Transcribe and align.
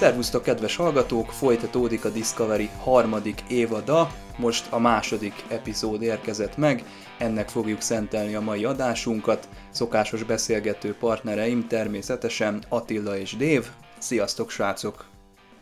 Szervusztok, 0.00 0.42
kedves 0.42 0.76
hallgatók! 0.76 1.30
Folytatódik 1.30 2.04
a 2.04 2.10
Discovery 2.10 2.70
harmadik 2.82 3.42
évada, 3.48 4.14
most 4.38 4.72
a 4.72 4.78
második 4.78 5.44
epizód 5.48 6.02
érkezett 6.02 6.56
meg, 6.56 6.84
ennek 7.18 7.48
fogjuk 7.48 7.80
szentelni 7.80 8.34
a 8.34 8.40
mai 8.40 8.64
adásunkat. 8.64 9.48
Szokásos 9.70 10.22
beszélgető 10.22 10.94
partnereim 10.94 11.66
természetesen 11.66 12.64
Attila 12.68 13.18
és 13.18 13.36
Dév. 13.36 13.66
Sziasztok, 13.98 14.50
srácok! 14.50 15.04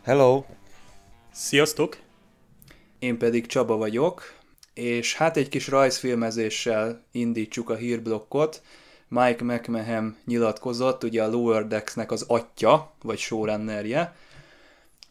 Hello! 0.03 0.43
Sziasztok! 1.31 1.97
Én 2.99 3.17
pedig 3.17 3.45
Csaba 3.45 3.77
vagyok, 3.77 4.33
és 4.73 5.15
hát 5.15 5.37
egy 5.37 5.49
kis 5.49 5.67
rajzfilmezéssel 5.67 7.03
indítsuk 7.11 7.69
a 7.69 7.75
hírblokkot. 7.75 8.61
Mike 9.07 9.43
McMahon 9.43 10.17
nyilatkozott, 10.25 11.03
ugye 11.03 11.23
a 11.23 11.29
Lower 11.29 11.67
Decks-nek 11.67 12.11
az 12.11 12.25
atya, 12.27 12.93
vagy 13.01 13.17
showrunnerje, 13.17 14.13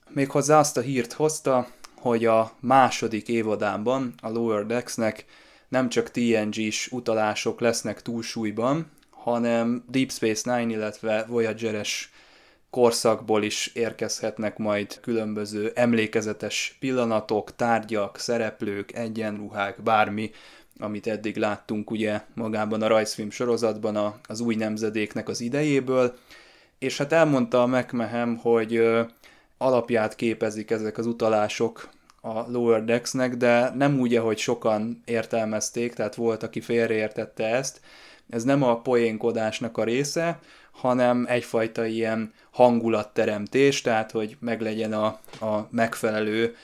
Méghozzá 0.08 0.58
azt 0.58 0.76
a 0.76 0.80
hírt 0.80 1.12
hozta, 1.12 1.66
hogy 1.96 2.24
a 2.24 2.52
második 2.60 3.28
évadában 3.28 4.14
a 4.22 4.28
Lower 4.28 4.66
Decks-nek 4.66 5.24
nem 5.68 5.88
csak 5.88 6.10
TNG-s 6.10 6.88
utalások 6.90 7.60
lesznek 7.60 8.02
túlsúlyban, 8.02 8.90
hanem 9.10 9.84
Deep 9.88 10.10
Space 10.10 10.56
Nine, 10.56 10.72
illetve 10.72 11.24
Voyager-es 11.28 12.10
korszakból 12.70 13.42
is 13.42 13.66
érkezhetnek 13.66 14.58
majd 14.58 15.00
különböző 15.00 15.72
emlékezetes 15.74 16.76
pillanatok, 16.80 17.56
tárgyak, 17.56 18.18
szereplők, 18.18 18.92
egyenruhák, 18.92 19.82
bármi, 19.82 20.30
amit 20.78 21.06
eddig 21.06 21.36
láttunk 21.36 21.90
ugye 21.90 22.20
magában 22.34 22.82
a 22.82 22.86
rajzfilm 22.86 23.30
sorozatban 23.30 24.20
az 24.28 24.40
új 24.40 24.54
nemzedéknek 24.54 25.28
az 25.28 25.40
idejéből, 25.40 26.14
és 26.78 26.96
hát 26.96 27.12
elmondta 27.12 27.62
a 27.62 27.66
McMahon, 27.66 28.36
hogy 28.36 28.82
alapját 29.58 30.14
képezik 30.14 30.70
ezek 30.70 30.98
az 30.98 31.06
utalások 31.06 31.88
a 32.20 32.50
Lower 32.50 32.84
Decks-nek, 32.84 33.36
de 33.36 33.70
nem 33.74 34.00
úgy, 34.00 34.14
ahogy 34.16 34.38
sokan 34.38 35.02
értelmezték, 35.04 35.94
tehát 35.94 36.14
volt, 36.14 36.42
aki 36.42 36.60
félreértette 36.60 37.44
ezt. 37.46 37.80
Ez 38.30 38.44
nem 38.44 38.62
a 38.62 38.80
poénkodásnak 38.80 39.76
a 39.76 39.84
része, 39.84 40.38
hanem 40.70 41.24
egyfajta 41.28 41.84
ilyen 41.84 42.32
hangulatteremtés, 42.50 43.80
tehát 43.80 44.10
hogy 44.10 44.36
meglegyen 44.40 44.92
a, 44.92 45.06
a 45.40 45.68
megfelelő 45.70 46.56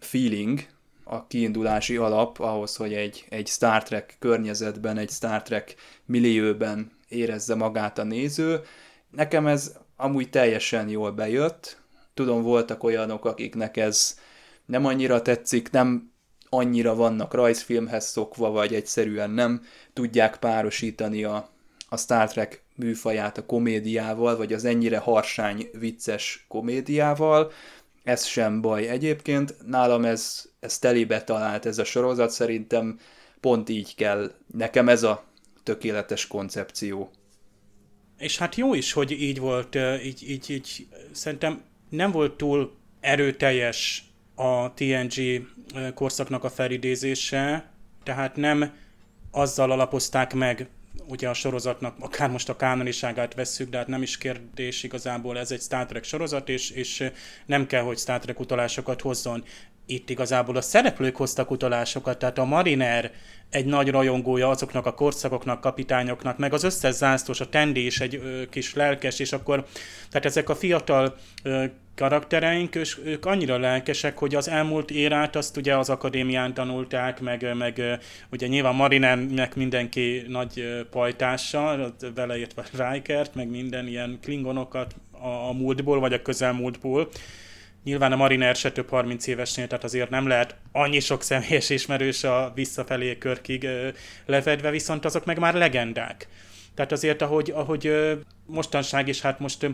feeling, 0.00 0.60
a 1.04 1.26
kiindulási 1.26 1.96
alap 1.96 2.38
ahhoz, 2.38 2.76
hogy 2.76 2.92
egy, 2.92 3.26
egy 3.28 3.46
Star 3.46 3.82
Trek 3.82 4.16
környezetben, 4.18 4.98
egy 4.98 5.10
Star 5.10 5.42
Trek 5.42 5.74
millióben 6.04 6.90
érezze 7.08 7.54
magát 7.54 7.98
a 7.98 8.04
néző. 8.04 8.60
Nekem 9.10 9.46
ez 9.46 9.76
amúgy 9.96 10.30
teljesen 10.30 10.88
jól 10.88 11.10
bejött, 11.10 11.81
Tudom, 12.14 12.42
voltak 12.42 12.82
olyanok, 12.82 13.24
akiknek 13.24 13.76
ez 13.76 14.18
nem 14.66 14.84
annyira 14.84 15.22
tetszik, 15.22 15.70
nem 15.70 16.12
annyira 16.48 16.94
vannak 16.94 17.34
rajzfilmhez 17.34 18.06
szokva, 18.06 18.50
vagy 18.50 18.74
egyszerűen 18.74 19.30
nem 19.30 19.62
tudják 19.92 20.36
párosítani 20.36 21.24
a, 21.24 21.48
a 21.88 21.96
Star 21.96 22.28
Trek 22.28 22.64
műfaját 22.76 23.38
a 23.38 23.46
komédiával, 23.46 24.36
vagy 24.36 24.52
az 24.52 24.64
ennyire 24.64 24.98
harsány, 24.98 25.68
vicces 25.72 26.44
komédiával. 26.48 27.52
Ez 28.02 28.24
sem 28.24 28.60
baj 28.60 28.88
egyébként. 28.88 29.56
Nálam 29.66 30.04
ez, 30.04 30.44
ez 30.60 30.78
telibe 30.78 31.24
talált 31.24 31.66
ez 31.66 31.78
a 31.78 31.84
sorozat, 31.84 32.30
szerintem 32.30 32.98
pont 33.40 33.68
így 33.68 33.94
kell. 33.94 34.32
Nekem 34.46 34.88
ez 34.88 35.02
a 35.02 35.24
tökéletes 35.62 36.26
koncepció. 36.26 37.10
És 38.18 38.38
hát 38.38 38.54
jó 38.54 38.74
is, 38.74 38.92
hogy 38.92 39.10
így 39.10 39.38
volt, 39.38 39.78
így, 40.04 40.30
így, 40.30 40.50
így 40.50 40.86
szerintem 41.12 41.62
nem 41.92 42.10
volt 42.10 42.36
túl 42.36 42.72
erőteljes 43.00 44.04
a 44.34 44.74
TNG 44.74 45.46
korszaknak 45.94 46.44
a 46.44 46.50
felidézése, 46.50 47.70
tehát 48.02 48.36
nem 48.36 48.72
azzal 49.30 49.70
alapozták 49.70 50.34
meg 50.34 50.68
ugye 51.06 51.28
a 51.28 51.34
sorozatnak, 51.34 51.96
akár 52.00 52.30
most 52.30 52.48
a 52.48 52.56
kánoniságát 52.56 53.34
vesszük, 53.34 53.70
de 53.70 53.76
hát 53.76 53.86
nem 53.86 54.02
is 54.02 54.18
kérdés 54.18 54.82
igazából, 54.82 55.38
ez 55.38 55.50
egy 55.50 55.60
Star 55.60 55.86
Trek 55.86 56.04
sorozat, 56.04 56.48
és, 56.48 56.70
és 56.70 57.10
nem 57.46 57.66
kell, 57.66 57.82
hogy 57.82 57.98
Star 57.98 58.18
Trek 58.18 58.40
utalásokat 58.40 59.00
hozzon 59.00 59.44
itt 59.92 60.10
igazából 60.10 60.56
a 60.56 60.60
szereplők 60.60 61.16
hoztak 61.16 61.50
utalásokat, 61.50 62.18
tehát 62.18 62.38
a 62.38 62.44
Mariner 62.44 63.10
egy 63.50 63.64
nagy 63.64 63.90
rajongója 63.90 64.48
azoknak 64.48 64.86
a 64.86 64.94
korszakoknak, 64.94 65.60
kapitányoknak, 65.60 66.38
meg 66.38 66.52
az 66.52 66.64
összes 66.64 66.94
zászlós, 66.94 67.40
a 67.40 67.48
Tendi 67.48 67.86
is 67.86 68.00
egy 68.00 68.14
ö, 68.14 68.42
kis 68.50 68.74
lelkes, 68.74 69.18
és 69.18 69.32
akkor, 69.32 69.66
tehát 70.10 70.26
ezek 70.26 70.48
a 70.48 70.54
fiatal 70.54 71.16
ö, 71.42 71.64
karaktereink, 71.94 72.74
és 72.74 72.98
ők 73.04 73.26
annyira 73.26 73.58
lelkesek, 73.58 74.18
hogy 74.18 74.34
az 74.34 74.48
elmúlt 74.48 74.90
érát 74.90 75.36
azt 75.36 75.56
ugye 75.56 75.76
az 75.76 75.90
akadémián 75.90 76.54
tanulták, 76.54 77.20
meg, 77.20 77.56
meg 77.56 78.00
ugye 78.30 78.46
nyilván 78.46 78.74
Marinernek 78.74 79.54
mindenki 79.54 80.24
nagy 80.28 80.84
pajtással, 80.90 81.94
beleértve 82.14 82.90
Rikert, 82.90 83.34
meg 83.34 83.48
minden 83.50 83.86
ilyen 83.86 84.18
klingonokat 84.22 84.94
a, 85.10 85.48
a 85.48 85.52
múltból, 85.52 86.00
vagy 86.00 86.12
a 86.12 86.22
közelmúltból, 86.22 87.08
Nyilván 87.84 88.12
a 88.12 88.16
Mariner 88.16 88.56
se 88.56 88.72
több 88.72 88.88
30 88.88 89.26
évesnél, 89.26 89.66
tehát 89.66 89.84
azért 89.84 90.10
nem 90.10 90.26
lehet 90.26 90.56
annyi 90.72 91.00
sok 91.00 91.22
személyes 91.22 91.70
ismerős 91.70 92.24
a 92.24 92.52
visszafelé 92.54 93.18
körkig 93.18 93.68
lefedve, 94.26 94.70
viszont 94.70 95.04
azok 95.04 95.24
meg 95.24 95.38
már 95.38 95.54
legendák. 95.54 96.28
Tehát 96.74 96.92
azért, 96.92 97.22
ahogy, 97.22 97.50
ahogy 97.50 97.92
mostanság 98.46 99.08
is, 99.08 99.20
hát 99.20 99.38
most 99.38 99.66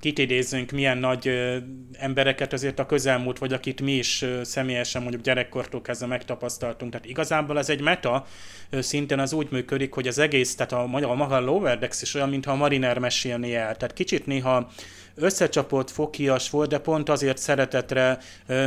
kit 0.00 0.18
idézzünk, 0.18 0.70
milyen 0.70 0.98
nagy 0.98 1.52
embereket 1.92 2.52
azért 2.52 2.78
a 2.78 2.86
közelmúlt, 2.86 3.38
vagy 3.38 3.52
akit 3.52 3.80
mi 3.80 3.92
is 3.92 4.24
személyesen 4.42 5.02
mondjuk 5.02 5.22
gyerekkortól 5.22 5.82
kezdve 5.82 6.06
megtapasztaltunk. 6.06 6.90
Tehát 6.90 7.06
igazából 7.06 7.58
ez 7.58 7.68
egy 7.68 7.80
meta 7.80 8.26
szinten 8.70 9.18
az 9.18 9.32
úgy 9.32 9.50
működik, 9.50 9.92
hogy 9.92 10.08
az 10.08 10.18
egész, 10.18 10.54
tehát 10.54 10.72
a, 10.72 10.82
a 10.82 11.14
maga 11.14 11.40
Lower 11.40 11.78
Decks 11.78 12.02
is 12.02 12.14
olyan, 12.14 12.28
mintha 12.28 12.52
a 12.52 12.56
Mariner 12.56 12.98
mesélné 12.98 13.54
el. 13.54 13.76
Tehát 13.76 13.92
kicsit 13.92 14.26
néha 14.26 14.70
összecsapott, 15.14 15.90
fokias 15.90 16.50
volt, 16.50 16.68
de 16.68 16.78
pont 16.78 17.08
azért 17.08 17.38
szeretetre 17.38 18.18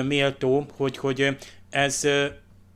méltó, 0.03 0.66
hogy, 0.78 0.97
hogy 0.97 1.38
ez 1.69 2.08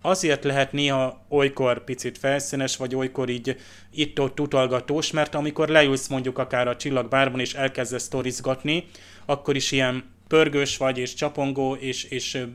azért 0.02 0.44
lehet 0.44 0.72
néha 0.72 1.26
olykor 1.30 1.84
picit 1.84 2.18
felszínes, 2.18 2.78
vagy 2.78 2.96
olykor 2.96 3.30
így 3.30 3.56
itt-ott 3.92 4.40
utalgatós, 4.40 5.12
mert 5.12 5.36
amikor 5.36 5.68
leülsz 5.68 6.08
mondjuk 6.08 6.38
akár 6.38 6.68
a 6.68 6.76
csillagbárban 6.76 7.40
és 7.40 7.54
elkezdesz 7.54 8.04
sztorizgatni, 8.04 8.88
akkor 9.26 9.56
is 9.56 9.72
ilyen 9.72 10.04
pörgős 10.28 10.78
vagy, 10.78 10.98
és 10.98 11.14
csapongó, 11.14 11.74
és, 11.74 12.04
és 12.04 12.46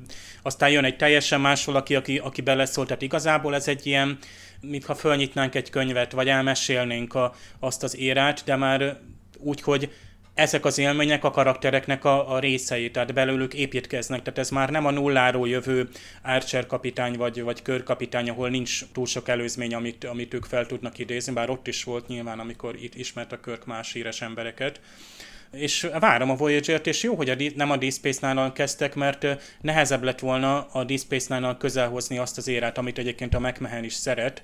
aztán 0.43 0.71
jön 0.71 0.85
egy 0.85 0.97
teljesen 0.97 1.41
más 1.41 1.65
valaki, 1.65 1.95
aki, 1.95 2.19
aki 2.19 2.41
beleszól. 2.41 2.87
Tehát 2.87 3.03
igazából 3.03 3.55
ez 3.55 3.69
egy 3.69 3.87
ilyen, 3.87 4.19
mintha 4.61 4.95
fölnyitnánk 4.95 5.55
egy 5.55 5.71
könyvet, 5.71 6.13
vagy 6.13 6.29
elmesélnénk 6.29 7.15
a, 7.15 7.35
azt 7.59 7.83
az 7.83 7.97
érát, 7.97 8.43
de 8.45 8.57
már 8.57 9.01
úgy, 9.39 9.61
hogy 9.61 9.91
ezek 10.37 10.65
az 10.65 10.79
élmények 10.79 11.25
a 11.25 11.31
karaktereknek 11.31 12.05
a, 12.05 12.35
a 12.35 12.39
részei, 12.39 12.91
tehát 12.91 13.15
belőlük 13.15 13.55
építkeznek, 13.55 14.23
tehát 14.23 14.39
ez 14.39 14.51
már 14.51 14.71
nem 14.71 14.87
a 14.87 14.91
nulláról 14.91 15.49
jövő 15.49 15.89
Archer 16.23 16.67
kapitány 16.67 17.17
vagy, 17.17 17.43
vagy 17.43 17.63
körkapitány, 17.63 18.31
ahol 18.31 18.49
nincs 18.49 18.85
túl 18.93 19.07
sok 19.07 19.29
előzmény, 19.29 19.75
amit, 19.75 20.05
amit 20.05 20.35
ők 20.35 20.45
fel 20.45 20.67
tudnak 20.67 20.99
idézni, 20.99 21.33
bár 21.33 21.51
ott 21.51 21.67
is 21.67 21.85
volt 21.85 22.09
nyilván, 22.09 22.39
amikor 22.39 22.77
itt 22.83 22.95
ismert 22.95 23.33
a 23.33 23.41
Körk 23.41 23.67
más 23.67 23.93
híres 23.93 24.23
embereket. 24.23 24.81
És 25.53 25.89
várom 26.01 26.31
a 26.31 26.37
Voyager-t, 26.37 26.87
és 26.87 27.03
jó, 27.03 27.15
hogy 27.15 27.31
a, 27.31 27.37
nem 27.55 27.71
a 27.71 27.77
Deep 27.77 27.93
Space 27.93 28.27
Nine-nal 28.27 28.53
kezdtek, 28.53 28.95
mert 28.95 29.27
nehezebb 29.61 30.03
lett 30.03 30.19
volna 30.19 30.67
a 30.67 30.85
Deep 30.85 31.01
Space 31.01 31.35
Nine-nal 31.35 31.57
közelhozni 31.57 32.19
azt 32.19 32.39
az 32.39 32.49
érát, 32.49 32.79
amit 32.79 32.99
egyébként 32.99 33.35
a 33.35 33.41
McMahon 33.41 33.85
is 33.85 33.93
szeret, 33.93 34.43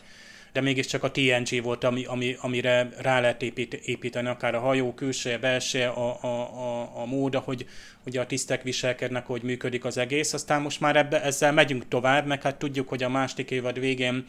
de 0.53 0.61
mégiscsak 0.61 1.03
a 1.03 1.11
TNG 1.11 1.63
volt, 1.63 1.85
ami, 1.85 2.05
ami, 2.05 2.37
amire 2.41 2.89
rá 2.99 3.21
lehet 3.21 3.43
épít, 3.43 3.75
építeni, 3.75 4.29
akár 4.29 4.55
a 4.55 4.61
hajó 4.61 4.95
külső, 4.95 5.39
belső, 5.39 5.83
a, 5.83 6.23
a, 6.23 6.27
a, 6.27 7.01
a 7.01 7.05
mód, 7.05 7.35
ahogy 7.35 7.67
ugye 8.07 8.21
a 8.21 8.27
tisztek 8.27 8.63
viselkednek, 8.63 9.27
hogy 9.27 9.43
működik 9.43 9.85
az 9.85 9.97
egész. 9.97 10.33
Aztán 10.33 10.63
most 10.63 10.81
már 10.81 10.97
ebbe, 10.97 11.23
ezzel 11.23 11.53
megyünk 11.53 11.89
tovább, 11.89 12.27
meg 12.27 12.43
hát 12.43 12.59
tudjuk, 12.59 12.89
hogy 12.89 13.03
a 13.03 13.09
második 13.09 13.51
évad 13.51 13.81
végén 13.81 14.25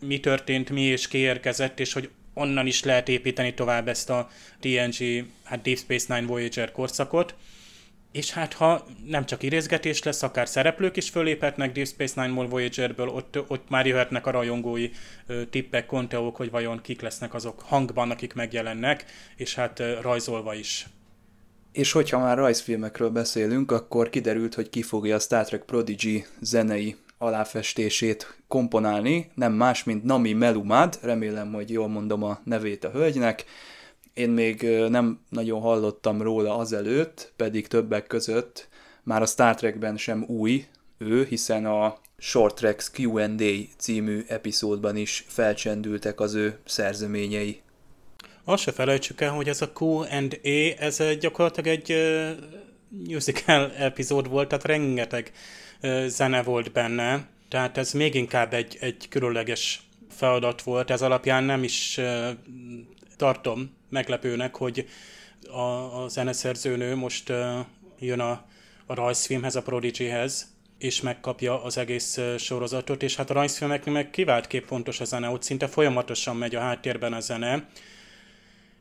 mi 0.00 0.20
történt, 0.20 0.70
mi 0.70 0.80
és 0.80 1.08
kiérkezett, 1.08 1.80
és 1.80 1.92
hogy 1.92 2.10
onnan 2.34 2.66
is 2.66 2.84
lehet 2.84 3.08
építeni 3.08 3.54
tovább 3.54 3.88
ezt 3.88 4.10
a 4.10 4.30
TNG, 4.60 5.24
hát 5.44 5.62
Deep 5.62 5.78
Space 5.78 6.14
Nine 6.14 6.26
Voyager 6.26 6.72
korszakot. 6.72 7.34
És 8.12 8.32
hát 8.32 8.52
ha 8.52 8.86
nem 9.06 9.26
csak 9.26 9.42
idézgetés 9.42 10.02
lesz, 10.02 10.22
akár 10.22 10.48
szereplők 10.48 10.96
is 10.96 11.10
föléphetnek 11.10 11.72
Deep 11.72 11.86
Space 11.86 12.22
Nine-ból, 12.22 12.48
Voyager-ből, 12.48 13.08
ott, 13.08 13.38
ott 13.48 13.68
már 13.68 13.86
jöhetnek 13.86 14.26
a 14.26 14.30
rajongói 14.30 14.90
ö, 15.26 15.44
tippek, 15.44 15.86
konteók, 15.86 16.36
hogy 16.36 16.50
vajon 16.50 16.80
kik 16.82 17.00
lesznek 17.00 17.34
azok 17.34 17.60
hangban, 17.60 18.10
akik 18.10 18.34
megjelennek, 18.34 19.04
és 19.36 19.54
hát 19.54 19.78
ö, 19.78 20.00
rajzolva 20.00 20.54
is. 20.54 20.86
És 21.72 21.92
hogyha 21.92 22.18
már 22.18 22.36
rajzfilmekről 22.36 23.10
beszélünk, 23.10 23.72
akkor 23.72 24.10
kiderült, 24.10 24.54
hogy 24.54 24.70
ki 24.70 24.82
fogja 24.82 25.14
a 25.14 25.18
Star 25.18 25.44
Trek 25.44 25.62
Prodigy 25.62 26.26
zenei 26.40 26.96
aláfestését 27.18 28.36
komponálni, 28.48 29.30
nem 29.34 29.52
más, 29.52 29.84
mint 29.84 30.04
Nami 30.04 30.32
Melumad, 30.32 30.98
remélem, 31.02 31.52
hogy 31.52 31.70
jól 31.70 31.88
mondom 31.88 32.22
a 32.22 32.40
nevét 32.44 32.84
a 32.84 32.90
hölgynek. 32.90 33.44
Én 34.14 34.30
még 34.30 34.62
nem 34.88 35.20
nagyon 35.28 35.60
hallottam 35.60 36.22
róla 36.22 36.56
azelőtt, 36.56 37.32
pedig 37.36 37.66
többek 37.66 38.06
között 38.06 38.68
már 39.02 39.22
a 39.22 39.26
Star 39.26 39.54
Trekben 39.54 39.96
sem 39.96 40.24
új 40.28 40.66
ő, 40.98 41.24
hiszen 41.24 41.66
a 41.66 41.98
Short 42.18 42.54
Tracks 42.54 42.90
Q&A 42.98 43.76
című 43.76 44.24
epizódban 44.28 44.96
is 44.96 45.24
felcsendültek 45.28 46.20
az 46.20 46.34
ő 46.34 46.58
szerzeményei. 46.64 47.60
Azt 48.44 48.62
se 48.62 48.72
felejtsük 48.72 49.20
el, 49.20 49.30
hogy 49.30 49.48
ez 49.48 49.62
a 49.62 49.72
Q&A, 49.80 50.28
ez 50.78 51.02
gyakorlatilag 51.20 51.66
egy 51.66 51.94
musical 52.88 53.72
epizód 53.72 54.28
volt, 54.28 54.48
tehát 54.48 54.64
rengeteg 54.64 55.32
zene 56.06 56.42
volt 56.42 56.72
benne, 56.72 57.28
tehát 57.48 57.78
ez 57.78 57.92
még 57.92 58.14
inkább 58.14 58.54
egy, 58.54 58.76
egy 58.80 59.08
különleges 59.08 59.88
feladat 60.10 60.62
volt, 60.62 60.90
ez 60.90 61.02
alapján 61.02 61.44
nem 61.44 61.62
is 61.62 62.00
tartom 63.16 63.78
meglepőnek, 63.90 64.56
hogy 64.56 64.88
a, 65.50 66.02
a 66.02 66.08
zeneszerzőnő 66.08 66.94
most 66.94 67.30
uh, 67.30 67.58
jön 67.98 68.20
a, 68.20 68.44
a 68.86 68.94
rajzfilmhez, 68.94 69.56
a 69.56 69.62
Prodigyhez, 69.62 70.54
és 70.78 71.00
megkapja 71.00 71.62
az 71.62 71.78
egész 71.78 72.20
sorozatot, 72.38 73.02
és 73.02 73.16
hát 73.16 73.30
a 73.30 73.34
rajzfilmeknek 73.34 73.94
meg 73.94 74.10
kivált 74.10 74.46
kép 74.46 74.66
fontos 74.66 75.00
a 75.00 75.04
zene, 75.04 75.28
ott 75.28 75.42
szinte 75.42 75.66
folyamatosan 75.66 76.36
megy 76.36 76.54
a 76.54 76.60
háttérben 76.60 77.12
a 77.12 77.20
zene, 77.20 77.68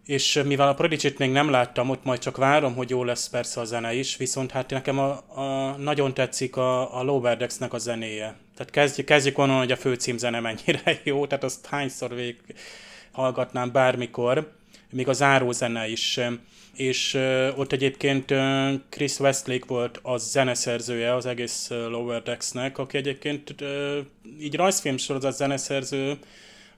és 0.06 0.42
mivel 0.46 0.68
a 0.68 0.74
prodigy 0.74 1.16
még 1.18 1.32
nem 1.32 1.50
láttam, 1.50 1.90
ott 1.90 2.04
majd 2.04 2.20
csak 2.20 2.38
várom, 2.38 2.76
hogy 2.76 2.90
jó 2.90 3.04
lesz 3.04 3.30
persze 3.30 3.60
a 3.60 3.66
zene 3.66 3.94
is, 3.94 4.18
viszont 4.18 4.52
hát 4.52 4.70
nekem 4.70 5.00
a, 5.00 5.12
a 5.40 5.76
nagyon 5.78 6.14
tetszik 6.14 6.56
a, 6.56 7.00
a 7.00 7.04
Lower 7.04 7.38
Decks-nek 7.38 7.74
a 7.74 7.78
zenéje. 7.78 8.36
Tehát 8.56 8.72
kezdjük, 8.72 9.06
kezdjük 9.06 9.38
onnan, 9.38 9.58
hogy 9.58 9.72
a 9.72 9.78
főcímzene 9.78 10.40
mennyire 10.40 11.00
jó, 11.04 11.28
tehát 11.28 11.44
azt 11.44 11.66
hányszor 11.66 12.16
végig 12.16 12.56
hallgatnám 13.12 13.72
bármikor, 13.72 14.52
még 14.92 15.08
a 15.08 15.14
zárózene 15.14 15.88
is. 15.88 16.20
És 16.76 17.14
ott 17.56 17.72
egyébként 17.72 18.34
Chris 18.90 19.20
Westlake 19.20 19.66
volt 19.68 20.00
a 20.02 20.18
zeneszerzője 20.18 21.16
az 21.16 21.26
egész 21.26 21.68
Lower 21.70 22.22
Decks-nek, 22.22 22.78
aki 22.78 22.98
egyébként 22.98 23.56
így 24.40 24.56
rajzfilm 24.56 24.98
sorozat 24.98 25.36
zeneszerző, 25.36 26.18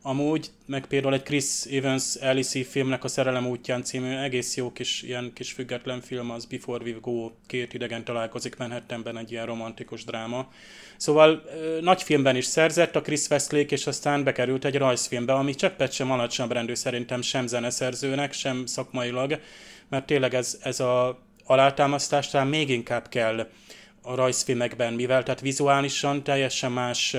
Amúgy, 0.04 0.48
meg 0.66 0.86
például 0.86 1.14
egy 1.14 1.24
Chris 1.24 1.66
Evans 1.66 2.16
Alice 2.16 2.64
filmnek 2.64 3.04
a 3.04 3.08
Szerelem 3.08 3.48
útján 3.48 3.84
című 3.84 4.16
egész 4.16 4.56
jó 4.56 4.72
kis, 4.72 5.02
ilyen 5.02 5.32
kis 5.34 5.52
független 5.52 6.02
film, 6.02 6.32
az 6.32 6.46
Before 6.46 6.84
We 6.84 6.96
Go, 7.02 7.32
két 7.48 7.74
idegen 7.74 8.04
találkozik 8.04 8.58
Manhattanben, 8.58 9.18
egy 9.18 9.32
ilyen 9.32 9.46
romantikus 9.46 10.04
dráma. 10.04 10.52
Szóval 10.98 11.44
nagy 11.82 12.04
filmben 12.04 12.36
is 12.36 12.46
szerzett 12.46 12.96
a 12.96 13.02
Chris 13.02 13.28
Westlake, 13.30 13.76
és 13.76 13.88
aztán 13.88 14.24
bekerült 14.24 14.66
egy 14.66 14.78
rajzfilmbe, 14.78 15.34
ami 15.34 15.56
cseppet 15.56 15.92
sem 15.92 16.12
alacsonyabb 16.12 16.52
rendű 16.52 16.74
szerintem 16.74 17.22
sem 17.22 17.48
zeneszerzőnek, 17.48 18.34
sem 18.34 18.66
szakmailag, 18.66 19.40
mert 19.90 20.06
tényleg 20.06 20.34
ez, 20.34 20.60
ez 20.62 20.80
a 20.80 21.20
alátámasztás 21.46 22.30
talán 22.30 22.48
még 22.48 22.70
inkább 22.70 23.08
kell 23.10 23.48
a 24.02 24.16
rajzfilmekben, 24.16 24.94
mivel 24.94 25.24
tehát 25.24 25.42
vizuálisan 25.42 26.24
teljesen 26.24 26.72
más 26.72 27.16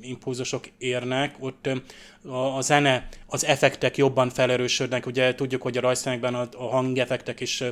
impulzusok 0.00 0.64
érnek, 0.78 1.34
ott 1.38 1.68
a, 2.24 2.56
a 2.56 2.60
zene, 2.60 3.08
az 3.26 3.44
effektek 3.44 3.96
jobban 3.96 4.30
felerősödnek, 4.30 5.06
ugye 5.06 5.34
tudjuk, 5.34 5.62
hogy 5.62 5.76
a 5.76 5.80
rajzfilmekben 5.80 6.34
a, 6.34 6.48
a 6.56 6.68
hangeffektek 6.68 7.40
is 7.40 7.62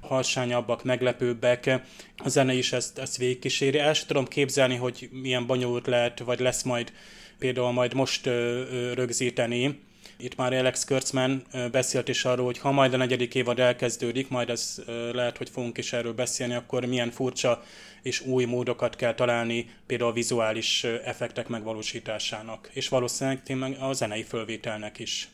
halsányabbak, 0.00 0.84
meglepőbbek, 0.84 1.80
a 2.16 2.28
zene 2.28 2.52
is 2.52 2.72
ezt, 2.72 2.98
ezt 2.98 3.16
végigkíséri. 3.16 3.78
El 3.78 3.94
sem 3.94 4.06
tudom 4.06 4.26
képzelni, 4.26 4.76
hogy 4.76 5.08
milyen 5.12 5.46
bonyolult 5.46 5.86
lehet, 5.86 6.18
vagy 6.18 6.40
lesz 6.40 6.62
majd 6.62 6.92
például 7.38 7.72
majd 7.72 7.94
most 7.94 8.26
ö, 8.26 8.92
rögzíteni, 8.94 9.80
itt 10.18 10.36
már 10.36 10.52
Alex 10.52 10.84
Kurtzman 10.84 11.42
beszélt 11.70 12.08
is 12.08 12.24
arról, 12.24 12.44
hogy 12.44 12.58
ha 12.58 12.70
majd 12.70 12.94
a 12.94 12.96
negyedik 12.96 13.34
évad 13.34 13.58
elkezdődik, 13.58 14.28
majd 14.28 14.50
ez 14.50 14.82
lehet, 15.12 15.36
hogy 15.36 15.50
fogunk 15.50 15.78
is 15.78 15.92
erről 15.92 16.14
beszélni, 16.14 16.54
akkor 16.54 16.84
milyen 16.84 17.10
furcsa 17.10 17.62
és 18.02 18.20
új 18.20 18.44
módokat 18.44 18.96
kell 18.96 19.14
találni 19.14 19.70
például 19.86 20.10
a 20.10 20.14
vizuális 20.14 20.84
effektek 20.84 21.48
megvalósításának, 21.48 22.70
és 22.72 22.88
valószínűleg 22.88 23.42
tényleg 23.42 23.76
a 23.80 23.92
zenei 23.92 24.22
fölvételnek 24.22 24.98
is. 24.98 25.28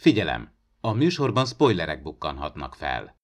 Figyelem! 0.00 0.52
A 0.80 0.92
műsorban 0.92 1.46
spoilerek 1.46 2.02
bukkanhatnak 2.02 2.74
fel. 2.74 3.16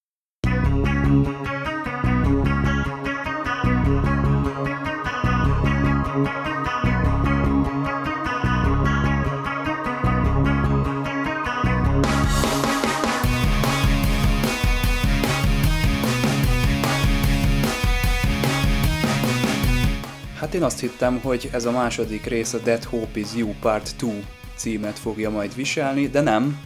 Hát 20.51 20.59
én 20.59 20.65
azt 20.65 20.81
hittem, 20.81 21.21
hogy 21.21 21.49
ez 21.53 21.65
a 21.65 21.71
második 21.71 22.25
rész 22.25 22.53
a 22.53 22.59
Dead 22.59 22.85
Hope 22.85 23.19
is 23.19 23.35
You 23.35 23.55
Part 23.61 23.97
2 23.97 24.25
címet 24.57 24.99
fogja 24.99 25.31
majd 25.31 25.55
viselni, 25.55 26.09
de 26.09 26.21
nem. 26.21 26.61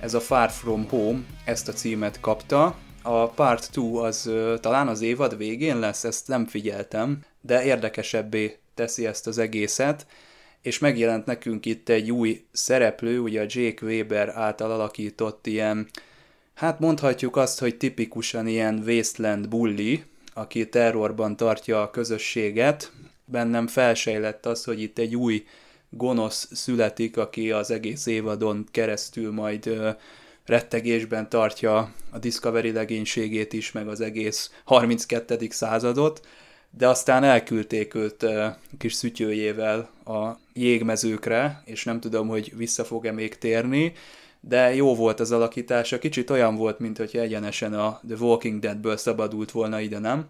Ez 0.00 0.14
a 0.14 0.20
Far 0.20 0.50
From 0.50 0.88
Home 0.88 1.18
ezt 1.44 1.68
a 1.68 1.72
címet 1.72 2.20
kapta. 2.20 2.76
A 3.02 3.28
Part 3.28 3.70
2 3.72 3.92
az 3.92 4.30
talán 4.60 4.88
az 4.88 5.00
évad 5.00 5.36
végén 5.36 5.78
lesz, 5.78 6.04
ezt 6.04 6.28
nem 6.28 6.46
figyeltem, 6.46 7.20
de 7.40 7.64
érdekesebbé 7.64 8.58
teszi 8.74 9.06
ezt 9.06 9.26
az 9.26 9.38
egészet, 9.38 10.06
és 10.62 10.78
megjelent 10.78 11.26
nekünk 11.26 11.66
itt 11.66 11.88
egy 11.88 12.10
új 12.10 12.44
szereplő, 12.52 13.20
ugye 13.20 13.40
a 13.40 13.46
Jake 13.48 13.86
Weber 13.86 14.28
által 14.28 14.70
alakított 14.70 15.46
ilyen, 15.46 15.88
hát 16.54 16.80
mondhatjuk 16.80 17.36
azt, 17.36 17.58
hogy 17.58 17.76
tipikusan 17.76 18.46
ilyen 18.46 18.82
Wasteland 18.86 19.48
bully, 19.48 20.04
aki 20.34 20.68
terrorban 20.68 21.36
tartja 21.36 21.82
a 21.82 21.90
közösséget, 21.90 22.92
bennem 23.26 23.66
felsejlett 23.66 24.46
az, 24.46 24.64
hogy 24.64 24.82
itt 24.82 24.98
egy 24.98 25.16
új 25.16 25.44
gonosz 25.90 26.48
születik, 26.52 27.16
aki 27.16 27.50
az 27.50 27.70
egész 27.70 28.06
évadon 28.06 28.66
keresztül 28.70 29.32
majd 29.32 29.70
rettegésben 30.44 31.28
tartja 31.28 31.76
a 32.10 32.18
Discovery 32.18 32.72
legénységét 32.72 33.52
is, 33.52 33.72
meg 33.72 33.88
az 33.88 34.00
egész 34.00 34.50
32. 34.64 35.46
századot, 35.50 36.26
de 36.70 36.88
aztán 36.88 37.24
elküldték 37.24 37.94
őt 37.94 38.26
kis 38.78 38.92
szütyőjével 38.92 39.90
a 40.04 40.30
jégmezőkre, 40.52 41.62
és 41.64 41.84
nem 41.84 42.00
tudom, 42.00 42.28
hogy 42.28 42.52
vissza 42.56 42.84
fog-e 42.84 43.12
még 43.12 43.38
térni, 43.38 43.92
de 44.40 44.74
jó 44.74 44.94
volt 44.94 45.20
az 45.20 45.32
alakítása, 45.32 45.98
kicsit 45.98 46.30
olyan 46.30 46.56
volt, 46.56 46.78
mint 46.78 46.98
hogy 46.98 47.16
egyenesen 47.16 47.74
a 47.74 48.00
The 48.08 48.16
Walking 48.24 48.60
Deadből 48.60 48.96
szabadult 48.96 49.50
volna 49.50 49.80
ide, 49.80 49.98
nem? 49.98 50.28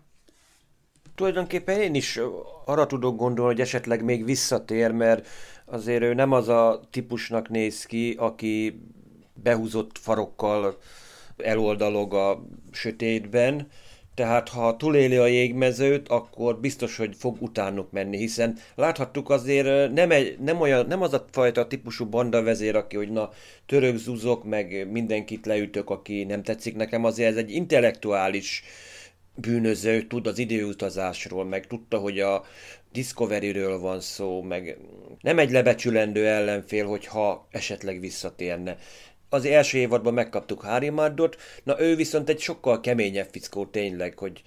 Tulajdonképpen 1.16 1.80
én 1.80 1.94
is 1.94 2.20
arra 2.64 2.87
tudok 2.87 3.16
gondolni, 3.16 3.50
hogy 3.50 3.61
esetleg 3.61 4.04
még 4.04 4.25
visszatér, 4.25 4.90
mert 4.90 5.26
azért 5.64 6.02
ő 6.02 6.14
nem 6.14 6.32
az 6.32 6.49
a 6.49 6.80
típusnak 6.90 7.49
néz 7.49 7.85
ki, 7.85 8.14
aki 8.18 8.80
behúzott 9.35 9.99
farokkal 9.99 10.78
eloldalog 11.37 12.14
a 12.14 12.46
sötétben, 12.70 13.68
tehát 14.14 14.49
ha 14.49 14.76
túléli 14.76 15.16
a 15.16 15.26
jégmezőt, 15.26 16.08
akkor 16.08 16.61
biztos, 16.61 16.96
hogy 16.96 17.16
fog 17.16 17.37
utánuk 17.42 17.90
menni, 17.92 18.16
hiszen 18.16 18.58
láthattuk 18.75 19.30
azért 19.30 19.92
nem, 19.92 20.11
egy, 20.11 20.38
nem, 20.38 20.61
olyan, 20.61 20.87
nem 20.87 21.02
az 21.02 21.12
a 21.12 21.25
fajta 21.30 21.66
típusú 21.66 22.06
banda 22.06 22.42
vezér, 22.42 22.76
aki, 22.76 22.96
hogy 22.96 23.11
na 23.11 23.30
török 23.66 23.96
zuzok, 23.96 24.44
meg 24.44 24.90
mindenkit 24.90 25.46
leütök, 25.46 25.90
aki 25.90 26.25
nem 26.25 26.42
tetszik 26.42 26.76
nekem, 26.76 27.04
azért 27.04 27.30
ez 27.30 27.37
egy 27.37 27.50
intellektuális 27.50 28.62
bűnöző, 29.37 30.02
tud 30.02 30.26
az 30.26 30.38
időutazásról, 30.38 31.45
meg 31.45 31.66
tudta, 31.66 31.99
hogy 31.99 32.21
a 32.21 32.45
Discovery-ről 32.93 33.78
van 33.78 34.00
szó, 34.00 34.43
meg 34.43 34.78
nem 35.21 35.38
egy 35.38 35.50
lebecsülendő 35.50 36.26
ellenfél, 36.26 36.87
hogyha 36.87 37.47
esetleg 37.50 38.00
visszatérne. 38.00 38.76
Az 39.28 39.45
első 39.45 39.78
évadban 39.78 40.14
megkaptuk 40.14 40.61
Harry 40.61 40.88
Mardot, 40.88 41.37
na 41.64 41.81
ő 41.81 41.97
viszont 41.97 42.28
egy 42.28 42.40
sokkal 42.40 42.81
keményebb 42.81 43.28
fickó 43.31 43.66
tényleg, 43.66 44.19
hogy 44.19 44.43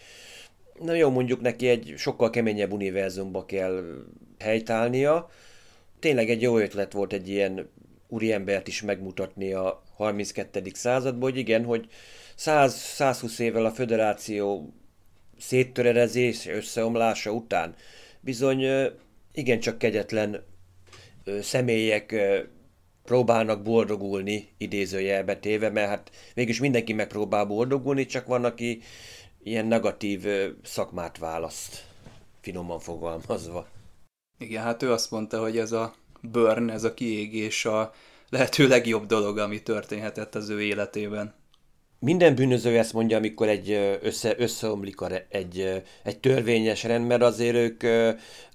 na 0.80 0.94
jó, 0.94 1.10
mondjuk 1.10 1.42
neki 1.42 1.68
egy 1.68 1.94
sokkal 1.98 2.30
keményebb 2.30 2.72
univerzumba 2.72 3.46
kell 3.46 3.84
helytálnia. 4.40 5.30
Tényleg 6.00 6.30
egy 6.30 6.42
jó 6.42 6.58
ötlet 6.58 6.94
volt 6.94 7.14
egy 7.14 7.30
ilyen 7.30 7.70
úriembert 8.08 8.68
is 8.68 8.82
megmutatni 8.82 9.54
a 9.54 9.84
32. 9.96 10.62
században, 10.74 11.30
hogy 11.30 11.38
igen, 11.38 11.64
hogy 11.64 11.88
100-120 12.38 13.40
évvel 13.40 13.66
a 13.66 13.72
föderáció 13.72 14.74
széttörerezés, 15.40 16.48
összeomlása 16.48 17.32
után 17.32 17.76
bizony 18.20 18.66
igencsak 19.32 19.78
kegyetlen 19.78 20.44
személyek 21.42 22.16
próbálnak 23.04 23.62
boldogulni, 23.62 24.50
idézőjelbe 24.58 25.38
téve, 25.38 25.70
mert 25.70 25.88
hát 25.88 26.12
mégis 26.36 26.60
mindenki 26.60 26.94
megpróbál 26.94 27.46
boldogulni, 27.46 28.06
csak 28.06 28.26
van, 28.26 28.46
aki 28.46 28.82
ilyen 29.44 29.66
negatív 29.66 30.26
szakmát 30.64 31.18
választ, 31.18 31.86
finoman 32.42 32.80
fogalmazva. 32.80 33.68
Igen, 34.38 34.64
hát 34.64 34.84
ő 34.84 34.92
azt 34.92 35.12
mondta, 35.12 35.40
hogy 35.42 35.58
ez 35.58 35.72
a 35.72 35.94
burn, 36.22 36.70
ez 36.70 36.84
a 36.84 36.94
kiégés 36.94 37.66
a 37.66 37.94
lehető 38.30 38.68
legjobb 38.68 39.06
dolog, 39.06 39.38
ami 39.38 39.64
történhetett 39.64 40.36
az 40.36 40.50
ő 40.50 40.62
életében. 40.62 41.34
Minden 42.02 42.36
bűnöző 42.36 42.78
ezt 42.78 42.94
mondja, 42.94 43.18
amikor 43.18 43.48
egy 43.48 43.98
össze, 44.02 44.34
összeomlik 44.38 45.02
a, 45.02 45.10
egy, 45.30 45.84
egy 46.04 46.20
törvényes 46.20 46.84
rend, 46.84 47.08
mert 47.08 47.22
azért 47.22 47.56
ők 47.56 47.84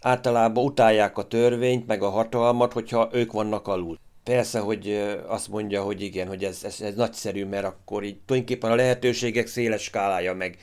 általában 0.01 0.65
utálják 0.65 1.19
a 1.19 1.27
törvényt, 1.27 1.87
meg 1.87 2.03
a 2.03 2.09
hatalmat, 2.09 2.73
hogyha 2.73 3.09
ők 3.13 3.33
vannak 3.33 3.69
alul. 3.69 3.99
Persze, 4.23 4.59
hogy 4.59 5.15
azt 5.27 5.49
mondja, 5.49 5.83
hogy 5.83 6.03
igen, 6.03 6.29
hogy 6.29 6.45
ez, 6.45 6.61
ez, 6.65 6.81
ez 6.81 6.95
nagyszerű, 6.95 7.45
mert 7.45 7.65
akkor 7.65 8.03
így 8.03 8.17
tulajdonképpen 8.27 8.71
a 8.71 8.75
lehetőségek 8.75 9.47
széles 9.47 9.83
skálája 9.83 10.35
meg, 10.35 10.59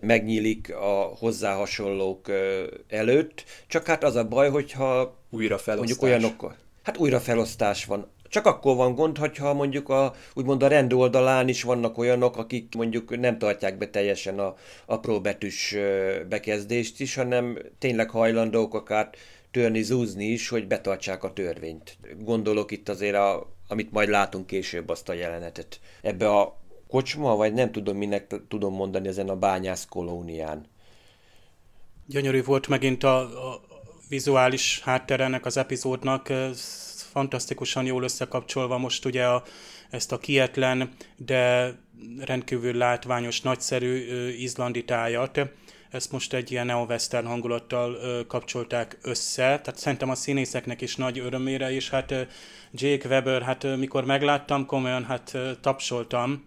megnyílik 0.00 0.74
a 0.74 1.14
hozzá 1.18 1.54
hasonlók 1.54 2.30
előtt, 2.88 3.44
csak 3.66 3.86
hát 3.86 4.04
az 4.04 4.16
a 4.16 4.28
baj, 4.28 4.50
hogyha 4.50 5.16
újra 5.30 5.58
mondjuk 5.66 6.02
olyanokkal, 6.02 6.56
hát 6.82 6.96
újra 6.96 7.20
felosztás 7.20 7.84
van. 7.84 8.14
Csak 8.36 8.46
akkor 8.46 8.76
van 8.76 8.94
gond, 8.94 9.18
hogyha 9.18 9.54
mondjuk 9.54 9.88
a, 9.88 10.14
úgymond 10.34 10.62
a 10.62 10.68
rend 10.68 10.92
oldalán 10.92 11.48
is 11.48 11.62
vannak 11.62 11.98
olyanok, 11.98 12.36
akik 12.36 12.74
mondjuk 12.74 13.18
nem 13.18 13.38
tartják 13.38 13.78
be 13.78 13.88
teljesen 13.88 14.38
a 14.86 14.98
próbetűs 15.00 15.76
bekezdést 16.28 17.00
is, 17.00 17.14
hanem 17.14 17.58
tényleg 17.78 18.10
hajlandók 18.10 18.74
akár 18.74 19.10
törni, 19.50 19.82
zúzni 19.82 20.24
is, 20.24 20.48
hogy 20.48 20.66
betartsák 20.66 21.24
a 21.24 21.32
törvényt. 21.32 21.96
Gondolok 22.18 22.70
itt 22.70 22.88
azért, 22.88 23.14
a, 23.14 23.52
amit 23.68 23.92
majd 23.92 24.08
látunk 24.08 24.46
később 24.46 24.88
azt 24.88 25.08
a 25.08 25.12
jelenetet. 25.12 25.80
Ebbe 26.02 26.30
a 26.30 26.60
kocsma, 26.88 27.36
vagy 27.36 27.52
nem 27.52 27.72
tudom, 27.72 27.96
minek 27.96 28.34
tudom 28.48 28.74
mondani 28.74 29.08
ezen 29.08 29.28
a 29.28 29.36
bányász 29.36 29.86
kolónián. 29.88 30.66
Gyönyörű 32.06 32.42
volt 32.42 32.68
megint 32.68 33.04
a, 33.04 33.18
a 33.50 33.60
vizuális 34.08 34.80
hátterenek 34.80 35.46
az 35.46 35.56
epizódnak, 35.56 36.32
fantasztikusan 37.16 37.84
jól 37.84 38.02
összekapcsolva 38.02 38.78
most 38.78 39.04
ugye 39.04 39.24
a, 39.24 39.42
ezt 39.90 40.12
a 40.12 40.18
kietlen, 40.18 40.90
de 41.16 41.72
rendkívül 42.18 42.74
látványos, 42.74 43.40
nagyszerű 43.40 43.96
izlandi 44.28 44.84
tájat. 44.84 45.40
Ezt 45.90 46.12
most 46.12 46.32
egy 46.32 46.50
ilyen 46.50 46.66
neo-western 46.66 47.26
hangulattal 47.26 47.96
kapcsolták 48.26 48.98
össze, 49.02 49.42
tehát 49.42 49.76
szerintem 49.76 50.10
a 50.10 50.14
színészeknek 50.14 50.80
is 50.80 50.96
nagy 50.96 51.18
örömére, 51.18 51.70
és 51.70 51.90
hát 51.90 52.10
ö, 52.10 52.20
Jake 52.72 53.08
Weber, 53.08 53.42
hát 53.42 53.76
mikor 53.76 54.04
megláttam, 54.04 54.66
komolyan 54.66 55.04
hát 55.04 55.38
tapsoltam, 55.60 56.44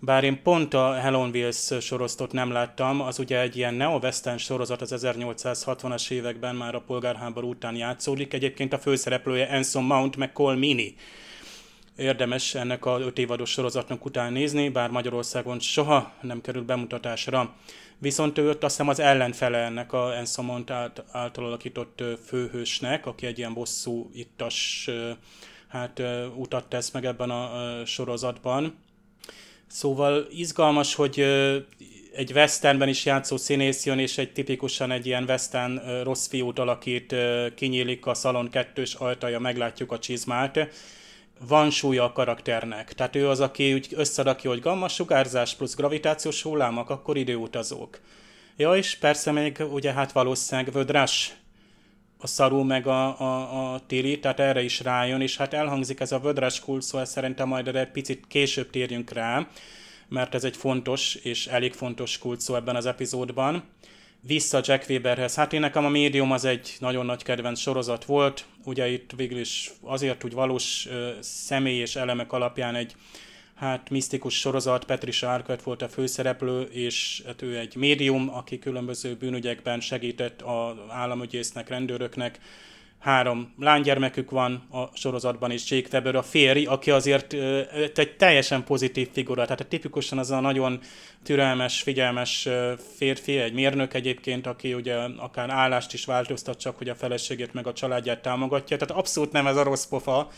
bár 0.00 0.24
én 0.24 0.42
pont 0.42 0.74
a 0.74 0.92
Hell 0.92 1.14
on 1.14 1.52
sorozatot 1.80 2.32
nem 2.32 2.50
láttam, 2.50 3.00
az 3.00 3.18
ugye 3.18 3.40
egy 3.40 3.56
ilyen 3.56 3.74
neo-western 3.74 4.36
sorozat 4.36 4.80
az 4.80 5.04
1860-as 5.06 6.10
években 6.10 6.56
már 6.56 6.74
a 6.74 6.80
polgárháború 6.80 7.48
után 7.48 7.74
játszódik. 7.74 8.34
Egyébként 8.34 8.72
a 8.72 8.78
főszereplője 8.78 9.46
Anson 9.46 9.84
Mount, 9.84 10.16
meg 10.16 10.32
Cole 10.32 10.56
Meany. 10.56 10.94
Érdemes 11.96 12.54
ennek 12.54 12.84
a 12.84 13.00
öt 13.00 13.18
évados 13.18 13.50
sorozatnak 13.50 14.04
után 14.04 14.32
nézni, 14.32 14.68
bár 14.68 14.90
Magyarországon 14.90 15.60
soha 15.60 16.12
nem 16.20 16.40
került 16.40 16.64
bemutatásra. 16.64 17.54
Viszont 17.98 18.38
ő 18.38 18.48
azt 18.48 18.60
hiszem 18.60 18.88
az 18.88 19.00
ellenfele 19.00 19.58
ennek 19.58 19.92
a 19.92 20.04
Anson 20.04 20.44
Mount 20.44 20.70
által 21.10 21.44
alakított 21.44 22.02
főhősnek, 22.26 23.06
aki 23.06 23.26
egy 23.26 23.38
ilyen 23.38 23.54
bosszú 23.54 24.10
ittas 24.12 24.88
hát 25.68 26.02
utat 26.36 26.68
tesz 26.68 26.90
meg 26.90 27.04
ebben 27.04 27.30
a 27.30 27.50
sorozatban 27.84 28.86
Szóval 29.68 30.26
izgalmas, 30.30 30.94
hogy 30.94 31.20
egy 32.12 32.32
westernben 32.32 32.88
is 32.88 33.04
játszó 33.04 33.36
színész 33.36 33.86
jön, 33.86 33.98
és 33.98 34.18
egy 34.18 34.32
tipikusan 34.32 34.90
egy 34.90 35.06
ilyen 35.06 35.24
western 35.24 36.02
rossz 36.02 36.28
fiút 36.28 36.58
alakít, 36.58 37.14
kinyílik 37.54 38.06
a 38.06 38.14
szalon 38.14 38.50
kettős 38.50 38.94
ajtaja, 38.94 39.38
meglátjuk 39.38 39.92
a 39.92 39.98
csizmát. 39.98 40.68
Van 41.48 41.70
súlya 41.70 42.04
a 42.04 42.12
karakternek. 42.12 42.92
Tehát 42.92 43.16
ő 43.16 43.28
az, 43.28 43.40
aki 43.40 43.74
úgy 43.74 43.88
összerakja, 43.90 44.50
hogy 44.50 44.60
gamma 44.60 44.88
sugárzás 44.88 45.54
plusz 45.54 45.74
gravitációs 45.74 46.42
hullámok, 46.42 46.90
akkor 46.90 47.16
időutazók. 47.16 48.00
Ja, 48.56 48.76
és 48.76 48.96
persze 48.96 49.32
még 49.32 49.62
ugye 49.70 49.92
hát 49.92 50.12
valószínűleg 50.12 50.72
vödrás 50.72 51.36
a 52.20 52.26
szarú 52.26 52.62
meg 52.62 52.86
a, 52.86 53.20
a, 53.20 53.72
a 53.72 53.80
tiri, 53.86 54.18
tehát 54.18 54.40
erre 54.40 54.62
is 54.62 54.80
rájön, 54.80 55.20
és 55.20 55.36
hát 55.36 55.54
elhangzik 55.54 56.00
ez 56.00 56.12
a 56.12 56.18
vödres 56.18 56.60
kult, 56.60 56.82
szóval 56.82 57.06
szerintem 57.06 57.48
majd 57.48 57.68
erre 57.68 57.86
picit 57.86 58.24
később 58.28 58.70
térjünk 58.70 59.10
rá, 59.10 59.48
mert 60.08 60.34
ez 60.34 60.44
egy 60.44 60.56
fontos 60.56 61.14
és 61.14 61.46
elég 61.46 61.72
fontos 61.72 62.18
kult 62.18 62.40
szó 62.40 62.54
ebben 62.54 62.76
az 62.76 62.86
epizódban. 62.86 63.62
Vissza 64.20 64.60
Jack 64.64 64.88
Weberhez. 64.88 65.34
Hát 65.34 65.52
én 65.52 65.60
nekem 65.60 65.84
a 65.84 65.88
médium 65.88 66.32
az 66.32 66.44
egy 66.44 66.76
nagyon 66.78 67.06
nagy 67.06 67.22
kedvenc 67.22 67.58
sorozat 67.58 68.04
volt, 68.04 68.44
ugye 68.64 68.88
itt 68.88 69.10
végül 69.16 69.38
is 69.38 69.70
azért 69.82 70.24
úgy 70.24 70.32
valós 70.32 70.86
ö, 70.90 71.10
személy 71.20 71.80
és 71.80 71.96
elemek 71.96 72.32
alapján 72.32 72.74
egy 72.74 72.94
hát 73.58 73.90
misztikus 73.90 74.38
sorozat, 74.38 74.84
Patricia 74.84 75.32
Arquette 75.32 75.62
volt 75.64 75.82
a 75.82 75.88
főszereplő, 75.88 76.62
és 76.62 77.22
hát 77.26 77.42
ő 77.42 77.58
egy 77.58 77.76
médium, 77.76 78.30
aki 78.34 78.58
különböző 78.58 79.14
bűnügyekben 79.14 79.80
segített 79.80 80.42
az 80.42 80.76
államügyésznek, 80.88 81.68
rendőröknek. 81.68 82.38
Három 82.98 83.54
lánygyermekük 83.58 84.30
van 84.30 84.52
a 84.70 84.96
sorozatban, 84.96 85.50
és 85.50 85.70
Jake 85.70 85.88
Weber 85.92 86.14
a 86.14 86.22
férj, 86.22 86.64
aki 86.64 86.90
azért 86.90 87.32
egy 87.94 88.16
teljesen 88.16 88.64
pozitív 88.64 89.08
figura, 89.12 89.44
tehát 89.44 89.66
tipikusan 89.68 90.18
az 90.18 90.30
a 90.30 90.40
nagyon 90.40 90.80
türelmes, 91.22 91.82
figyelmes 91.82 92.48
férfi, 92.96 93.38
egy 93.38 93.52
mérnök 93.52 93.94
egyébként, 93.94 94.46
aki 94.46 94.74
ugye 94.74 94.94
akár 95.16 95.50
állást 95.50 95.92
is 95.92 96.04
változtat, 96.04 96.60
csak 96.60 96.78
hogy 96.78 96.88
a 96.88 96.94
feleségét 96.94 97.52
meg 97.52 97.66
a 97.66 97.72
családját 97.72 98.22
támogatja, 98.22 98.76
tehát 98.76 98.96
abszolút 98.96 99.32
nem 99.32 99.46
ez 99.46 99.56
a 99.56 99.62
rossz 99.62 99.86
pofa, 99.86 100.30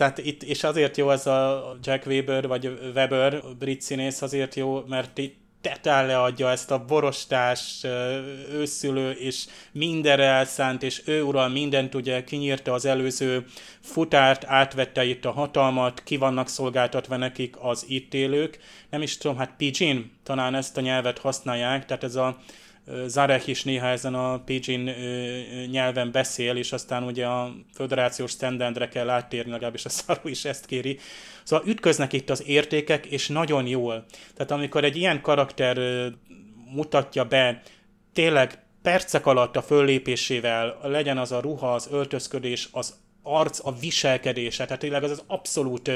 tehát 0.00 0.18
itt, 0.18 0.42
és 0.42 0.64
azért 0.64 0.96
jó 0.96 1.10
ez 1.10 1.26
a 1.26 1.76
Jack 1.82 2.06
Weber, 2.06 2.46
vagy 2.46 2.78
Weber, 2.94 3.42
brit 3.58 3.80
színész 3.80 4.22
azért 4.22 4.54
jó, 4.54 4.84
mert 4.88 5.18
itt 5.18 5.38
tetán 5.60 6.06
leadja 6.06 6.50
ezt 6.50 6.70
a 6.70 6.84
borostás, 6.84 7.86
őszülő, 8.52 9.10
és 9.10 9.46
mindenre 9.72 10.24
elszánt, 10.24 10.82
és 10.82 11.02
ő 11.04 11.22
ural 11.22 11.48
mindent 11.48 11.94
ugye 11.94 12.24
kinyírta 12.24 12.72
az 12.72 12.84
előző 12.84 13.44
futárt, 13.80 14.44
átvette 14.44 15.04
itt 15.04 15.24
a 15.24 15.30
hatalmat, 15.30 16.02
ki 16.04 16.16
vannak 16.16 16.48
szolgáltatva 16.48 17.16
nekik 17.16 17.56
az 17.58 17.84
itt 17.88 18.14
élők. 18.14 18.58
Nem 18.90 19.02
is 19.02 19.16
tudom, 19.16 19.36
hát 19.36 19.54
Pidgin, 19.56 20.12
talán 20.22 20.54
ezt 20.54 20.76
a 20.76 20.80
nyelvet 20.80 21.18
használják, 21.18 21.86
tehát 21.86 22.04
ez 22.04 22.16
a 22.16 22.38
Zarek 23.06 23.46
is 23.46 23.64
néha 23.64 23.86
ezen 23.86 24.14
a 24.14 24.38
Pidgin 24.38 24.94
nyelven 25.70 26.10
beszél, 26.12 26.56
és 26.56 26.72
aztán 26.72 27.02
ugye 27.02 27.26
a 27.26 27.54
föderációs 27.74 28.30
standardre 28.30 28.88
kell 28.88 29.08
áttérni, 29.08 29.50
legalábbis 29.50 29.84
a 29.84 29.88
Szaru 29.88 30.28
is 30.28 30.44
ezt 30.44 30.66
kéri. 30.66 30.98
Szóval 31.42 31.66
ütköznek 31.68 32.12
itt 32.12 32.30
az 32.30 32.42
értékek, 32.46 33.06
és 33.06 33.28
nagyon 33.28 33.66
jól. 33.66 34.04
Tehát 34.34 34.50
amikor 34.50 34.84
egy 34.84 34.96
ilyen 34.96 35.20
karakter 35.20 35.78
mutatja 36.74 37.24
be 37.24 37.62
tényleg 38.12 38.62
percek 38.82 39.26
alatt 39.26 39.56
a 39.56 39.62
föllépésével, 39.62 40.78
legyen 40.82 41.18
az 41.18 41.32
a 41.32 41.40
ruha, 41.40 41.74
az 41.74 41.88
öltözködés, 41.90 42.68
az 42.72 42.94
arc, 43.22 43.66
a 43.66 43.72
viselkedése, 43.80 44.64
tehát 44.64 44.80
tényleg 44.80 45.04
az 45.04 45.10
az 45.10 45.22
abszolút 45.26 45.90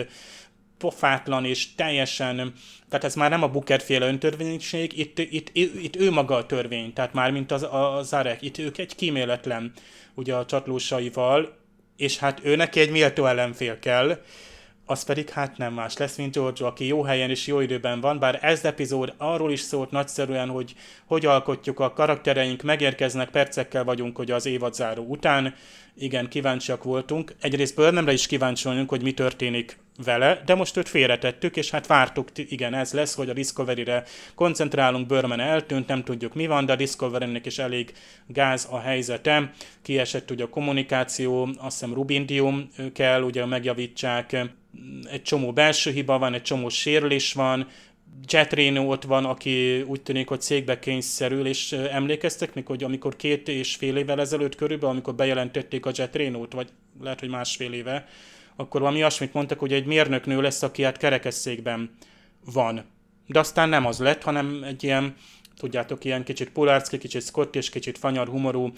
pofátlan 0.78 1.44
és 1.44 1.74
teljesen, 1.74 2.52
tehát 2.88 3.04
ez 3.04 3.14
már 3.14 3.30
nem 3.30 3.42
a 3.42 3.48
Booker 3.48 3.80
féle 3.80 4.06
öntörvénység, 4.06 4.98
itt, 4.98 5.18
itt, 5.18 5.50
itt, 5.52 5.96
ő 5.96 6.10
maga 6.10 6.36
a 6.36 6.46
törvény, 6.46 6.92
tehát 6.92 7.12
már 7.12 7.30
mint 7.30 7.52
az, 7.52 7.62
a 7.62 8.00
Zarek, 8.02 8.42
itt 8.42 8.58
ők 8.58 8.78
egy 8.78 8.94
kíméletlen, 8.94 9.72
ugye 10.14 10.34
a 10.34 10.44
csatlósaival, 10.44 11.56
és 11.96 12.18
hát 12.18 12.40
ő 12.42 12.56
neki 12.56 12.80
egy 12.80 12.90
méltó 12.90 13.26
ellenfél 13.26 13.78
kell, 13.78 14.18
az 14.86 15.04
pedig 15.04 15.28
hát 15.28 15.56
nem 15.56 15.72
más 15.72 15.96
lesz, 15.96 16.16
mint 16.16 16.32
Giorgio, 16.32 16.66
aki 16.66 16.86
jó 16.86 17.02
helyen 17.02 17.30
és 17.30 17.46
jó 17.46 17.60
időben 17.60 18.00
van, 18.00 18.18
bár 18.18 18.38
ez 18.42 18.64
epizód 18.64 19.14
arról 19.16 19.52
is 19.52 19.60
szólt 19.60 19.90
nagyszerűen, 19.90 20.48
hogy 20.48 20.74
hogy 21.06 21.26
alkotjuk 21.26 21.80
a 21.80 21.92
karaktereink, 21.92 22.62
megérkeznek, 22.62 23.30
percekkel 23.30 23.84
vagyunk, 23.84 24.16
hogy 24.16 24.30
az 24.30 24.46
évad 24.46 24.74
záró 24.74 25.04
után, 25.04 25.54
igen, 25.96 26.28
kíváncsiak 26.28 26.84
voltunk. 26.84 27.34
Egyrészt 27.40 27.74
Burnhamre 27.74 28.12
is 28.12 28.26
kíváncsi 28.26 28.68
vagyunk, 28.68 28.88
hogy 28.88 29.02
mi 29.02 29.12
történik 29.12 29.78
vele, 30.04 30.42
de 30.46 30.54
most 30.54 30.76
őt 30.76 30.88
félretettük, 30.88 31.56
és 31.56 31.70
hát 31.70 31.86
vártuk, 31.86 32.28
igen, 32.36 32.74
ez 32.74 32.92
lesz, 32.92 33.14
hogy 33.14 33.28
a 33.28 33.32
Discovery-re 33.32 34.04
koncentrálunk, 34.34 35.06
Börmen 35.06 35.40
eltűnt, 35.40 35.86
nem 35.86 36.04
tudjuk 36.04 36.34
mi 36.34 36.46
van, 36.46 36.66
de 36.66 36.72
a 36.72 36.76
Discovery-nek 36.76 37.46
is 37.46 37.58
elég 37.58 37.92
gáz 38.26 38.68
a 38.70 38.80
helyzete. 38.80 39.52
Kiesett 39.82 40.30
ugye 40.30 40.44
a 40.44 40.48
kommunikáció, 40.48 41.42
azt 41.42 41.80
hiszem 41.80 41.94
Rubindium 41.94 42.70
kell, 42.92 43.22
ugye 43.22 43.46
megjavítsák, 43.46 44.36
egy 45.10 45.22
csomó 45.22 45.52
belső 45.52 45.90
hiba 45.90 46.18
van, 46.18 46.34
egy 46.34 46.42
csomó 46.42 46.68
sérülés 46.68 47.32
van, 47.32 47.68
Jet 48.26 48.52
Reno 48.52 48.90
ott 48.90 49.04
van, 49.04 49.24
aki 49.24 49.82
úgy 49.82 50.02
tűnik, 50.02 50.28
hogy 50.28 50.40
székbe 50.40 50.78
kényszerül, 50.78 51.46
és 51.46 51.72
emlékeztek 51.72 52.54
még, 52.54 52.66
hogy 52.66 52.84
amikor 52.84 53.16
két 53.16 53.48
és 53.48 53.74
fél 53.74 53.96
évvel 53.96 54.20
ezelőtt 54.20 54.54
körülbelül, 54.54 54.94
amikor 54.94 55.14
bejelentették 55.14 55.86
a 55.86 55.90
Jet 55.94 56.16
Reno-t, 56.16 56.52
vagy 56.52 56.68
lehet, 57.02 57.20
hogy 57.20 57.28
másfél 57.28 57.72
éve, 57.72 58.06
akkor 58.56 58.80
valami 58.80 58.98
olyasmit 58.98 59.32
mondtak, 59.32 59.58
hogy 59.58 59.72
egy 59.72 59.86
mérnöknő 59.86 60.40
lesz, 60.40 60.62
aki 60.62 60.82
hát 60.82 60.96
kerekesszékben 60.96 61.90
van. 62.52 62.84
De 63.26 63.38
aztán 63.38 63.68
nem 63.68 63.86
az 63.86 63.98
lett, 63.98 64.22
hanem 64.22 64.62
egy 64.62 64.84
ilyen, 64.84 65.14
tudjátok, 65.58 66.04
ilyen 66.04 66.24
kicsit 66.24 66.50
polárszki, 66.50 66.98
kicsit 66.98 67.22
Scott 67.22 67.56
és 67.56 67.70
kicsit 67.70 67.98
fanyar 67.98 68.28
humorú, 68.28 68.72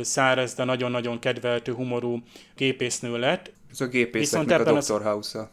száraz, 0.00 0.54
de 0.54 0.64
nagyon-nagyon 0.64 1.18
kedveltő 1.18 1.72
humorú 1.72 2.22
gépésznő 2.56 3.18
lett. 3.18 3.52
Ez 3.70 3.80
a 3.80 3.86
gépészeknek 3.86 4.66
a 4.66 4.80
Dr. 4.80 5.02
House-a. 5.02 5.50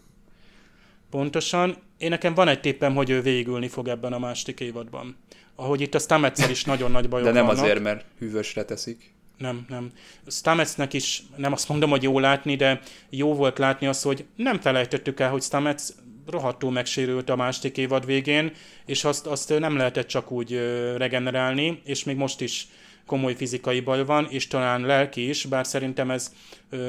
Pontosan. 1.09 1.77
Én 1.97 2.09
nekem 2.09 2.33
van 2.33 2.47
egy 2.47 2.59
tippem, 2.59 2.95
hogy 2.95 3.09
ő 3.09 3.21
végülni 3.21 3.67
fog 3.67 3.87
ebben 3.87 4.13
a 4.13 4.19
második 4.19 4.59
évadban. 4.59 5.17
Ahogy 5.55 5.81
itt 5.81 5.95
a 5.95 5.99
Stametszel 5.99 6.49
is 6.49 6.63
nagyon 6.63 6.91
nagy 6.91 7.09
bajok 7.09 7.27
De 7.27 7.33
nem 7.33 7.45
vannak. 7.45 7.63
azért, 7.63 7.81
mert 7.81 8.05
hűvösre 8.19 8.63
teszik. 8.65 9.13
Nem, 9.37 9.65
nem. 9.69 9.91
Stametsnek 10.27 10.93
is 10.93 11.23
nem 11.35 11.51
azt 11.51 11.69
mondom, 11.69 11.89
hogy 11.89 12.03
jó 12.03 12.19
látni, 12.19 12.55
de 12.55 12.81
jó 13.09 13.33
volt 13.33 13.57
látni 13.57 13.87
azt, 13.87 14.03
hogy 14.03 14.25
nem 14.35 14.59
felejtettük 14.59 15.19
el, 15.19 15.29
hogy 15.29 15.41
Stamets 15.41 15.83
rohadtul 16.27 16.71
megsérült 16.71 17.29
a 17.29 17.35
második 17.35 17.77
évad 17.77 18.05
végén, 18.05 18.51
és 18.85 19.03
azt, 19.03 19.27
azt 19.27 19.59
nem 19.59 19.77
lehetett 19.77 20.07
csak 20.07 20.31
úgy 20.31 20.51
regenerálni, 20.97 21.81
és 21.85 22.03
még 22.03 22.15
most 22.15 22.41
is 22.41 22.67
komoly 23.05 23.35
fizikai 23.35 23.79
baj 23.79 24.05
van, 24.05 24.27
és 24.29 24.47
talán 24.47 24.81
lelki 24.81 25.29
is, 25.29 25.45
bár 25.45 25.67
szerintem 25.67 26.11
ez 26.11 26.33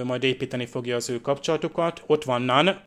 majd 0.04 0.22
építeni 0.24 0.66
fogja 0.66 0.96
az 0.96 1.10
ő 1.10 1.20
kapcsolatukat. 1.20 2.02
Ott 2.06 2.24
van 2.24 2.42
Nan, 2.42 2.80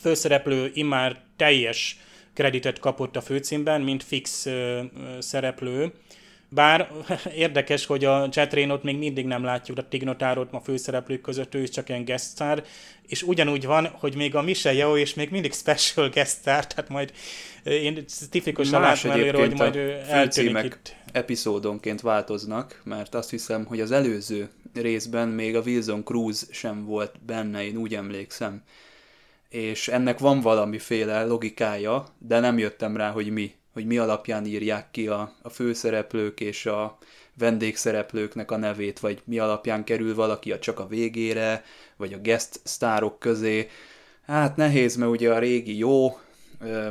főszereplő 0.00 0.70
immár 0.74 1.20
teljes 1.36 1.96
kreditet 2.34 2.78
kapott 2.78 3.16
a 3.16 3.20
főcímben, 3.20 3.80
mint 3.80 4.02
fix 4.02 4.46
szereplő, 5.18 5.92
bár 6.48 6.90
érdekes, 7.34 7.86
hogy 7.86 8.04
a 8.04 8.28
Jet 8.32 8.54
Raynot 8.54 8.82
még 8.82 8.98
mindig 8.98 9.26
nem 9.26 9.44
látjuk, 9.44 9.78
a 9.78 9.88
Tignotárot 9.88 10.50
ma 10.50 10.60
főszereplők 10.60 11.20
között, 11.20 11.54
ő 11.54 11.62
is 11.62 11.70
csak 11.70 11.88
ilyen 11.88 12.04
guest 12.04 12.24
star, 12.24 12.64
és 13.06 13.22
ugyanúgy 13.22 13.66
van, 13.66 13.86
hogy 13.86 14.14
még 14.16 14.34
a 14.34 14.42
Michelle 14.42 14.76
Yeoh 14.76 14.98
és 14.98 15.14
még 15.14 15.30
mindig 15.30 15.52
special 15.52 16.08
guest 16.08 16.38
star, 16.40 16.66
tehát 16.66 16.90
majd 16.90 17.12
én 17.64 18.04
tipikusan 18.30 18.80
látom 18.80 19.10
előre, 19.10 19.38
hogy 19.38 19.54
majd 19.54 19.76
eltűnik 20.08 20.64
itt. 20.64 20.96
epizódonként 21.12 22.00
változnak, 22.00 22.80
mert 22.84 23.14
azt 23.14 23.30
hiszem, 23.30 23.64
hogy 23.64 23.80
az 23.80 23.90
előző 23.90 24.48
részben 24.74 25.28
még 25.28 25.56
a 25.56 25.60
Wilson 25.60 26.04
Cruz 26.04 26.48
sem 26.50 26.84
volt 26.84 27.14
benne, 27.26 27.64
én 27.64 27.76
úgy 27.76 27.94
emlékszem. 27.94 28.62
És 29.48 29.88
ennek 29.88 30.18
van 30.18 30.40
valamiféle 30.40 31.24
logikája, 31.24 32.06
de 32.18 32.40
nem 32.40 32.58
jöttem 32.58 32.96
rá, 32.96 33.10
hogy 33.10 33.30
mi 33.30 33.54
hogy 33.76 33.86
mi 33.86 33.98
alapján 33.98 34.46
írják 34.46 34.90
ki 34.90 35.08
a, 35.08 35.32
a 35.42 35.48
főszereplők 35.48 36.40
és 36.40 36.66
a 36.66 36.98
vendégszereplőknek 37.38 38.50
a 38.50 38.56
nevét, 38.56 38.98
vagy 38.98 39.22
mi 39.24 39.38
alapján 39.38 39.84
kerül 39.84 40.14
valaki 40.14 40.52
a 40.52 40.58
csak 40.58 40.78
a 40.78 40.86
végére, 40.86 41.64
vagy 41.96 42.12
a 42.12 42.18
guest 42.18 42.60
sztárok 42.62 43.18
közé. 43.18 43.68
Hát 44.26 44.56
nehéz, 44.56 44.96
mert 44.96 45.10
ugye 45.10 45.32
a 45.32 45.38
régi 45.38 45.78
jó, 45.78 46.18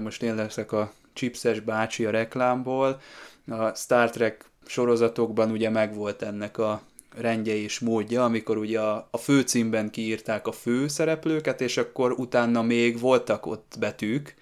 most 0.01 0.23
én 0.23 0.35
leszek 0.35 0.71
a 0.71 0.91
chipses 1.13 1.59
bácsi 1.59 2.05
a 2.05 2.09
reklámból, 2.09 3.01
a 3.47 3.75
Star 3.75 4.09
Trek 4.09 4.45
sorozatokban 4.65 5.51
ugye 5.51 5.69
megvolt 5.69 6.21
ennek 6.21 6.57
a 6.57 6.81
rendje 7.17 7.55
és 7.55 7.79
módja, 7.79 8.23
amikor 8.23 8.57
ugye 8.57 8.79
a, 8.79 9.07
a 9.11 9.17
főcímben 9.17 9.89
kiírták 9.89 10.47
a 10.47 10.51
főszereplőket, 10.51 11.61
és 11.61 11.77
akkor 11.77 12.11
utána 12.11 12.61
még 12.61 12.99
voltak 12.99 13.45
ott 13.45 13.75
betűk, 13.79 14.35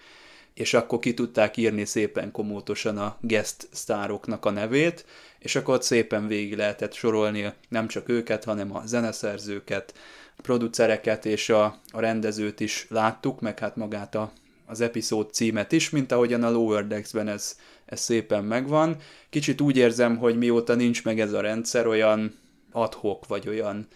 és 0.53 0.73
akkor 0.73 0.99
ki 0.99 1.13
tudták 1.13 1.57
írni 1.57 1.85
szépen 1.85 2.31
komótosan 2.31 2.97
a 2.97 3.17
guest 3.21 3.67
sztároknak 3.71 4.45
a 4.45 4.49
nevét, 4.49 5.05
és 5.39 5.55
akkor 5.55 5.73
ott 5.73 5.83
szépen 5.83 6.27
végig 6.27 6.55
lehetett 6.55 6.93
sorolni 6.93 7.53
nem 7.69 7.87
csak 7.87 8.09
őket, 8.09 8.43
hanem 8.43 8.75
a 8.75 8.81
zeneszerzőket, 8.85 9.93
a 10.37 10.41
producereket 10.41 11.25
és 11.25 11.49
a, 11.49 11.63
a 11.91 11.99
rendezőt 11.99 12.59
is 12.59 12.85
láttuk, 12.89 13.41
meg 13.41 13.59
hát 13.59 13.75
magát 13.75 14.15
a, 14.15 14.31
az 14.65 14.81
epizód 14.81 15.33
címet 15.33 15.71
is, 15.71 15.89
mint 15.89 16.11
ahogyan 16.11 16.43
a 16.43 16.49
Lower 16.49 16.87
Decks-ben 16.87 17.27
ez, 17.27 17.57
ez 17.85 17.99
szépen 17.99 18.43
megvan. 18.43 18.97
Kicsit 19.29 19.61
úgy 19.61 19.77
érzem, 19.77 20.17
hogy 20.17 20.37
mióta 20.37 20.75
nincs 20.75 21.03
meg 21.03 21.19
ez 21.19 21.33
a 21.33 21.41
rendszer, 21.41 21.87
olyan 21.87 22.41
adhok, 22.73 23.27
vagy 23.27 23.47
olyan 23.47 23.87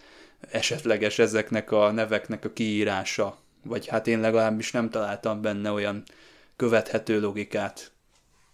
esetleges 0.50 1.18
ezeknek 1.18 1.70
a 1.70 1.90
neveknek 1.90 2.44
a 2.44 2.52
kiírása. 2.52 3.38
Vagy 3.64 3.86
hát 3.86 4.06
én 4.06 4.20
legalábbis 4.20 4.70
nem 4.70 4.90
találtam 4.90 5.42
benne 5.42 5.70
olyan 5.70 6.02
követhető 6.56 7.20
logikát. 7.20 7.92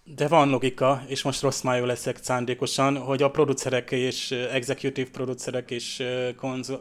De 0.05 0.29
van 0.29 0.49
logika, 0.49 1.03
és 1.07 1.23
most 1.23 1.43
rossz 1.43 1.61
májú 1.61 1.85
leszek 1.85 2.19
szándékosan, 2.23 2.97
hogy 2.97 3.23
a 3.23 3.31
producerek 3.31 3.91
és 3.91 4.31
executive 4.31 5.11
producerek 5.11 5.71
és 5.71 6.03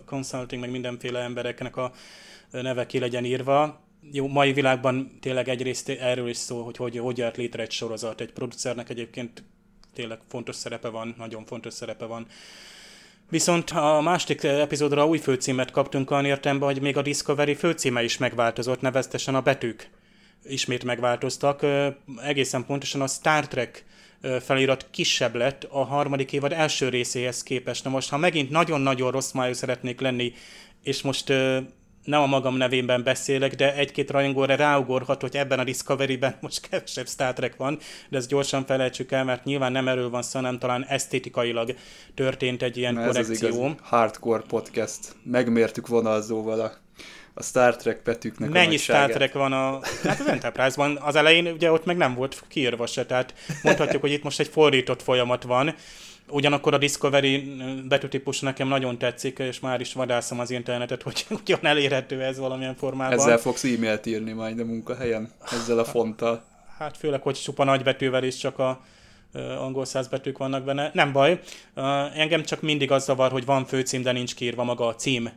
consulting, 0.06 0.62
meg 0.62 0.71
mindenféle 0.71 1.19
embereknek 1.19 1.77
a 1.77 1.91
neve 2.51 2.86
ki 2.86 2.99
legyen 2.99 3.25
írva. 3.25 3.82
Jó, 4.12 4.27
mai 4.27 4.53
világban 4.53 5.17
tényleg 5.21 5.49
egyrészt 5.49 5.89
erről 5.89 6.29
is 6.29 6.38
szó, 6.38 6.63
hogy 6.63 6.77
hogy, 6.77 6.97
hogy 6.97 7.17
jött 7.17 7.36
létre 7.36 7.62
egy 7.62 7.71
sorozat. 7.71 8.21
Egy 8.21 8.32
producernek 8.32 8.89
egyébként 8.89 9.43
tényleg 9.93 10.19
fontos 10.27 10.56
szerepe 10.56 10.89
van, 10.89 11.15
nagyon 11.17 11.45
fontos 11.45 11.73
szerepe 11.73 12.06
van. 12.06 12.27
Viszont 13.34 13.69
a 13.69 14.02
másik 14.02 14.43
epizódra 14.43 15.08
új 15.08 15.17
főcímet 15.17 15.72
kaptunk 15.72 16.12
olyan 16.12 16.26
értelemben, 16.26 16.67
hogy 16.67 16.82
még 16.82 16.98
a 16.98 17.02
Discovery 17.02 17.54
főcíme 17.54 18.04
is 18.04 18.17
megváltozott, 18.17 18.82
neveztesen 18.82 19.36
a 19.36 19.41
betűk 19.41 19.89
ismét 20.43 20.84
megváltoztak. 20.84 21.65
Egészen 22.24 22.65
pontosan 22.65 23.02
a 23.02 23.08
Star 23.08 23.48
Trek 23.48 23.86
felirat 24.41 24.88
kisebb 24.91 25.36
lett 25.36 25.63
a 25.63 25.84
harmadik 25.84 26.34
évad 26.34 26.52
első 26.52 26.89
részéhez 26.89 27.43
képest. 27.43 27.84
Na 27.84 27.89
most, 27.89 28.10
ha 28.10 28.17
megint 28.17 28.50
nagyon-nagyon 28.50 29.12
rossz 29.12 29.32
májú 29.32 29.54
szeretnék 29.54 30.02
lenni, 30.02 30.34
és 30.84 31.02
most 31.02 31.34
nem 32.04 32.22
a 32.22 32.26
magam 32.26 32.56
nevében 32.56 33.04
beszélek, 33.04 33.56
de 33.56 33.76
egy-két 33.76 34.12
rajongóra 34.12 34.56
ráugorhat, 34.56 35.22
hogy 35.22 35.36
ebben 35.36 35.60
a 35.60 35.63
Discovery-ben 35.63 36.36
most 36.39 36.70
kevesebb 36.70 37.08
Star 37.08 37.34
Trek 37.34 37.56
van, 37.56 37.78
de 38.10 38.18
ezt 38.18 38.30
gyorsan 38.30 38.66
felejtsük 38.66 39.12
el, 39.12 39.24
mert 39.24 39.44
nyilván 39.44 39.72
nem 39.72 39.88
erről 39.88 40.10
van 40.10 40.22
szó, 40.22 40.39
hanem 40.39 40.60
talán 40.60 40.86
esztétikailag 40.86 41.76
történt 42.13 42.62
egy 42.62 42.78
ilyen 42.78 42.94
Na 42.94 43.06
korrekció. 43.06 43.34
Ez 43.34 43.42
az 43.42 43.42
igazi 43.42 43.76
hardcore 43.82 44.44
podcast. 44.48 45.16
Megmértük 45.24 45.88
vonalzóval 45.88 46.60
a 46.60 46.82
a 47.36 47.44
Star 47.44 47.76
Trek 47.76 48.04
betűknek 48.04 48.50
Mennyi 48.50 48.76
a 48.76 48.78
Star 48.78 49.10
Trek 49.10 49.34
van 49.34 49.54
a... 49.54 49.80
Hát 50.04 50.20
az 50.20 50.28
Enterprise-ban 50.28 50.98
az 51.02 51.16
elején 51.16 51.48
ugye 51.48 51.72
ott 51.72 51.86
meg 51.86 51.98
nem 51.98 52.13
volt 52.13 52.44
kiírva 52.48 52.86
se, 52.86 53.06
tehát 53.06 53.34
mondhatjuk, 53.63 54.02
hogy 54.02 54.12
itt 54.12 54.24
most 54.24 54.39
egy 54.39 54.48
fordított 54.48 55.02
folyamat 55.02 55.44
van. 55.44 55.76
Ugyanakkor 56.34 56.74
a 56.74 56.78
Discovery 56.78 57.56
betűtípus 57.88 58.39
nekem 58.39 58.67
nagyon 58.67 58.98
tetszik, 58.98 59.39
és 59.39 59.60
már 59.60 59.80
is 59.80 59.93
vadászom 59.93 60.39
az 60.39 60.52
internetet, 60.52 61.02
hogy 61.02 61.26
ugyan 61.41 61.65
elérhető 61.65 62.22
ez 62.22 62.38
valamilyen 62.38 62.76
formában. 62.76 63.19
Ezzel 63.19 63.38
fogsz 63.38 63.63
e-mailt 63.63 64.06
írni 64.06 64.32
majd 64.32 64.60
a 64.60 64.65
munkahelyen, 64.65 65.32
ezzel 65.52 65.80
a 65.80 65.86
fonttal. 65.86 66.43
Hát 66.78 66.98
főleg, 66.98 67.22
hogy 67.22 67.36
csupa 67.36 67.63
nagybetűvel 67.63 68.24
is 68.24 68.36
csak 68.38 68.60
a 68.60 68.82
angol 69.60 69.86
száz 69.86 70.08
betűk 70.08 70.38
vannak 70.38 70.63
benne. 70.63 70.91
Nem 70.93 71.12
baj, 71.12 71.39
engem 72.15 72.43
csak 72.43 72.62
mindig 72.62 72.91
az 72.91 73.04
zavar, 73.04 73.32
hogy 73.32 73.46
van 73.46 73.65
főcím, 73.65 74.02
de 74.02 74.12
nincs 74.12 74.36
kiírva 74.36 74.63
maga 74.63 74.88
a 74.88 74.96
cím 74.96 75.30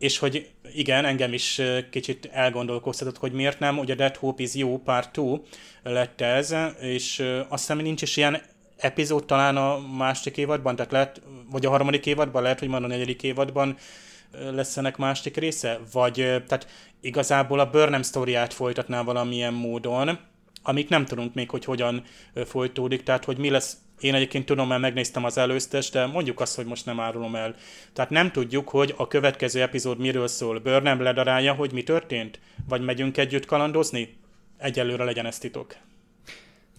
és 0.00 0.18
hogy 0.18 0.50
igen, 0.74 1.04
engem 1.04 1.32
is 1.32 1.60
kicsit 1.90 2.28
elgondolkoztatott, 2.32 3.18
hogy 3.18 3.32
miért 3.32 3.58
nem, 3.58 3.78
ugye 3.78 3.94
Dead 3.94 4.16
Hope 4.16 4.42
is 4.42 4.54
You 4.54 4.78
Part 4.78 5.10
2 5.10 5.40
lett 5.82 6.20
ez, 6.20 6.54
és 6.80 7.18
azt 7.48 7.66
hiszem, 7.66 7.78
nincs 7.78 8.02
is 8.02 8.16
ilyen 8.16 8.42
epizód 8.80 9.24
talán 9.24 9.56
a 9.56 9.78
második 9.96 10.36
évadban, 10.36 10.76
tehát 10.76 10.92
lehet, 10.92 11.22
vagy 11.50 11.66
a 11.66 11.70
harmadik 11.70 12.06
évadban, 12.06 12.42
lehet, 12.42 12.58
hogy 12.58 12.68
már 12.68 12.82
a 12.82 12.86
negyedik 12.86 13.22
évadban 13.22 13.76
lesz 14.50 14.76
ennek 14.76 14.96
másik 14.96 15.36
része, 15.36 15.80
vagy 15.92 16.14
tehát 16.14 16.66
igazából 17.00 17.60
a 17.60 17.70
Burnham 17.70 18.02
sztoriát 18.02 18.52
folytatná 18.52 19.02
valamilyen 19.02 19.54
módon, 19.54 20.18
amit 20.62 20.88
nem 20.88 21.04
tudunk 21.04 21.34
még, 21.34 21.50
hogy 21.50 21.64
hogyan 21.64 22.02
folytódik, 22.44 23.02
tehát 23.02 23.24
hogy 23.24 23.38
mi 23.38 23.50
lesz 23.50 23.76
én 24.00 24.14
egyébként 24.14 24.46
tudom, 24.46 24.68
mert 24.68 24.80
megnéztem 24.80 25.24
az 25.24 25.38
előztes, 25.38 25.90
de 25.90 26.06
mondjuk 26.06 26.40
azt, 26.40 26.56
hogy 26.56 26.66
most 26.66 26.86
nem 26.86 27.00
árulom 27.00 27.36
el. 27.36 27.54
Tehát 27.92 28.10
nem 28.10 28.30
tudjuk, 28.30 28.68
hogy 28.68 28.94
a 28.96 29.08
következő 29.08 29.62
epizód 29.62 29.98
miről 29.98 30.28
szól. 30.28 30.58
Bőr 30.58 30.82
nem 30.82 31.02
ledarálja, 31.02 31.52
hogy 31.52 31.72
mi 31.72 31.82
történt? 31.82 32.40
Vagy 32.68 32.80
megyünk 32.80 33.16
együtt 33.16 33.44
kalandozni? 33.44 34.16
Egyelőre 34.58 35.04
legyen 35.04 35.26
ez 35.26 35.38
titok. 35.38 35.76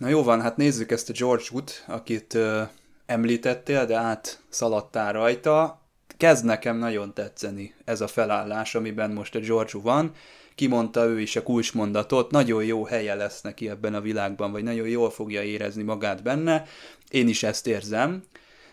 Na 0.02 0.08
jó 0.08 0.24
van, 0.24 0.42
hát 0.42 0.58
nézzük 0.58 0.92
ezt 0.92 1.10
a 1.10 1.14
George 1.14 1.44
Wood, 1.52 1.70
akit 1.88 2.34
ö, 2.34 2.62
említettél, 3.06 3.86
de 3.86 3.96
átszaladtál 3.96 5.14
rajta. 5.14 5.82
Kezd 6.18 6.46
nekem 6.46 6.78
nagyon 6.78 7.14
tetszeni 7.14 7.74
ez 7.86 8.02
a 8.02 8.08
felállás, 8.08 8.76
amiben 8.76 9.12
most 9.12 9.36
a 9.36 9.40
George 9.40 9.80
van 9.82 10.12
kimondta 10.56 11.06
ő 11.06 11.20
is 11.20 11.36
a 11.36 11.44
kulcsmondatot, 11.44 12.32
nagyon 12.32 12.64
jó 12.64 12.86
helye 12.86 13.16
lesz 13.16 13.42
neki 13.42 13.70
ebben 13.70 13.94
a 13.94 14.02
világban, 14.02 14.52
vagy 14.52 14.64
nagyon 14.64 14.88
jól 14.88 15.10
fogja 15.10 15.44
érezni 15.44 15.84
magát 15.84 16.24
benne. 16.24 16.66
Én 17.10 17.28
is 17.28 17.44
ezt 17.44 17.68
érzem. 17.68 18.24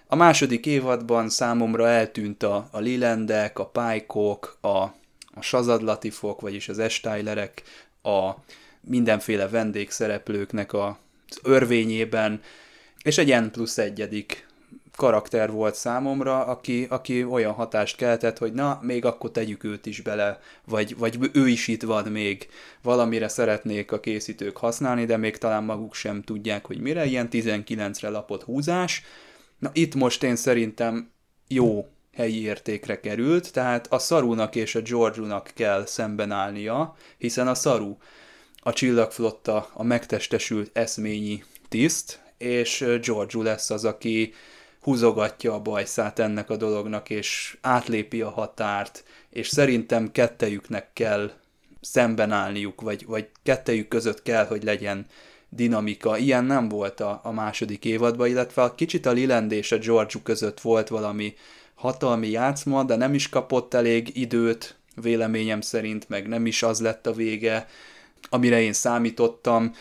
A 0.06 0.16
második 0.16 0.66
évadban 0.66 1.28
számomra 1.28 1.88
eltűnt 1.88 2.42
a, 2.42 2.68
a 2.70 2.78
Lilendek, 2.78 3.58
a 3.58 3.66
Pálykok, 3.66 4.58
a, 4.60 4.78
a 5.34 5.40
Sazadlatifok, 5.40 6.40
vagyis 6.40 6.68
az 6.68 6.78
Estájlerek, 6.78 7.62
a 8.02 8.30
mindenféle 8.80 9.48
vendégszereplőknek 9.48 10.72
a, 10.72 10.98
örvényében, 11.42 12.40
és 13.02 13.18
egy 13.18 13.40
N 13.40 13.50
plusz 13.50 13.78
egyedik 13.78 14.46
karakter 14.98 15.50
volt 15.50 15.74
számomra, 15.74 16.44
aki, 16.44 16.86
aki 16.90 17.24
olyan 17.24 17.52
hatást 17.52 17.96
keltett, 17.96 18.38
hogy 18.38 18.52
na, 18.52 18.78
még 18.82 19.04
akkor 19.04 19.30
tegyük 19.30 19.64
őt 19.64 19.86
is 19.86 20.00
bele, 20.00 20.40
vagy, 20.64 20.96
vagy 20.96 21.30
ő 21.32 21.48
is 21.48 21.68
itt 21.68 21.82
van 21.82 22.08
még, 22.08 22.48
valamire 22.82 23.28
szeretnék 23.28 23.92
a 23.92 24.00
készítők 24.00 24.56
használni, 24.56 25.04
de 25.04 25.16
még 25.16 25.36
talán 25.36 25.64
maguk 25.64 25.94
sem 25.94 26.22
tudják, 26.22 26.66
hogy 26.66 26.80
mire, 26.80 27.04
ilyen 27.04 27.28
19-re 27.30 28.08
lapot 28.08 28.42
húzás. 28.42 29.02
Na 29.58 29.70
itt 29.72 29.94
most 29.94 30.22
én 30.22 30.36
szerintem 30.36 31.10
jó 31.48 31.88
helyi 32.14 32.42
értékre 32.42 33.00
került, 33.00 33.52
tehát 33.52 33.86
a 33.92 33.98
Szarunak 33.98 34.54
és 34.54 34.74
a 34.74 34.80
Georgiunak 34.80 35.50
kell 35.54 35.86
szemben 35.86 36.30
állnia, 36.30 36.96
hiszen 37.18 37.48
a 37.48 37.54
Szaru 37.54 37.96
a 38.60 38.72
csillagflotta 38.72 39.70
a 39.72 39.82
megtestesült 39.82 40.70
eszményi 40.72 41.44
tiszt, 41.68 42.20
és 42.38 42.84
Georgiou 43.02 43.42
lesz 43.42 43.70
az, 43.70 43.84
aki 43.84 44.34
húzogatja 44.80 45.54
a 45.54 45.60
bajszát 45.60 46.18
ennek 46.18 46.50
a 46.50 46.56
dolognak, 46.56 47.10
és 47.10 47.56
átlépi 47.60 48.20
a 48.20 48.30
határt, 48.30 49.04
és 49.30 49.48
szerintem 49.48 50.12
kettejüknek 50.12 50.92
kell 50.92 51.30
szemben 51.80 52.30
állniuk, 52.32 52.80
vagy, 52.80 53.06
vagy 53.06 53.28
kettejük 53.42 53.88
között 53.88 54.22
kell, 54.22 54.46
hogy 54.46 54.62
legyen 54.62 55.06
dinamika. 55.48 56.18
Ilyen 56.18 56.44
nem 56.44 56.68
volt 56.68 57.00
a, 57.00 57.20
a 57.22 57.32
második 57.32 57.84
évadban, 57.84 58.28
illetve 58.28 58.62
a 58.62 58.74
kicsit 58.74 59.06
a 59.06 59.12
Liland 59.12 59.52
és 59.52 59.72
a 59.72 59.78
Georgiou 59.78 60.22
között 60.22 60.60
volt 60.60 60.88
valami 60.88 61.34
hatalmi 61.74 62.28
játszma, 62.28 62.84
de 62.84 62.96
nem 62.96 63.14
is 63.14 63.28
kapott 63.28 63.74
elég 63.74 64.16
időt, 64.16 64.76
véleményem 64.94 65.60
szerint, 65.60 66.08
meg 66.08 66.28
nem 66.28 66.46
is 66.46 66.62
az 66.62 66.80
lett 66.80 67.06
a 67.06 67.12
vége, 67.12 67.66
amire 68.28 68.60
én 68.60 68.72
számítottam. 68.72 69.74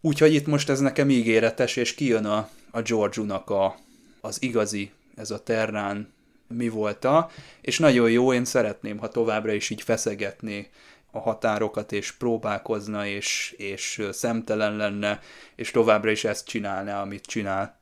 Úgyhogy 0.00 0.34
itt 0.34 0.46
most 0.46 0.68
ez 0.68 0.80
nekem 0.80 1.10
ígéretes, 1.10 1.76
és 1.76 1.94
kijön 1.94 2.24
a, 2.24 2.48
a 2.70 2.82
Georgiou-nak 2.82 3.50
a, 3.50 3.76
az 4.20 4.42
igazi, 4.42 4.90
ez 5.16 5.30
a 5.30 5.42
Terrán 5.42 6.12
mi 6.48 6.68
volta, 6.68 7.30
és 7.60 7.78
nagyon 7.78 8.10
jó, 8.10 8.32
én 8.32 8.44
szeretném, 8.44 8.98
ha 8.98 9.08
továbbra 9.08 9.52
is 9.52 9.70
így 9.70 9.82
feszegetné 9.82 10.68
a 11.10 11.18
határokat, 11.18 11.92
és 11.92 12.12
próbálkozna, 12.12 13.06
és, 13.06 13.54
és 13.56 14.02
szemtelen 14.10 14.76
lenne, 14.76 15.20
és 15.56 15.70
továbbra 15.70 16.10
is 16.10 16.24
ezt 16.24 16.46
csinálná, 16.46 17.02
amit 17.02 17.26
csinál. 17.26 17.78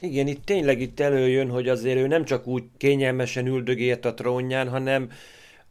Igen, 0.00 0.26
itt 0.26 0.44
tényleg 0.44 0.80
itt 0.80 1.00
előjön, 1.00 1.48
hogy 1.48 1.68
azért 1.68 1.98
ő 1.98 2.06
nem 2.06 2.24
csak 2.24 2.46
úgy 2.46 2.64
kényelmesen 2.76 3.46
üldögélt 3.46 4.04
a 4.04 4.14
trónján, 4.14 4.68
hanem 4.68 5.10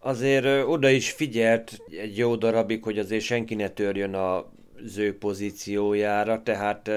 azért 0.04 0.46
oda 0.68 0.90
is 0.90 1.12
figyelt 1.12 1.78
egy 2.02 2.18
jó 2.18 2.36
darabig, 2.36 2.84
hogy 2.84 3.00
azért 3.00 3.24
senki 3.24 3.56
ne 3.56 3.70
törjön 3.70 4.16
az 4.16 4.98
ő 4.98 5.18
pozíciójára, 5.18 6.42
tehát 6.44 6.90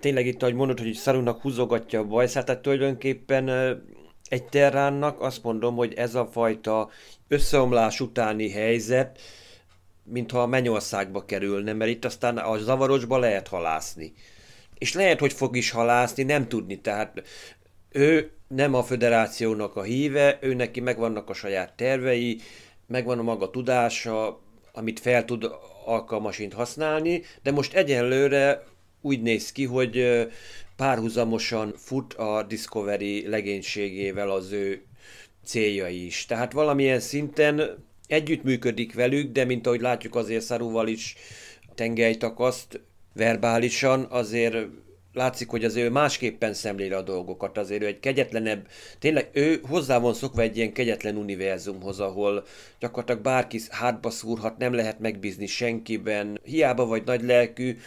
tényleg 0.00 0.26
itt, 0.26 0.42
ahogy 0.42 0.54
mondod, 0.54 0.78
hogy 0.78 0.92
Szarunak 0.92 1.40
húzogatja 1.40 2.00
a 2.00 2.04
bajszát, 2.04 2.44
tehát 2.44 2.62
tulajdonképpen 2.62 3.48
egy 4.28 4.44
terránnak 4.44 5.20
azt 5.20 5.42
mondom, 5.42 5.76
hogy 5.76 5.94
ez 5.94 6.14
a 6.14 6.26
fajta 6.26 6.90
összeomlás 7.28 8.00
utáni 8.00 8.50
helyzet, 8.50 9.20
mintha 10.02 10.42
a 10.42 10.46
mennyországba 10.46 11.24
kerülne, 11.24 11.72
mert 11.72 11.90
itt 11.90 12.04
aztán 12.04 12.38
a 12.38 12.58
zavarosba 12.58 13.18
lehet 13.18 13.48
halászni. 13.48 14.12
És 14.78 14.94
lehet, 14.94 15.20
hogy 15.20 15.32
fog 15.32 15.56
is 15.56 15.70
halászni, 15.70 16.22
nem 16.22 16.48
tudni, 16.48 16.80
tehát 16.80 17.22
ő 17.94 18.30
nem 18.48 18.74
a 18.74 18.82
föderációnak 18.82 19.76
a 19.76 19.82
híve, 19.82 20.38
ő 20.40 20.54
neki 20.54 20.80
megvannak 20.80 21.30
a 21.30 21.34
saját 21.34 21.72
tervei, 21.76 22.40
megvan 22.86 23.18
a 23.18 23.22
maga 23.22 23.50
tudása, 23.50 24.40
amit 24.72 25.00
fel 25.00 25.24
tud 25.24 25.50
alkalmasint 25.84 26.52
használni, 26.52 27.22
de 27.42 27.50
most 27.50 27.74
egyenlőre 27.74 28.64
úgy 29.00 29.22
néz 29.22 29.52
ki, 29.52 29.64
hogy 29.64 30.26
párhuzamosan 30.76 31.74
fut 31.76 32.14
a 32.14 32.42
Discovery 32.42 33.28
legénységével 33.28 34.30
az 34.30 34.52
ő 34.52 34.82
céljai 35.44 36.06
is. 36.06 36.26
Tehát 36.26 36.52
valamilyen 36.52 37.00
szinten 37.00 37.84
együttműködik 38.06 38.94
velük, 38.94 39.32
de 39.32 39.44
mint 39.44 39.66
ahogy 39.66 39.80
látjuk 39.80 40.14
azért 40.14 40.44
Szaruval 40.44 40.88
is 40.88 41.16
tengelytakaszt 41.74 42.80
verbálisan, 43.12 44.06
azért 44.10 44.56
látszik, 45.14 45.48
hogy 45.48 45.64
azért 45.64 45.86
ő 45.86 45.90
másképpen 45.90 46.54
szemlél 46.54 46.94
a 46.94 47.02
dolgokat, 47.02 47.58
azért 47.58 47.82
ő 47.82 47.86
egy 47.86 48.00
kegyetlenebb, 48.00 48.66
tényleg 48.98 49.28
ő 49.32 49.60
hozzá 49.68 49.98
van 49.98 50.14
szokva 50.14 50.42
egy 50.42 50.56
ilyen 50.56 50.72
kegyetlen 50.72 51.16
univerzumhoz, 51.16 52.00
ahol 52.00 52.44
gyakorlatilag 52.78 53.22
bárki 53.22 53.60
hátba 53.70 54.10
szúrhat, 54.10 54.58
nem 54.58 54.74
lehet 54.74 54.98
megbízni 54.98 55.46
senkiben, 55.46 56.40
hiába 56.42 56.86
vagy 56.86 57.04
nagy 57.04 57.22
lelkű, 57.22 57.78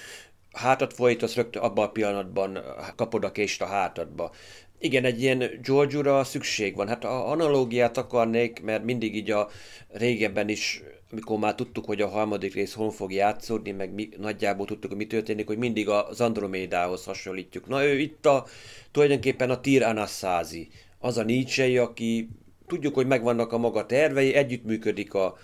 hátat 0.52 0.94
folytasz, 0.94 1.36
rögtön 1.36 1.62
abban 1.62 1.86
a 1.86 1.92
pillanatban 1.92 2.60
kapod 2.96 3.24
a 3.24 3.32
kést 3.32 3.62
a 3.62 3.66
hátadba. 3.66 4.32
Igen, 4.80 5.04
egy 5.04 5.22
ilyen 5.22 5.60
George-ra 5.64 6.24
szükség 6.24 6.76
van. 6.76 6.88
Hát 6.88 7.04
a 7.04 7.30
analógiát 7.32 7.98
akarnék, 7.98 8.62
mert 8.62 8.84
mindig 8.84 9.16
így 9.16 9.32
a 9.32 9.50
régebben 9.88 10.50
is, 10.50 10.84
amikor 11.12 11.40
már 11.40 11.56
tudtuk, 11.56 11.86
hogy 11.86 12.02
a 12.02 12.08
harmadik 12.08 12.54
rész 12.54 12.74
hol 12.74 12.92
fog 12.92 13.12
játszódni, 13.12 13.72
meg 13.72 13.94
mi, 13.94 14.10
nagyjából 14.18 14.66
tudtuk, 14.66 14.90
hogy 14.90 15.00
mi 15.00 15.08
történik, 15.08 15.48
hogy 15.48 15.58
mindig 15.58 15.90
az 15.90 16.22
Andromédához 16.22 17.06
hasonlítjuk. 17.06 17.68
Na 17.68 17.86
ő 17.86 18.00
itt 18.00 18.26
a, 18.26 18.46
tulajdonképpen 18.92 19.50
a 19.50 19.60
Tir 19.60 19.84
Anassazi, 19.84 20.68
az 21.00 21.18
a 21.18 21.24
Nietzsche, 21.24 21.82
aki 21.82 22.30
tudjuk, 22.68 22.94
hogy 22.94 23.08
megvannak 23.08 23.52
a 23.52 23.58
maga 23.58 23.86
tervei, 23.86 24.34
együttműködik 24.34 25.14
a, 25.14 25.38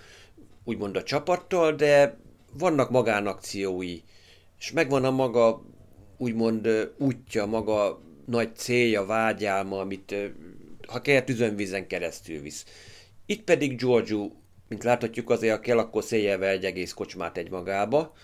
úgymond 0.64 0.96
a 0.96 1.02
csapattal, 1.02 1.72
de 1.72 2.18
vannak 2.58 2.90
magánakciói 2.90 4.00
és 4.58 4.72
megvan 4.72 5.04
a 5.04 5.10
maga 5.10 5.62
úgymond 6.16 6.92
útja, 6.98 7.46
maga 7.46 8.02
nagy 8.26 8.56
célja, 8.56 9.06
vágyálma, 9.06 9.80
amit 9.80 10.14
ha 10.86 11.00
kell 11.00 11.20
tüzönvízen 11.20 11.86
keresztül 11.86 12.40
visz. 12.40 12.64
Itt 13.26 13.42
pedig 13.42 13.76
Giorgio, 13.76 14.30
mint 14.68 14.84
láthatjuk, 14.84 15.30
azért 15.30 15.60
kell, 15.60 15.78
akkor 15.78 16.04
széljelve 16.04 16.48
egy 16.48 16.64
egész 16.64 16.92
kocsmát 16.92 17.36
egy 17.36 17.50
magába, 17.50 18.14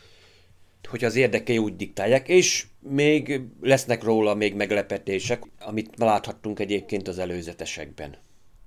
hogy 0.89 1.05
az 1.05 1.17
érdekei 1.17 1.59
úgy 1.59 1.77
diktálják, 1.77 2.29
és 2.29 2.67
még 2.79 3.41
lesznek 3.61 4.03
róla 4.03 4.35
még 4.35 4.55
meglepetések, 4.55 5.43
amit 5.59 5.95
láthattunk 5.97 6.59
egyébként 6.59 7.09
az 7.09 7.19
előzetesekben. 7.19 8.17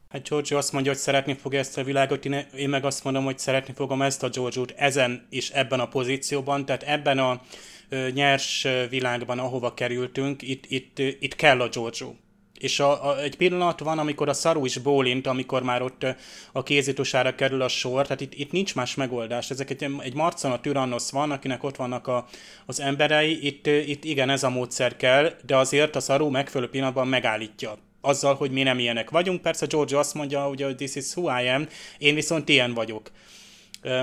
Hát 0.09 0.27
Giorgio 0.27 0.57
azt 0.57 0.71
mondja, 0.73 0.91
hogy 0.91 0.99
szeretni 0.99 1.33
fogja 1.33 1.59
ezt 1.59 1.77
a 1.77 1.83
világot, 1.83 2.25
én 2.25 2.69
meg 2.69 2.85
azt 2.85 3.03
mondom, 3.03 3.23
hogy 3.23 3.39
szeretni 3.39 3.73
fogom 3.73 4.01
ezt 4.01 4.23
a 4.23 4.29
Giorgio-t 4.29 4.73
ezen 4.77 5.27
és 5.29 5.49
ebben 5.49 5.79
a 5.79 5.87
pozícióban, 5.87 6.65
tehát 6.65 6.83
ebben 6.83 7.19
a 7.19 7.41
nyers 8.13 8.67
világban, 8.89 9.39
ahova 9.39 9.73
kerültünk, 9.73 10.41
itt, 10.41 10.65
itt, 10.67 10.99
itt 10.99 11.35
kell 11.35 11.61
a 11.61 11.67
Giorgio. 11.67 12.13
És 12.59 12.79
a, 12.79 13.09
a, 13.09 13.21
egy 13.21 13.35
pillanat 13.35 13.79
van, 13.79 13.99
amikor 13.99 14.29
a 14.29 14.33
szaru 14.33 14.65
is 14.65 14.77
bólint, 14.77 15.27
amikor 15.27 15.63
már 15.63 15.81
ott 15.81 16.05
a 16.51 16.63
kézitusára 16.63 17.35
kerül 17.35 17.61
a 17.61 17.67
sor, 17.67 18.03
tehát 18.03 18.21
itt, 18.21 18.33
itt 18.33 18.51
nincs 18.51 18.75
más 18.75 18.95
megoldás. 18.95 19.49
Ezek 19.49 19.69
egy, 19.69 19.87
egy 19.99 20.13
a 20.41 20.59
Tyrannos 20.61 21.11
van, 21.11 21.31
akinek 21.31 21.63
ott 21.63 21.75
vannak 21.75 22.07
a, 22.07 22.25
az 22.65 22.79
emberei, 22.79 23.45
itt, 23.45 23.67
itt 23.67 24.03
igen, 24.03 24.29
ez 24.29 24.43
a 24.43 24.49
módszer 24.49 24.95
kell, 24.95 25.31
de 25.45 25.57
azért 25.57 25.95
a 25.95 25.99
szaru 25.99 26.29
megfelelő 26.29 26.69
pillanatban 26.69 27.07
megállítja 27.07 27.77
azzal, 28.01 28.35
hogy 28.35 28.51
mi 28.51 28.63
nem 28.63 28.79
ilyenek 28.79 29.09
vagyunk. 29.09 29.41
Persze 29.41 29.65
George 29.65 29.97
azt 29.97 30.13
mondja, 30.13 30.43
hogy 30.43 30.75
this 30.75 30.95
is 30.95 31.15
who 31.15 31.41
I 31.41 31.47
am, 31.47 31.67
én 31.97 32.15
viszont 32.15 32.49
ilyen 32.49 32.73
vagyok. 32.73 33.11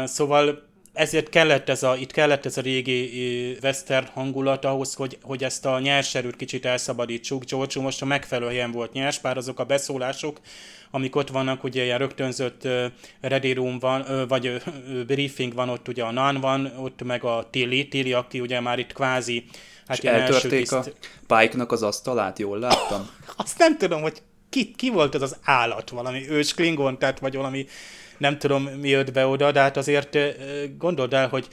Szóval 0.05 0.70
ezért 1.01 1.29
kellett 1.29 1.69
ez 1.69 1.83
a, 1.83 1.97
itt 1.97 2.13
kellett 2.13 2.47
ez 2.47 2.57
a 2.57 2.61
régi 2.61 3.57
western 3.63 4.07
hangulat 4.13 4.65
ahhoz, 4.65 4.95
hogy, 4.95 5.19
hogy 5.23 5.45
ezt 5.45 5.67
a 5.67 5.79
nyerserőt 5.79 6.37
kicsit 6.37 6.65
elszabadítsuk. 6.65 7.45
George 7.45 7.81
most 7.81 8.03
a 8.03 8.05
megfelelő 8.05 8.47
helyen 8.47 8.73
volt 8.73 8.93
nyers, 8.93 9.21
bár 9.21 9.37
azok 9.37 9.59
a 9.59 9.65
beszólások, 9.65 10.41
amik 10.91 11.17
ott 11.17 11.29
vannak, 11.29 11.65
ugye 11.65 11.85
ilyen 11.85 11.99
rögtönzött 11.99 12.65
uh, 12.65 12.85
ready 13.21 13.53
room 13.53 13.79
van, 13.79 14.01
uh, 14.01 14.29
vagy 14.29 14.47
uh, 14.47 15.05
briefing 15.07 15.55
van, 15.55 15.69
ott 15.69 15.89
ugye 15.89 16.03
a 16.03 16.11
NAN 16.11 16.41
van, 16.41 16.73
ott 16.79 17.03
meg 17.03 17.25
a 17.25 17.49
Tilly, 17.51 17.89
Tilly, 17.89 18.13
aki 18.13 18.41
ugye 18.41 18.61
már 18.61 18.79
itt 18.79 18.93
kvázi 18.93 19.45
Hát 19.87 19.99
és 19.99 20.05
eltörték 20.05 20.73
a 20.73 20.85
Pike-nak 21.27 21.73
az 21.73 21.83
asztalát, 21.83 22.39
jól 22.39 22.59
láttam? 22.59 23.11
Azt 23.37 23.59
nem 23.59 23.79
tudom, 23.79 24.03
hogy 24.03 24.23
ki, 24.49 24.71
ki 24.77 24.91
volt 24.91 25.15
az 25.15 25.23
az 25.23 25.37
állat, 25.43 25.91
valami 25.91 26.29
ős 26.29 26.55
Klingon, 26.55 26.99
tehát 26.99 27.19
vagy 27.19 27.37
valami 27.37 27.67
nem 28.21 28.39
tudom 28.39 28.63
mi 28.63 28.89
jött 28.89 29.13
be 29.13 29.27
oda, 29.27 29.53
de 29.53 29.61
hát 29.61 29.77
azért 29.77 30.19
gondold 30.79 31.15
el, 31.15 31.29
hogy 31.29 31.49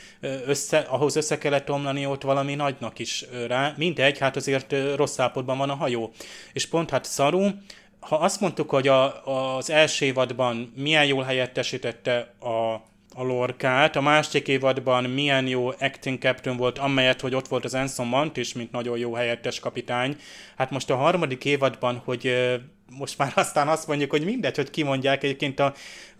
össze, 0.45 0.77
ahhoz 0.77 1.15
össze 1.15 1.37
kellett 1.37 1.71
omlani 1.71 2.05
ott 2.05 2.21
valami 2.21 2.55
nagynak 2.55 2.99
is 2.99 3.25
rá. 3.47 3.73
Mindegy, 3.77 4.17
hát 4.17 4.35
azért 4.35 4.75
rossz 4.95 5.19
állapotban 5.19 5.57
van 5.57 5.69
a 5.69 5.75
hajó. 5.75 6.11
És 6.53 6.67
pont 6.67 6.89
hát 6.89 7.05
szarú, 7.05 7.47
ha 7.99 8.15
azt 8.15 8.41
mondtuk, 8.41 8.69
hogy 8.69 8.87
a, 8.87 9.25
az 9.57 9.69
első 9.69 10.05
évadban 10.05 10.73
milyen 10.75 11.05
jól 11.05 11.23
helyettesítette 11.23 12.33
a, 12.39 12.81
a 13.17 13.23
lorkát. 13.23 13.95
A 13.95 14.01
másik 14.01 14.47
évadban 14.47 15.03
milyen 15.03 15.47
jó 15.47 15.67
acting 15.67 16.19
captain 16.19 16.57
volt, 16.57 16.77
amelyet, 16.77 17.21
hogy 17.21 17.35
ott 17.35 17.47
volt 17.47 17.65
az 17.65 17.73
Anson 17.73 18.07
Mant 18.07 18.37
is, 18.37 18.53
mint 18.53 18.71
nagyon 18.71 18.97
jó 18.97 19.13
helyettes 19.13 19.59
kapitány. 19.59 20.15
Hát 20.57 20.69
most 20.69 20.89
a 20.89 20.95
harmadik 20.95 21.45
évadban, 21.45 22.01
hogy 22.05 22.51
most 22.91 23.17
már 23.17 23.31
aztán 23.35 23.67
azt 23.67 23.87
mondjuk, 23.87 24.11
hogy 24.11 24.25
mindegy, 24.25 24.55
hogy 24.55 24.69
kimondják, 24.69 25.23
egyébként 25.23 25.59
a, 25.59 25.73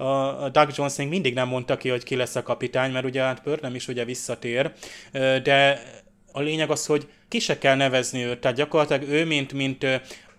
a 0.03 0.49
Doug 0.49 0.69
Jones 0.75 0.95
még 0.95 1.07
mindig 1.07 1.33
nem 1.33 1.47
mondta 1.47 1.77
ki, 1.77 1.89
hogy 1.89 2.03
ki 2.03 2.15
lesz 2.15 2.36
a 2.36 2.43
kapitány, 2.43 2.91
mert 2.91 3.05
ugye 3.05 3.21
hát 3.21 3.43
Burnham 3.43 3.75
is 3.75 3.88
ugye 3.88 4.05
visszatér, 4.05 4.71
de 5.43 5.81
a 6.31 6.41
lényeg 6.41 6.69
az, 6.69 6.86
hogy 6.86 7.07
ki 7.28 7.40
se 7.40 7.58
kell 7.58 7.76
nevezni 7.76 8.24
őt, 8.24 8.40
tehát 8.40 8.58
gyakorlatilag 8.58 9.10
ő, 9.10 9.26
mint, 9.26 9.54
mint 9.54 9.86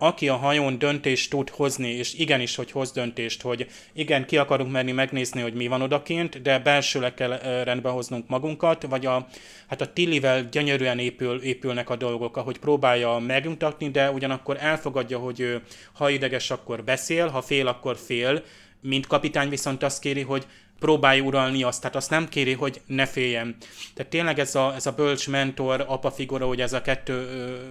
aki 0.01 0.29
a 0.29 0.35
hajón 0.35 0.79
döntést 0.79 1.29
tud 1.29 1.49
hozni, 1.49 1.89
és 1.89 2.13
igenis, 2.13 2.55
hogy 2.55 2.71
hoz 2.71 2.91
döntést, 2.91 3.41
hogy 3.41 3.67
igen, 3.93 4.25
ki 4.25 4.37
akarunk 4.37 4.71
menni 4.71 4.91
megnézni, 4.91 5.41
hogy 5.41 5.53
mi 5.53 5.67
van 5.67 5.81
odakint, 5.81 6.41
de 6.41 6.59
belsőleg 6.59 7.13
kell 7.13 7.37
rendbe 7.63 7.89
hoznunk 7.89 8.27
magunkat, 8.27 8.83
vagy 8.83 9.05
a, 9.05 9.27
hát 9.67 9.81
a 9.81 9.93
Tillivel 9.93 10.49
gyönyörűen 10.49 10.99
épül, 10.99 11.41
épülnek 11.41 11.89
a 11.89 11.95
dolgok, 11.95 12.37
ahogy 12.37 12.59
próbálja 12.59 13.17
megmutatni, 13.17 13.89
de 13.89 14.11
ugyanakkor 14.11 14.57
elfogadja, 14.59 15.17
hogy 15.17 15.39
ő, 15.39 15.61
ha 15.93 16.09
ideges, 16.09 16.51
akkor 16.51 16.83
beszél, 16.83 17.27
ha 17.27 17.41
fél, 17.41 17.67
akkor 17.67 17.97
fél, 17.97 18.43
mint 18.81 19.07
kapitány 19.07 19.49
viszont 19.49 19.83
azt 19.83 19.99
kéri, 19.99 20.21
hogy 20.21 20.45
próbálj 20.79 21.19
uralni 21.19 21.63
azt, 21.63 21.81
tehát 21.81 21.95
azt 21.95 22.09
nem 22.09 22.29
kéri, 22.29 22.53
hogy 22.53 22.81
ne 22.85 23.05
féljem. 23.05 23.55
Tehát 23.93 24.11
tényleg 24.11 24.39
ez 24.39 24.55
a, 24.55 24.73
ez 24.75 24.85
a 24.85 24.91
bölcs 24.91 25.27
mentor, 25.29 25.85
apa 25.87 26.11
figura, 26.11 26.47
hogy 26.47 26.61
ez 26.61 26.73
a 26.73 26.81
kettő 26.81 27.27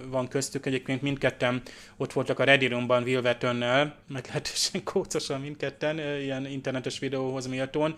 van 0.07 0.27
köztük, 0.27 0.65
egyébként 0.65 1.01
mindketten 1.01 1.61
ott 1.97 2.13
voltak 2.13 2.39
a 2.39 2.43
Ready 2.43 2.67
Room-ban 2.67 3.03
Wilvetönnel, 3.03 3.95
meglehetősen 4.07 4.83
kócosan 4.83 5.41
mindketten, 5.41 5.99
ilyen 5.99 6.45
internetes 6.45 6.99
videóhoz 6.99 7.47
méltón, 7.47 7.95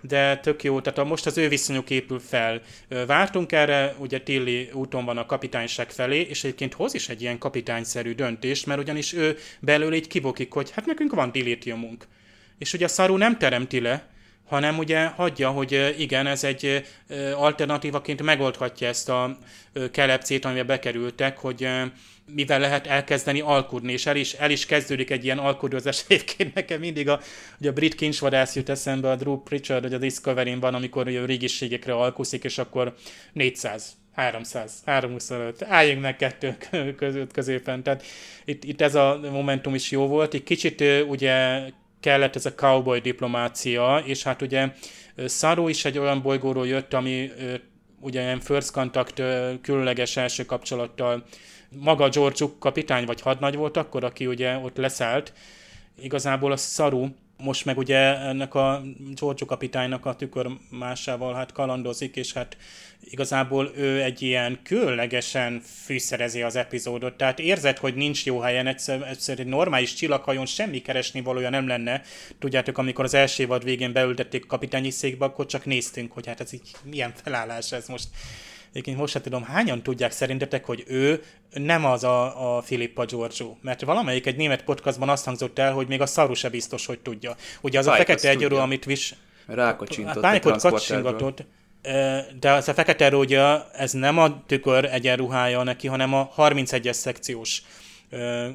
de 0.00 0.38
tök 0.38 0.62
jó, 0.62 0.80
tehát 0.80 0.98
a, 0.98 1.04
most 1.04 1.26
az 1.26 1.38
ő 1.38 1.48
viszonyuk 1.48 1.90
épül 1.90 2.18
fel. 2.18 2.60
Vártunk 3.06 3.52
erre, 3.52 3.94
ugye 3.98 4.20
Tilly 4.20 4.70
úton 4.72 5.04
van 5.04 5.18
a 5.18 5.26
kapitányság 5.26 5.90
felé, 5.90 6.20
és 6.20 6.44
egyébként 6.44 6.74
hoz 6.74 6.94
is 6.94 7.08
egy 7.08 7.20
ilyen 7.20 7.38
kapitányszerű 7.38 8.14
döntést, 8.14 8.66
mert 8.66 8.80
ugyanis 8.80 9.12
ő 9.12 9.36
belőle 9.60 9.96
így 9.96 10.06
kibokik, 10.06 10.52
hogy 10.52 10.70
hát 10.70 10.86
nekünk 10.86 11.14
van 11.14 11.32
dilitiumunk. 11.32 12.06
És 12.58 12.72
ugye 12.72 12.84
a 12.84 12.88
Saru 12.88 13.16
nem 13.16 13.38
teremti 13.38 13.80
le, 13.80 14.08
hanem 14.54 14.78
ugye 14.78 15.06
hagyja, 15.06 15.50
hogy 15.50 15.94
igen, 15.98 16.26
ez 16.26 16.44
egy 16.44 16.84
alternatívaként 17.34 18.22
megoldhatja 18.22 18.88
ezt 18.88 19.08
a 19.08 19.38
kelepcét, 19.92 20.44
amivel 20.44 20.64
bekerültek, 20.64 21.38
hogy 21.38 21.68
mivel 22.34 22.60
lehet 22.60 22.86
elkezdeni 22.86 23.40
alkudni, 23.40 23.92
és 23.92 24.06
el 24.06 24.16
is, 24.16 24.32
el 24.32 24.50
is 24.50 24.66
kezdődik 24.66 25.10
egy 25.10 25.24
ilyen 25.24 25.38
alkudozás. 25.38 26.04
Egyébként 26.08 26.54
nekem 26.54 26.80
mindig 26.80 27.08
a, 27.08 27.20
ugye 27.60 27.70
a 27.70 27.72
brit 27.72 27.94
kincsvadász 27.94 28.56
jut 28.56 28.68
eszembe, 28.68 29.10
a 29.10 29.16
Drew 29.16 29.42
Pritchard, 29.42 29.82
hogy 29.82 29.94
a 29.94 29.98
discovery 29.98 30.54
van, 30.54 30.74
amikor 30.74 31.06
ugye 31.06 31.20
a 31.20 31.26
régiségekre 31.26 31.92
alkuszik, 31.92 32.44
és 32.44 32.58
akkor 32.58 32.94
400, 33.32 33.92
300, 34.14 34.72
325, 34.84 35.62
álljunk 35.62 36.00
meg 36.00 36.16
kettő 36.16 36.56
között 36.96 37.32
középen. 37.32 37.82
Tehát 37.82 38.02
itt, 38.44 38.64
itt 38.64 38.80
ez 38.80 38.94
a 38.94 39.20
momentum 39.30 39.74
is 39.74 39.90
jó 39.90 40.06
volt. 40.06 40.34
Egy 40.34 40.42
kicsit 40.42 40.84
ugye 41.08 41.60
kellett 42.04 42.36
ez 42.36 42.46
a 42.46 42.54
cowboy 42.54 43.00
diplomácia, 43.00 44.02
és 44.04 44.22
hát 44.22 44.42
ugye 44.42 44.68
Szaró 45.16 45.68
is 45.68 45.84
egy 45.84 45.98
olyan 45.98 46.22
bolygóról 46.22 46.66
jött, 46.66 46.94
ami 46.94 47.30
ugye 48.00 48.20
ilyen 48.20 48.40
first 48.40 48.70
contact 48.70 49.22
különleges 49.62 50.16
első 50.16 50.44
kapcsolattal 50.44 51.24
maga 51.68 52.08
George 52.08 52.44
kapitány 52.58 53.04
vagy 53.04 53.20
hadnagy 53.20 53.56
volt 53.56 53.76
akkor, 53.76 54.04
aki 54.04 54.26
ugye 54.26 54.56
ott 54.56 54.76
leszállt. 54.76 55.32
Igazából 55.98 56.52
a 56.52 56.56
Szaru 56.56 57.08
most 57.36 57.64
meg 57.64 57.78
ugye 57.78 58.18
ennek 58.18 58.54
a 58.54 58.82
Giorgio 59.14 59.46
kapitánynak 59.46 60.06
a 60.06 60.14
tükör 60.14 60.46
másával 60.70 61.34
hát 61.34 61.52
kalandozik, 61.52 62.16
és 62.16 62.32
hát 62.32 62.56
igazából 63.00 63.72
ő 63.76 64.02
egy 64.02 64.22
ilyen 64.22 64.58
különlegesen 64.62 65.60
fűszerezi 65.84 66.42
az 66.42 66.56
epizódot, 66.56 67.16
tehát 67.16 67.38
érzed, 67.38 67.78
hogy 67.78 67.94
nincs 67.94 68.26
jó 68.26 68.38
helyen, 68.38 68.66
egyszer, 68.66 69.02
egyszer 69.02 69.38
egy 69.38 69.46
normális 69.46 69.94
csillaghajón 69.94 70.46
semmi 70.46 70.82
keresni 70.82 71.20
valója 71.20 71.50
nem 71.50 71.66
lenne. 71.66 72.02
Tudjátok, 72.38 72.78
amikor 72.78 73.04
az 73.04 73.14
első 73.14 73.42
évad 73.42 73.64
végén 73.64 73.92
beültették 73.92 74.44
a 74.44 74.46
kapitányi 74.46 74.90
székbe, 74.90 75.24
akkor 75.24 75.46
csak 75.46 75.64
néztünk, 75.64 76.12
hogy 76.12 76.26
hát 76.26 76.40
ez 76.40 76.52
így 76.52 76.70
milyen 76.82 77.12
felállás 77.22 77.72
ez 77.72 77.88
most 77.88 78.08
Egyébként 78.74 78.98
most 78.98 79.12
sem 79.12 79.22
tudom, 79.22 79.42
hányan 79.42 79.82
tudják 79.82 80.10
szerintetek, 80.10 80.64
hogy 80.64 80.84
ő 80.86 81.22
nem 81.50 81.84
az 81.84 82.04
a, 82.04 82.56
a 82.56 82.62
Filippa 82.62 83.04
Giorgio? 83.04 83.56
Mert 83.60 83.82
valamelyik 83.82 84.26
egy 84.26 84.36
német 84.36 84.64
podcastban 84.64 85.08
azt 85.08 85.24
hangzott 85.24 85.58
el, 85.58 85.72
hogy 85.72 85.88
még 85.88 86.00
a 86.00 86.06
szaru 86.06 86.34
se 86.34 86.48
biztos, 86.48 86.86
hogy 86.86 86.98
tudja. 86.98 87.36
Ugye 87.60 87.78
az 87.78 87.84
Pike 87.84 87.96
a 87.96 87.98
fekete 87.98 88.28
egyorú, 88.28 88.56
amit 88.56 88.84
vis... 88.84 89.14
Rákacsintott 89.46 90.24
a, 90.24 90.66
a 90.66 90.70
kacsingatott, 90.70 91.44
de 92.40 92.52
az 92.52 92.68
a 92.68 92.74
fekete 92.74 93.08
rógya, 93.08 93.70
ez 93.72 93.92
nem 93.92 94.18
a 94.18 94.44
tükör 94.46 94.84
egyenruhája 94.84 95.62
neki, 95.62 95.86
hanem 95.86 96.14
a 96.14 96.30
31-es 96.36 96.92
szekciós 96.92 97.62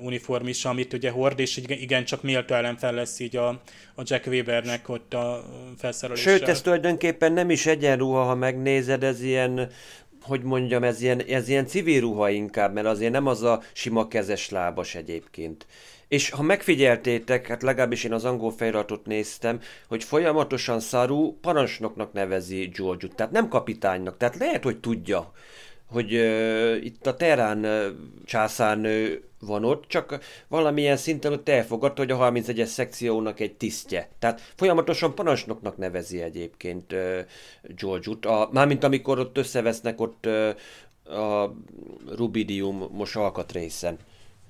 uniform 0.02 0.48
is, 0.48 0.66
amit 0.66 0.94
ugye 0.94 1.12
hord, 1.12 1.40
és 1.40 1.58
igen, 1.68 2.06
csak 2.06 2.24
méltó 2.24 2.56
ellenfel 2.56 2.94
lesz 2.94 3.20
így 3.20 3.36
a, 3.36 3.48
a 3.96 4.02
Jack 4.04 4.26
Webernek 4.28 4.90
ott 4.90 5.14
a 5.14 5.44
felszereléssel. 5.78 6.38
Sőt, 6.38 6.48
ez 6.48 6.62
tulajdonképpen 6.62 7.34
nem 7.34 7.50
is 7.50 7.66
egyenruha, 7.66 8.24
ha 8.24 8.36
megnézed, 8.36 9.04
ez 9.04 9.22
ilyen 9.22 9.70
hogy 10.30 10.44
mondjam, 10.44 10.84
ez 10.84 11.02
ilyen, 11.02 11.22
ez 11.22 11.48
ilyen 11.48 11.66
civil 11.66 12.00
ruha 12.00 12.30
inkább, 12.30 12.74
mert 12.74 12.88
azért 12.88 13.12
nem 13.12 13.28
az 13.28 13.44
a 13.44 13.62
sima 13.74 14.08
kezes 14.08 14.50
lábas 14.50 14.96
egyébként. 14.96 15.66
És 16.08 16.30
ha 16.30 16.42
megfigyeltétek, 16.42 17.48
hát 17.48 17.62
legalábbis 17.62 18.04
én 18.04 18.14
az 18.14 18.26
angol 18.26 18.52
fejratot 18.52 19.06
néztem, 19.06 19.60
hogy 19.88 20.04
folyamatosan 20.04 20.80
Saru 20.80 21.40
parancsnoknak 21.40 22.14
nevezi 22.14 22.66
george 22.66 23.08
tehát 23.16 23.32
nem 23.32 23.48
kapitánynak, 23.48 24.18
tehát 24.18 24.38
lehet, 24.38 24.64
hogy 24.64 24.80
tudja, 24.80 25.32
hogy 25.90 26.14
uh, 26.14 26.86
itt 26.86 27.08
a 27.08 27.16
Terán 27.16 27.66
uh, 27.66 27.86
császárnő 28.26 29.24
van 29.40 29.66
ott, 29.66 29.84
csak 29.88 30.20
valamilyen 30.48 30.98
szinten 30.98 31.32
ott 31.32 31.50
elfogadta, 31.50 32.02
hogy 32.02 32.12
a 32.12 32.32
31-es 32.32 32.66
szekciónak 32.66 33.40
egy 33.40 33.56
tisztje. 33.56 34.10
Tehát 34.20 34.54
folyamatosan 34.56 35.16
parancsnoknak 35.16 35.78
nevezi 35.78 36.22
egyébként 36.22 36.94
uh, 36.94 37.20
George-ut. 37.64 38.26
A, 38.26 38.50
mármint 38.52 38.84
amikor 38.84 39.20
ott 39.20 39.38
összevesznek 39.38 40.02
ott 40.02 40.26
uh, 40.26 40.50
a 41.18 41.56
Rubidium 42.16 42.88
most 42.92 43.16
alkatrészen. 43.16 43.98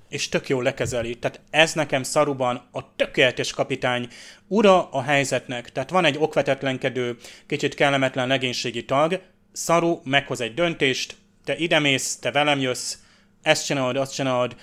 És 0.08 0.28
tök 0.28 0.48
jól 0.48 0.62
lekezeli. 0.62 1.18
Tehát 1.18 1.40
ez 1.50 1.72
nekem 1.72 2.02
szaruban 2.02 2.68
a 2.72 2.94
tökéletes 2.96 3.52
kapitány 3.52 4.08
ura 4.46 4.90
a 4.90 5.02
helyzetnek. 5.02 5.72
Tehát 5.72 5.90
van 5.90 6.04
egy 6.04 6.16
okvetetlenkedő, 6.18 7.16
kicsit 7.46 7.74
kellemetlen 7.74 8.28
legénységi 8.28 8.84
tag, 8.84 9.20
Szaru 9.52 10.00
meghoz 10.04 10.40
egy 10.40 10.54
döntést, 10.54 11.16
te 11.50 11.56
idemész, 11.56 12.16
te 12.16 12.30
velem 12.30 12.60
jössz, 12.60 12.94
ezt 13.42 13.66
csinálod, 13.66 13.96
azt 13.96 14.14
csinálod, 14.14 14.56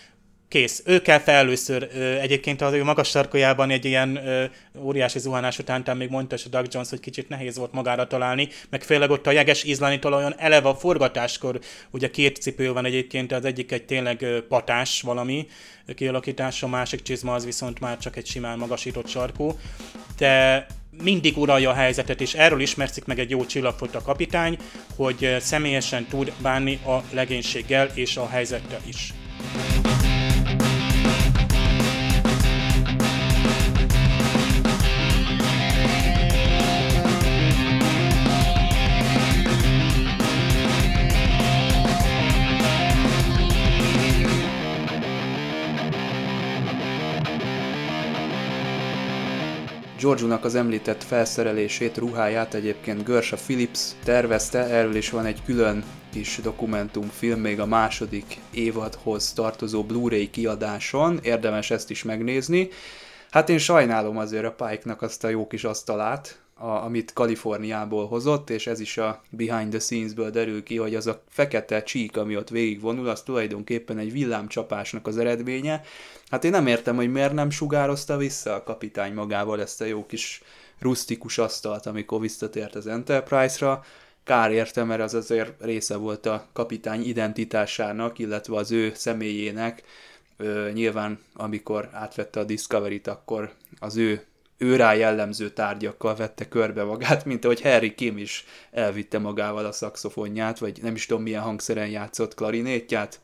kész. 0.48 0.84
Ő 0.86 1.02
kell 1.02 1.20
fel 1.20 1.36
először. 1.36 1.84
Egyébként 2.22 2.62
az 2.62 2.74
ő 2.74 2.84
magas 2.84 3.10
sarkójában 3.10 3.70
egy 3.70 3.86
ilyen 3.86 4.20
óriási 4.80 5.20
zuhanás 5.20 5.60
után 5.60 5.98
még 5.98 6.10
mondta 6.10 6.36
a 6.46 6.50
Doug 6.50 6.66
Jones, 6.70 6.90
hogy 6.90 7.00
kicsit 7.00 7.30
nehéz 7.30 7.58
volt 7.58 7.72
magára 7.72 8.08
találni, 8.08 8.50
meg 8.70 8.84
főleg 8.84 9.10
ott 9.10 9.28
a 9.28 9.32
jeges 9.32 9.64
izlani 9.64 10.00
talajon 10.00 10.34
eleve 10.38 10.70
a 10.70 10.76
forgatáskor, 10.76 11.60
ugye 11.92 12.10
két 12.10 12.38
cipő 12.38 12.74
van 12.74 12.86
egyébként, 12.86 13.32
az 13.32 13.46
egyik 13.46 13.72
egy 13.72 13.86
tényleg 13.86 14.26
patás 14.48 15.02
valami 15.02 15.48
kialakítása, 15.96 16.66
a 16.66 16.70
másik 16.70 17.02
csizma 17.02 17.34
az 17.34 17.46
viszont 17.46 17.80
már 17.80 17.98
csak 17.98 18.16
egy 18.16 18.28
simán 18.28 18.58
magasított 18.58 19.08
sarkú, 19.08 19.60
de 20.18 20.66
mindig 21.04 21.38
uralja 21.38 21.70
a 21.70 21.74
helyzetet, 21.74 22.22
és 22.22 22.34
erről 22.34 22.62
ismerszik 22.62 23.06
meg 23.06 23.20
egy 23.20 23.30
jó 23.30 23.46
csillagfot 23.46 23.96
kapitány, 24.04 24.58
hogy 24.96 25.36
személyesen 25.40 26.06
tud 26.06 26.34
bánni 26.42 26.80
a 26.86 27.04
legénységgel 27.12 27.92
és 27.94 28.18
a 28.18 28.28
helyzettel 28.28 28.82
is. 28.86 29.14
Georgiunak 50.00 50.46
az 50.46 50.56
említett 50.56 51.04
felszerelését, 51.04 51.98
ruháját 51.98 52.54
egyébként 52.54 53.06
Gersha 53.06 53.36
Phillips 53.36 53.92
tervezte, 54.04 54.60
erről 54.60 54.96
is 54.96 55.10
van 55.10 55.26
egy 55.26 55.44
külön 55.46 55.84
kis 56.12 56.40
dokumentumfilm 56.44 57.40
még 57.40 57.60
a 57.60 57.66
második 57.66 58.38
évadhoz 58.52 59.34
tartozó 59.34 59.84
Blu-ray 59.84 60.30
kiadáson, 60.30 61.20
érdemes 61.22 61.72
ezt 61.72 61.90
is 61.90 62.04
megnézni. 62.04 62.70
Hát 63.30 63.50
én 63.50 63.58
sajnálom 63.58 64.18
azért 64.18 64.46
a 64.46 64.66
Pike-nak 64.66 65.02
azt 65.02 65.24
a 65.24 65.30
jó 65.30 65.48
kis 65.48 65.64
asztalát, 65.64 66.40
a, 66.58 66.68
amit 66.68 67.14
Kaliforniából 67.14 68.08
hozott, 68.08 68.50
és 68.50 68.68
ez 68.68 68.80
is 68.80 68.98
a 68.98 69.22
behind 69.30 69.70
the 69.70 69.80
scenes-ből 69.80 70.30
derül 70.30 70.64
ki, 70.64 70.78
hogy 70.78 70.96
az 70.96 71.08
a 71.08 71.22
fekete 71.30 71.84
csík, 71.84 72.18
ami 72.18 72.38
ott 72.38 72.50
végigvonul, 72.50 73.08
az 73.08 73.22
tulajdonképpen 73.22 73.98
egy 73.98 74.12
villámcsapásnak 74.12 75.08
az 75.08 75.18
eredménye. 75.18 75.82
Hát 76.30 76.44
én 76.44 76.52
nem 76.52 76.68
értem, 76.68 76.96
hogy 76.96 77.12
miért 77.12 77.34
nem 77.34 77.50
sugározta 77.50 78.18
vissza 78.18 78.54
a 78.54 78.64
kapitány 78.64 79.14
magával 79.14 79.62
ezt 79.62 79.82
a 79.82 79.86
jó 79.86 80.06
kis 80.06 80.42
rustikus 80.80 81.38
asztalt, 81.38 81.86
amikor 81.86 82.20
visszatért 82.20 82.76
az 82.76 82.88
Enterprise-ra. 82.88 83.84
Kár 84.24 84.52
érte, 84.52 84.84
mert 84.84 85.02
az 85.02 85.14
azért 85.14 85.64
része 85.64 85.96
volt 85.96 86.26
a 86.26 86.46
kapitány 86.54 87.08
identitásának, 87.08 88.20
illetve 88.20 88.56
az 88.56 88.72
ő 88.72 88.92
személyének. 88.96 89.84
Ö, 90.38 90.70
nyilván, 90.74 91.20
amikor 91.34 91.90
átvette 91.94 92.40
a 92.40 92.44
Discovery-t, 92.44 93.08
akkor 93.08 93.52
az 93.80 93.98
ő 93.98 94.26
őrá 94.58 94.94
jellemző 94.94 95.50
tárgyakkal 95.50 96.16
vette 96.16 96.48
körbe 96.48 96.84
magát, 96.84 97.26
mint 97.26 97.46
ahogy 97.46 97.62
Harry 97.62 97.96
Kim 97.96 98.18
is 98.18 98.46
elvitte 98.72 99.20
magával 99.20 99.66
a 99.66 99.72
szakszofonját, 99.72 100.60
vagy 100.60 100.80
nem 100.82 100.96
is 100.96 101.06
tudom 101.06 101.24
milyen 101.24 101.42
hangszeren 101.42 101.90
játszott 101.90 102.34
klarinétját, 102.34 103.20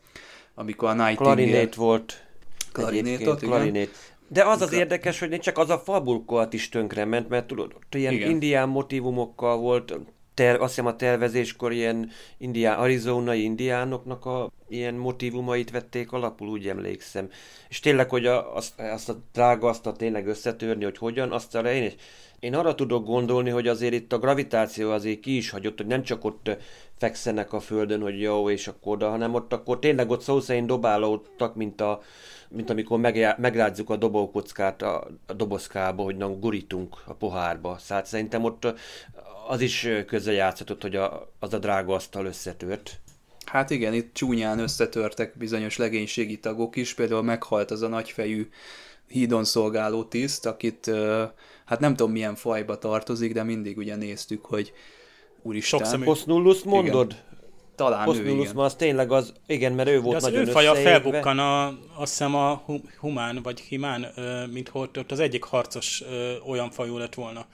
amikor 0.54 0.88
a 0.88 0.92
Nightingale... 0.92 1.34
Klarinét 1.34 1.74
volt. 1.74 2.26
Klarinétot, 2.72 3.40
klarinét. 3.40 4.12
De 4.28 4.44
az 4.44 4.60
az 4.60 4.72
érdekes, 4.72 5.18
hogy 5.18 5.38
csak 5.40 5.58
az 5.58 5.70
a 5.70 5.78
fabulkoat 5.78 6.52
is 6.52 6.68
tönkrement, 6.68 7.28
mert 7.28 7.46
tudod, 7.46 7.72
ott 7.76 7.94
ilyen 7.94 8.12
Igen. 8.12 8.30
indián 8.30 8.68
motivumokkal 8.68 9.56
volt, 9.56 9.98
ter, 10.34 10.60
azt 10.60 10.68
hiszem 10.68 10.86
a 10.86 10.96
tervezéskor 10.96 11.72
ilyen 11.72 12.10
indián, 12.38 12.78
arizonai 12.78 13.42
indiánoknak 13.42 14.26
a 14.26 14.50
ilyen 14.68 14.94
motivumait 14.94 15.70
vették 15.70 16.12
alapul, 16.12 16.48
úgy 16.48 16.68
emlékszem. 16.68 17.28
És 17.68 17.80
tényleg, 17.80 18.08
hogy 18.08 18.26
a, 18.26 18.56
azt, 18.56 18.80
azt 18.80 19.08
a 19.08 19.16
drága 19.32 19.68
azt 19.68 19.86
a 19.86 19.92
tényleg 19.92 20.26
összetörni, 20.26 20.84
hogy 20.84 20.98
hogyan, 20.98 21.32
azt 21.32 21.54
arra 21.54 21.72
én 21.72 21.82
is. 21.82 21.94
Én 22.38 22.54
arra 22.54 22.74
tudok 22.74 23.04
gondolni, 23.04 23.50
hogy 23.50 23.68
azért 23.68 23.94
itt 23.94 24.12
a 24.12 24.18
gravitáció 24.18 24.90
azért 24.90 25.20
ki 25.20 25.36
is 25.36 25.50
hagyott, 25.50 25.76
hogy 25.76 25.86
nem 25.86 26.02
csak 26.02 26.24
ott 26.24 26.50
fekszenek 26.98 27.52
a 27.52 27.60
földön, 27.60 28.00
hogy 28.00 28.20
jó, 28.20 28.50
és 28.50 28.68
akkor 28.68 28.92
oda, 28.92 29.10
hanem 29.10 29.34
ott 29.34 29.52
akkor 29.52 29.78
tényleg 29.78 30.10
ott 30.10 30.20
szó 30.20 30.40
szerint 30.40 30.66
dobálódtak, 30.66 31.54
mint 31.54 31.80
a, 31.80 32.00
mint 32.48 32.70
amikor 32.70 32.98
megjá- 32.98 33.38
megrázzuk 33.38 33.90
a 33.90 33.96
dobókockát 33.96 34.82
a, 34.82 35.06
a 35.26 35.32
dobozkába, 35.32 36.02
hogy 36.02 36.16
na, 36.16 36.28
gurítunk 36.28 36.96
a 37.06 37.14
pohárba. 37.14 37.76
Szóval 37.78 38.04
szerintem 38.04 38.44
ott 38.44 38.74
az 39.46 39.60
is 39.60 39.88
közrejátszott, 40.06 40.82
hogy 40.82 40.96
a, 40.96 41.32
az 41.38 41.54
a 41.54 41.58
drága 41.58 41.94
asztal 41.94 42.26
összetört. 42.26 43.00
Hát 43.44 43.70
igen, 43.70 43.94
itt 43.94 44.14
csúnyán 44.14 44.58
összetörtek 44.58 45.38
bizonyos 45.38 45.76
legénységi 45.76 46.38
tagok 46.38 46.76
is, 46.76 46.94
például 46.94 47.22
meghalt 47.22 47.70
az 47.70 47.82
a 47.82 47.88
nagyfejű 47.88 48.48
hídon 49.08 49.44
szolgáló 49.44 50.04
tiszt, 50.04 50.46
akit 50.46 50.90
hát 51.64 51.80
nem 51.80 51.94
tudom 51.94 52.12
milyen 52.12 52.34
fajba 52.34 52.78
tartozik, 52.78 53.32
de 53.32 53.42
mindig 53.42 53.76
ugye 53.76 53.96
néztük, 53.96 54.44
hogy 54.44 54.72
úristen, 55.42 55.78
Sokszemű. 55.78 56.04
Posznullus 56.04 56.62
mondod? 56.62 57.16
talán 57.74 58.02
ő 58.02 58.04
Posznullus, 58.04 58.50
igen. 58.50 58.56
az 58.56 58.74
tényleg 58.74 59.12
az, 59.12 59.32
igen, 59.46 59.72
mert 59.72 59.88
ő 59.88 59.94
De 59.94 60.00
volt 60.00 60.16
az 60.16 60.22
nagyon 60.22 60.46
ő 60.46 60.50
faja 60.50 60.74
felbukkan 60.74 61.38
a, 61.38 61.66
azt 61.94 62.10
hiszem 62.10 62.34
a 62.34 62.62
hu- 62.64 62.94
humán, 63.00 63.40
vagy 63.42 63.60
himán, 63.60 64.06
mint 64.52 64.68
hogy 64.68 64.88
ott 64.98 65.10
az 65.10 65.18
egyik 65.18 65.44
harcos 65.44 66.02
olyan 66.46 66.70
fajú 66.70 66.96
lett 66.96 67.14
volna, 67.14 67.46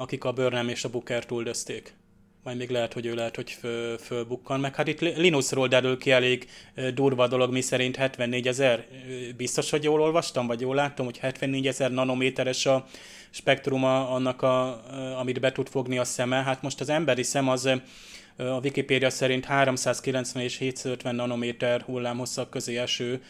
akik 0.00 0.24
a 0.24 0.32
Burnham 0.32 0.68
és 0.68 0.84
a 0.84 0.90
Bookert 0.90 1.30
üldözték. 1.30 1.94
Majd 2.42 2.56
még 2.56 2.70
lehet, 2.70 2.92
hogy 2.92 3.06
ő 3.06 3.14
lehet, 3.14 3.36
hogy 3.36 3.50
fö, 3.50 3.94
fölbukkan. 3.98 4.60
Meg 4.60 4.74
hát 4.74 4.88
itt 4.88 5.00
Li- 5.00 5.14
Linusról 5.16 5.68
derül 5.68 5.98
ki 5.98 6.10
elég 6.10 6.48
durva 6.94 7.28
dolog, 7.28 7.52
mi 7.52 7.60
szerint 7.60 7.96
74 7.96 8.48
ezer. 8.48 8.86
Biztos, 9.36 9.70
hogy 9.70 9.84
jól 9.84 10.00
olvastam, 10.00 10.46
vagy 10.46 10.60
jól 10.60 10.74
láttam, 10.74 11.04
hogy 11.04 11.18
74 11.18 11.66
ezer 11.66 11.92
nanométeres 11.92 12.66
a 12.66 12.86
spektruma 13.30 14.10
annak, 14.10 14.42
a, 14.42 14.82
amit 15.18 15.40
be 15.40 15.52
tud 15.52 15.68
fogni 15.68 15.98
a 15.98 16.04
szeme. 16.04 16.42
Hát 16.42 16.62
most 16.62 16.80
az 16.80 16.88
emberi 16.88 17.22
szem 17.22 17.48
az 17.48 17.66
a 18.36 18.60
Wikipédia 18.62 19.10
szerint 19.10 19.44
390 19.44 20.42
és 20.42 20.56
750 20.56 21.14
nanométer 21.14 21.80
hullámhosszak 21.80 22.50
közé 22.50 22.76
eső 22.76 23.22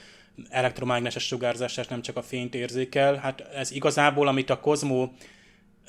elektromágneses 0.49 1.27
sugárzását 1.27 1.89
nem 1.89 2.03
csak 2.03 2.17
a 2.17 2.23
fényt 2.23 2.55
érzékel. 2.55 3.15
Hát 3.15 3.41
ez 3.41 3.71
igazából, 3.71 4.29
amit 4.29 4.51
a 4.51 4.61
Kozmó 4.61 5.13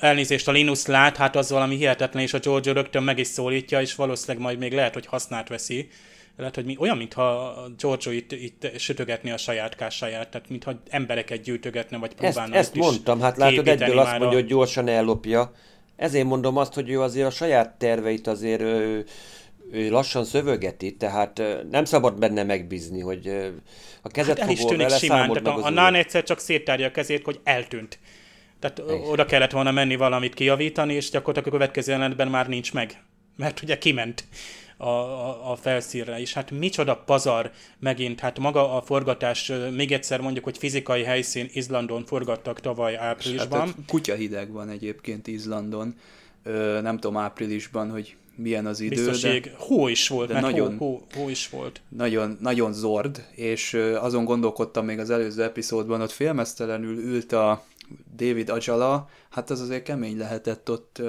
elnézést 0.02 0.48
a 0.48 0.52
Linus 0.52 0.86
lát, 0.86 1.16
hát 1.16 1.36
az 1.36 1.50
valami 1.50 1.76
hihetetlen, 1.76 2.22
és 2.22 2.34
a 2.34 2.38
George 2.38 2.72
rögtön 2.72 3.02
meg 3.02 3.18
is 3.18 3.26
szólítja, 3.26 3.80
és 3.80 3.94
valószínűleg 3.94 4.42
majd 4.42 4.58
még 4.58 4.72
lehet, 4.72 4.94
hogy 4.94 5.06
hasznát 5.06 5.48
veszi. 5.48 5.88
Lehet, 6.36 6.54
hogy 6.54 6.64
mi, 6.64 6.76
olyan, 6.78 6.96
mintha 6.96 7.54
Giorgio 7.78 8.10
itt, 8.10 8.32
itt 8.32 8.78
sütögetni 8.78 9.30
a 9.30 9.36
saját 9.36 9.76
kásáját, 9.76 10.28
tehát 10.28 10.48
mintha 10.48 10.72
embereket 10.88 11.42
gyűjtögetne, 11.42 11.98
vagy 11.98 12.10
Ezt, 12.10 12.18
próbálna 12.18 12.54
ezt 12.54 12.74
is 12.74 12.82
mondtam, 12.82 13.20
hát 13.20 13.36
látod, 13.36 13.68
egyből 13.68 13.98
azt 13.98 14.10
mondja, 14.10 14.28
a- 14.28 14.32
hogy 14.32 14.46
gyorsan 14.46 14.88
ellopja. 14.88 15.52
Ezért 15.96 16.24
mondom 16.26 16.56
azt, 16.56 16.74
hogy 16.74 16.90
ő 16.90 17.00
azért 17.00 17.26
a 17.26 17.30
saját 17.30 17.70
terveit 17.78 18.26
azért 18.26 18.60
ő, 18.60 19.04
ő 19.72 19.90
lassan 19.90 20.24
szövögeti, 20.24 20.96
tehát 20.96 21.42
nem 21.70 21.84
szabad 21.84 22.18
benne 22.18 22.42
megbízni, 22.42 23.00
hogy 23.00 23.26
a 24.02 24.08
kezet 24.08 24.38
Hát 24.38 24.46
el 24.46 24.52
is 24.52 24.64
tűnik 24.64 24.86
vele, 24.86 24.98
simán, 24.98 25.32
tehát 25.32 25.58
a, 25.58 25.64
a 25.64 25.70
Nán 25.70 25.94
egyszer 25.94 26.22
csak 26.22 26.38
széttárja 26.38 26.86
a 26.86 26.90
kezét, 26.90 27.24
hogy 27.24 27.40
eltűnt. 27.44 27.98
Tehát 28.62 28.78
o- 28.90 29.08
oda 29.12 29.24
kellett 29.24 29.50
volna 29.50 29.70
menni 29.70 29.96
valamit 29.96 30.34
kijavítani, 30.34 30.94
és 30.94 31.10
gyakorlatilag 31.10 31.54
a 31.54 31.58
következő 31.58 31.92
jelenetben 31.92 32.28
már 32.28 32.48
nincs 32.48 32.72
meg. 32.72 33.02
Mert 33.36 33.62
ugye 33.62 33.78
kiment 33.78 34.24
a, 34.76 34.88
a, 34.88 35.50
a 35.50 35.56
felszínre, 35.56 36.20
és 36.20 36.32
hát 36.32 36.50
micsoda 36.50 36.96
pazar 36.96 37.50
megint, 37.78 38.20
hát 38.20 38.38
maga 38.38 38.76
a 38.76 38.82
forgatás, 38.82 39.52
még 39.74 39.92
egyszer 39.92 40.20
mondjuk, 40.20 40.44
hogy 40.44 40.58
fizikai 40.58 41.02
helyszín 41.02 41.48
Izlandon 41.52 42.04
forgattak 42.04 42.60
tavaly 42.60 42.94
Hát 42.94 43.02
áprilisban. 43.02 43.68
ott 43.68 43.74
kutya 43.86 44.14
hideg 44.14 44.52
van 44.52 44.68
egyébként 44.68 45.26
Izlandon. 45.26 45.94
Ö, 46.42 46.78
nem 46.82 46.98
tudom 46.98 47.16
áprilisban, 47.16 47.90
hogy 47.90 48.16
milyen 48.36 48.66
az 48.66 48.80
idő, 48.80 48.94
Biztos 49.04 49.20
de... 49.20 49.40
Hó 49.56 49.88
is 49.88 50.08
volt, 50.08 50.28
de 50.28 50.32
mert 50.34 50.46
nagyon- 50.46 50.76
hó, 50.78 50.86
hó, 51.14 51.20
hó 51.20 51.28
is 51.28 51.48
volt. 51.48 51.80
nagyon, 51.88 52.36
nagyon 52.40 52.72
zord, 52.72 53.24
és 53.34 53.74
azon 54.00 54.24
gondolkodtam 54.24 54.84
még 54.84 54.98
az 54.98 55.10
előző 55.10 55.42
epizódban, 55.42 56.00
ott 56.00 56.10
félmeztelenül 56.10 56.98
ült 56.98 57.32
a 57.32 57.64
David 58.16 58.48
Ajala, 58.48 59.08
hát 59.30 59.50
az 59.50 59.60
azért 59.60 59.82
kemény 59.82 60.18
lehetett 60.18 60.70
ott 60.70 61.02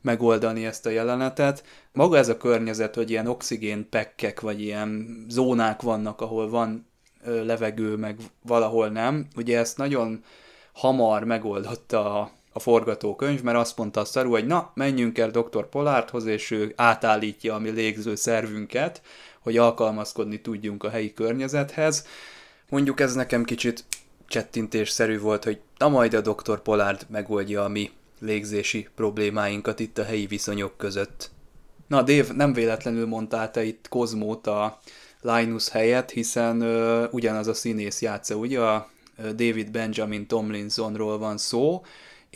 megoldani 0.00 0.66
ezt 0.66 0.86
a 0.86 0.90
jelenetet. 0.90 1.64
Maga 1.92 2.16
ez 2.16 2.28
a 2.28 2.36
környezet, 2.36 2.94
hogy 2.94 3.10
ilyen 3.10 3.26
oxigén 3.26 3.88
pekkek, 3.88 4.40
vagy 4.40 4.60
ilyen 4.60 5.24
zónák 5.28 5.82
vannak, 5.82 6.20
ahol 6.20 6.48
van 6.48 6.86
levegő, 7.24 7.96
meg 7.96 8.16
valahol 8.42 8.88
nem. 8.88 9.26
Ugye 9.36 9.58
ezt 9.58 9.76
nagyon 9.76 10.24
hamar 10.72 11.24
megoldotta 11.24 12.20
a, 12.20 12.30
a 12.52 12.58
forgatókönyv, 12.58 13.42
mert 13.42 13.58
azt 13.58 13.76
mondta 13.76 14.00
a 14.00 14.04
szaru, 14.04 14.30
hogy 14.30 14.46
na, 14.46 14.70
menjünk 14.74 15.18
el 15.18 15.30
dr. 15.30 15.68
Polárthoz, 15.68 16.26
és 16.26 16.50
ő 16.50 16.72
átállítja 16.76 17.54
a 17.54 17.58
mi 17.58 17.70
légző 17.70 18.14
szervünket, 18.14 19.02
hogy 19.40 19.56
alkalmazkodni 19.56 20.40
tudjunk 20.40 20.84
a 20.84 20.90
helyi 20.90 21.12
környezethez. 21.12 22.06
Mondjuk 22.68 23.00
ez 23.00 23.14
nekem 23.14 23.44
kicsit 23.44 23.84
csettintésszerű 24.28 25.18
volt, 25.18 25.44
hogy 25.44 25.60
na 25.78 25.88
majd 25.88 26.14
a 26.14 26.20
dr. 26.20 26.62
Polárd 26.62 27.06
megoldja 27.08 27.64
a 27.64 27.68
mi 27.68 27.90
légzési 28.20 28.88
problémáinkat 28.94 29.80
itt 29.80 29.98
a 29.98 30.04
helyi 30.04 30.26
viszonyok 30.26 30.76
között. 30.76 31.30
Na, 31.86 32.02
Dave, 32.02 32.32
nem 32.34 32.52
véletlenül 32.52 33.06
mondtál 33.06 33.50
te 33.50 33.64
itt 33.64 33.88
Kozmót 33.88 34.46
a 34.46 34.78
Linus 35.20 35.68
helyett, 35.68 36.10
hiszen 36.10 36.60
ö, 36.60 37.06
ugyanaz 37.10 37.46
a 37.46 37.54
színész 37.54 38.02
játsza, 38.02 38.34
ugye 38.34 38.60
a 38.60 38.90
David 39.16 39.70
Benjamin 39.70 40.26
Tomlinsonról 40.26 41.18
van 41.18 41.38
szó, 41.38 41.82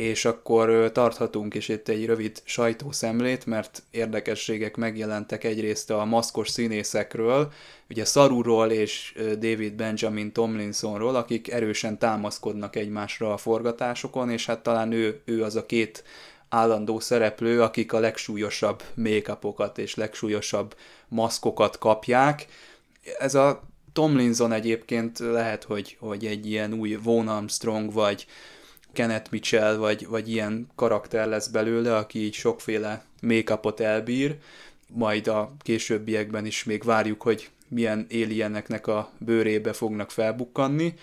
és 0.00 0.24
akkor 0.24 0.90
tarthatunk 0.92 1.54
is 1.54 1.68
itt 1.68 1.88
egy 1.88 2.06
rövid 2.06 2.42
sajtószemlét, 2.44 3.46
mert 3.46 3.82
érdekességek 3.90 4.76
megjelentek 4.76 5.44
egyrészt 5.44 5.90
a 5.90 6.04
maszkos 6.04 6.48
színészekről, 6.48 7.52
ugye 7.90 8.04
Saruról 8.04 8.70
és 8.70 9.14
David 9.16 9.72
Benjamin 9.72 10.32
Tomlinsonról, 10.32 11.16
akik 11.16 11.50
erősen 11.50 11.98
támaszkodnak 11.98 12.76
egymásra 12.76 13.32
a 13.32 13.36
forgatásokon, 13.36 14.30
és 14.30 14.46
hát 14.46 14.62
talán 14.62 14.92
ő, 14.92 15.20
ő 15.24 15.42
az 15.42 15.56
a 15.56 15.66
két 15.66 16.04
állandó 16.48 17.00
szereplő, 17.00 17.62
akik 17.62 17.92
a 17.92 17.98
legsúlyosabb 17.98 18.82
make 18.94 19.38
és 19.74 19.94
legsúlyosabb 19.94 20.76
maszkokat 21.08 21.78
kapják. 21.78 22.46
Ez 23.18 23.34
a 23.34 23.62
Tomlinson 23.92 24.52
egyébként 24.52 25.18
lehet, 25.18 25.64
hogy, 25.64 25.96
hogy 26.00 26.26
egy 26.26 26.46
ilyen 26.46 26.72
új 26.72 26.94
Von 27.02 27.28
Armstrong, 27.28 27.92
vagy 27.92 28.26
Kenneth 28.92 29.31
Mitchell, 29.31 29.76
vagy, 29.76 30.07
vagy 30.07 30.31
ilyen 30.31 30.68
karakter 30.74 31.29
lesz 31.29 31.48
belőle, 31.48 31.96
aki 31.96 32.18
így 32.18 32.35
sokféle 32.35 33.05
make 33.22 33.61
elbír, 33.76 34.37
majd 34.88 35.26
a 35.26 35.53
későbbiekben 35.59 36.46
is 36.46 36.64
még 36.64 36.83
várjuk, 36.85 37.22
hogy 37.22 37.50
milyen 37.68 38.07
alieneknek 38.11 38.87
a 38.87 39.11
bőrébe 39.18 39.72
fognak 39.72 40.11
felbukkanni. 40.11 40.94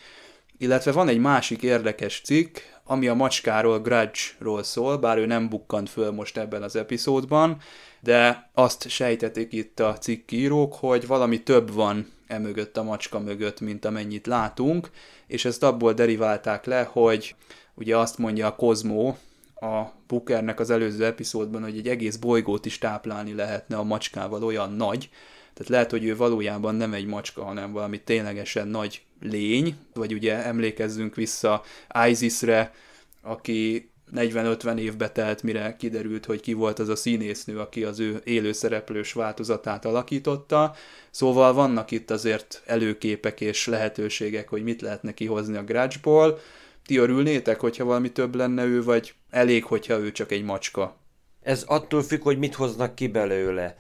Illetve 0.58 0.92
van 0.92 1.08
egy 1.08 1.20
másik 1.20 1.62
érdekes 1.62 2.22
cikk, 2.24 2.58
ami 2.84 3.08
a 3.08 3.14
macskáról, 3.14 3.80
Grudge-ról 3.80 4.64
szól, 4.64 4.98
bár 4.98 5.18
ő 5.18 5.26
nem 5.26 5.50
bukkant 5.50 5.90
föl 5.90 6.12
most 6.12 6.38
ebben 6.38 6.64
az 6.64 6.76
epizódban, 6.76 7.58
de 8.00 8.50
azt 8.54 8.90
sejtetik 8.90 9.54
itt 9.54 9.80
a 9.80 9.98
cikkírók, 9.98 10.74
hogy 10.74 11.08
valami 11.08 11.44
több 11.44 11.74
van 11.74 12.12
emögött 12.28 12.78
a 12.78 12.84
macska 12.84 13.20
mögött, 13.20 13.60
mint 13.60 13.86
amennyit 13.86 14.28
látunk, 14.28 14.90
és 15.28 15.46
ezt 15.46 15.64
abból 15.64 15.94
deriválták 15.94 16.66
le, 16.66 16.84
hogy 16.84 17.36
ugye 17.78 17.98
azt 17.98 18.18
mondja 18.18 18.48
a 18.48 18.56
Kozmó 18.56 19.18
a 19.62 19.84
Bookernek 20.08 20.60
az 20.60 20.70
előző 20.70 21.06
epizódban, 21.06 21.64
hogy 21.64 21.78
egy 21.78 21.88
egész 21.88 22.16
bolygót 22.16 22.66
is 22.66 22.78
táplálni 22.78 23.34
lehetne 23.34 23.78
a 23.78 23.84
macskával, 23.84 24.44
olyan 24.44 24.74
nagy, 24.74 25.10
tehát 25.54 25.72
lehet, 25.72 25.92
hogy 25.92 26.04
ő 26.04 26.16
valójában 26.16 26.76
nem 26.76 26.94
egy 26.94 27.06
macska, 27.06 27.44
hanem 27.44 27.72
valami 27.72 28.02
ténylegesen 28.02 28.68
nagy 28.68 29.02
lény, 29.22 29.76
vagy 29.94 30.14
ugye 30.14 30.44
emlékezzünk 30.44 31.16
vissza 31.16 31.64
Isisre, 32.08 32.74
aki 33.22 33.90
40-50 34.16 34.78
évbe 34.78 35.10
telt, 35.10 35.44
mire 35.44 35.76
kiderült, 35.76 36.26
hogy 36.26 36.42
ki 36.42 36.54
volt 36.54 36.80
az 36.80 36.90
a 36.90 36.96
színésznő, 36.96 37.60
aki 37.60 37.84
az 37.84 38.00
ő 38.00 38.22
élőszereplős 38.24 39.14
változatát 39.14 39.86
alakította. 39.86 40.76
Szóval 41.12 41.54
vannak 41.54 41.92
itt 41.92 42.12
azért 42.12 42.62
előképek 42.66 43.42
és 43.42 43.68
lehetőségek, 43.68 44.50
hogy 44.50 44.64
mit 44.64 44.82
lehetne 44.82 45.14
kihozni 45.14 45.58
a 45.58 45.64
Grudge-ból. 45.64 46.40
Ti 46.88 46.98
örülnétek, 46.98 47.60
hogyha 47.60 47.86
valami 47.86 48.12
több 48.12 48.36
lenne 48.36 48.64
ő, 48.64 48.84
vagy 48.84 49.14
elég, 49.30 49.64
hogyha 49.64 49.98
ő 49.98 50.12
csak 50.12 50.32
egy 50.32 50.44
macska? 50.44 50.98
Ez 51.42 51.64
attól 51.64 52.04
függ, 52.04 52.22
hogy 52.22 52.38
mit 52.38 52.56
hoznak 52.56 52.96
ki 52.96 53.08
belőle. 53.08 53.76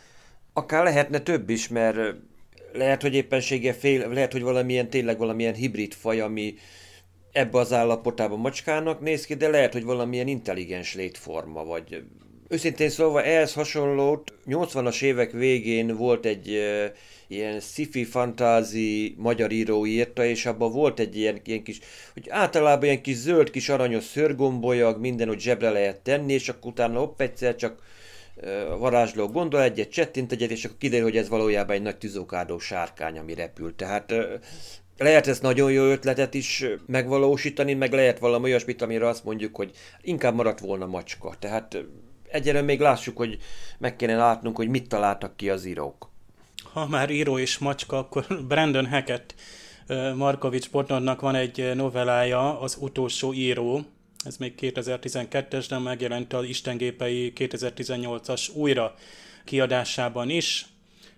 Akár 0.53 0.83
lehetne 0.83 1.19
több 1.19 1.49
is, 1.49 1.67
mert 1.67 2.15
lehet, 2.73 3.01
hogy 3.01 3.13
éppensége 3.13 3.73
fél, 3.73 4.09
lehet, 4.09 4.31
hogy 4.31 4.41
valamilyen, 4.41 4.89
tényleg 4.89 5.17
valamilyen 5.17 5.53
hibrid 5.53 5.93
faj, 5.93 6.19
ami 6.19 6.55
ebbe 7.31 7.59
az 7.59 7.73
állapotában 7.73 8.39
macskának 8.39 8.99
néz 8.99 9.25
ki, 9.25 9.33
de 9.33 9.49
lehet, 9.49 9.73
hogy 9.73 9.83
valamilyen 9.83 10.27
intelligens 10.27 10.95
létforma, 10.95 11.65
vagy 11.65 12.03
őszintén 12.47 12.89
szólva 12.89 13.23
ehhez 13.23 13.53
hasonlót 13.53 14.33
80-as 14.45 15.01
évek 15.01 15.31
végén 15.31 15.95
volt 15.95 16.25
egy 16.25 16.59
ilyen 17.27 17.59
sci-fi 17.59 18.03
fantázi 18.03 19.15
magyar 19.17 19.51
író 19.51 19.85
írta, 19.85 20.25
és 20.25 20.45
abban 20.45 20.71
volt 20.71 20.99
egy 20.99 21.17
ilyen, 21.17 21.39
ilyen 21.43 21.63
kis, 21.63 21.79
hogy 22.13 22.29
általában 22.29 22.83
ilyen 22.83 23.01
kis 23.01 23.15
zöld, 23.15 23.49
kis 23.49 23.69
aranyos 23.69 24.03
szörgombolyag, 24.03 24.99
minden, 24.99 25.27
hogy 25.27 25.39
zsebre 25.39 25.69
lehet 25.69 25.99
tenni, 25.99 26.33
és 26.33 26.49
akkor 26.49 26.71
utána 26.71 26.99
hopp 26.99 27.21
egyszer 27.21 27.55
csak 27.55 27.85
a 28.69 28.77
varázsló 28.77 29.27
gondol 29.27 29.61
egyet, 29.61 29.89
csettint 29.89 30.31
egyet, 30.31 30.51
és 30.51 30.65
akkor 30.65 30.77
kiderül, 30.77 31.05
hogy 31.05 31.17
ez 31.17 31.29
valójában 31.29 31.75
egy 31.75 31.81
nagy 31.81 31.97
tüzókádó 31.97 32.59
sárkány, 32.59 33.17
ami 33.17 33.33
repül. 33.33 33.75
Tehát 33.75 34.13
lehet 34.97 35.27
ezt 35.27 35.41
nagyon 35.41 35.71
jó 35.71 35.83
ötletet 35.83 36.33
is 36.33 36.65
megvalósítani, 36.85 37.73
meg 37.73 37.93
lehet 37.93 38.19
valami 38.19 38.49
olyasmit, 38.49 38.81
amire 38.81 39.07
azt 39.07 39.23
mondjuk, 39.23 39.55
hogy 39.55 39.71
inkább 40.01 40.35
maradt 40.35 40.59
volna 40.59 40.85
macska. 40.85 41.35
Tehát 41.39 41.77
egyelőre 42.29 42.65
még 42.65 42.79
lássuk, 42.79 43.17
hogy 43.17 43.37
meg 43.77 43.95
kéne 43.95 44.15
látnunk, 44.15 44.55
hogy 44.55 44.69
mit 44.69 44.87
találtak 44.87 45.37
ki 45.37 45.49
az 45.49 45.65
írók. 45.65 46.09
Ha 46.77 46.87
már 46.87 47.09
író 47.09 47.37
és 47.37 47.57
macska, 47.57 47.97
akkor 47.97 48.25
Brandon 48.47 48.87
Hackett 48.87 49.35
Markovics 50.15 50.67
Portnornak 50.67 51.21
van 51.21 51.35
egy 51.35 51.71
novellája, 51.75 52.59
az 52.59 52.77
utolsó 52.79 53.33
író, 53.33 53.81
ez 54.25 54.37
még 54.37 54.53
2012-es, 54.61 55.65
de 55.69 55.77
megjelent 55.77 56.33
az 56.33 56.43
Istengépei 56.43 57.33
2018-as 57.35 58.53
újra 58.53 58.95
kiadásában 59.45 60.29
is. 60.29 60.65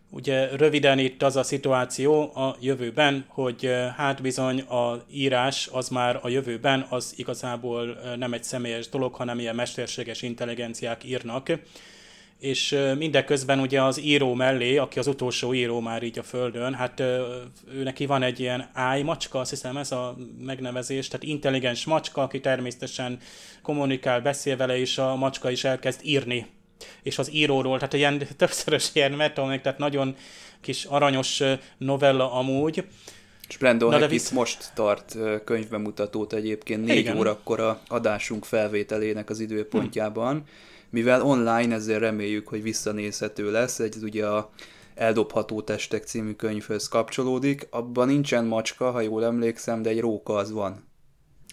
Ugye 0.10 0.56
röviden 0.56 1.00
itt 1.00 1.24
az 1.24 1.36
a 1.36 1.44
szituáció 1.44 2.22
a 2.22 2.56
jövőben, 2.60 3.26
hogy 3.28 3.72
hát 3.96 4.22
bizony 4.22 4.60
a 4.60 5.04
írás 5.12 5.70
az 5.72 5.90
már 5.90 6.20
a 6.22 6.30
jövőben 6.30 6.86
az 6.90 7.14
igazából 7.16 7.98
nem 8.18 8.34
egy 8.34 8.44
személyes 8.44 8.90
dolog, 8.90 9.14
hanem 9.14 9.40
ilyen 9.40 9.56
mesterséges 9.56 10.22
intelligenciák 10.22 11.04
írnak, 11.04 11.52
és 12.40 12.78
mindeközben 12.98 13.60
ugye 13.60 13.82
az 13.82 14.02
író 14.02 14.34
mellé, 14.34 14.78
aki 14.78 15.00
az 15.00 15.08
utolsó 15.08 15.54
író 15.54 15.80
már 15.80 16.04
így 16.04 16.20
a 16.20 16.24
földön, 16.24 16.74
hát 16.74 17.00
ő 17.00 17.84
neki 17.84 18.06
van 18.06 18.24
egy 18.24 18.40
ilyen 18.40 18.70
áj 18.74 19.02
macska, 19.02 19.40
azt 19.40 19.50
hiszem 19.50 19.78
ez 19.78 19.92
a 19.92 20.16
megnevezés, 20.42 21.08
tehát 21.08 21.26
intelligens 21.26 21.86
macska, 21.86 22.22
aki 22.22 22.40
természetesen 22.40 23.20
kommunikál, 23.62 24.22
beszél 24.22 24.58
vele, 24.58 24.78
és 24.78 24.98
a 24.98 25.16
macska 25.16 25.50
is 25.50 25.64
elkezd 25.64 26.00
írni. 26.04 26.46
És 27.04 27.18
az 27.18 27.34
íróról, 27.34 27.78
tehát 27.78 27.94
ilyen 27.94 28.28
többszörös 28.38 28.90
ilyen 28.94 29.12
metamik, 29.12 29.62
tehát 29.62 29.78
nagyon 29.78 30.16
kis 30.62 30.86
aranyos 30.86 31.44
novella 31.78 32.34
amúgy. 32.34 32.84
És 33.48 33.58
Brandon 33.58 34.00
Na, 34.00 34.08
visz... 34.08 34.30
most 34.30 34.72
tart 34.76 35.18
könyvbemutatót 35.44 36.34
egyébként 36.34 36.86
négy 36.86 36.98
Igen. 36.98 37.18
órakor 37.18 37.60
a 37.60 37.82
adásunk 37.88 38.46
felvételének 38.46 39.30
az 39.30 39.40
időpontjában. 39.40 40.36
Hm 40.36 40.78
mivel 40.90 41.22
online, 41.22 41.76
ezért 41.76 42.00
reméljük, 42.00 42.48
hogy 42.48 42.62
visszanézhető 42.62 43.52
lesz. 43.52 43.80
Ez 43.80 44.04
ugye 44.04 44.28
a 44.28 44.50
Eldobható 44.96 45.62
testek 45.62 46.04
című 46.04 46.34
könyvhöz 46.34 46.88
kapcsolódik. 46.88 47.68
Abban 47.70 48.08
nincsen 48.08 48.46
macska, 48.46 48.92
ha 48.92 49.02
jól 49.02 49.26
emlékszem, 49.26 49.82
de 49.82 49.90
egy 49.90 50.00
róka 50.00 50.34
az 50.34 50.52
van. 50.52 50.88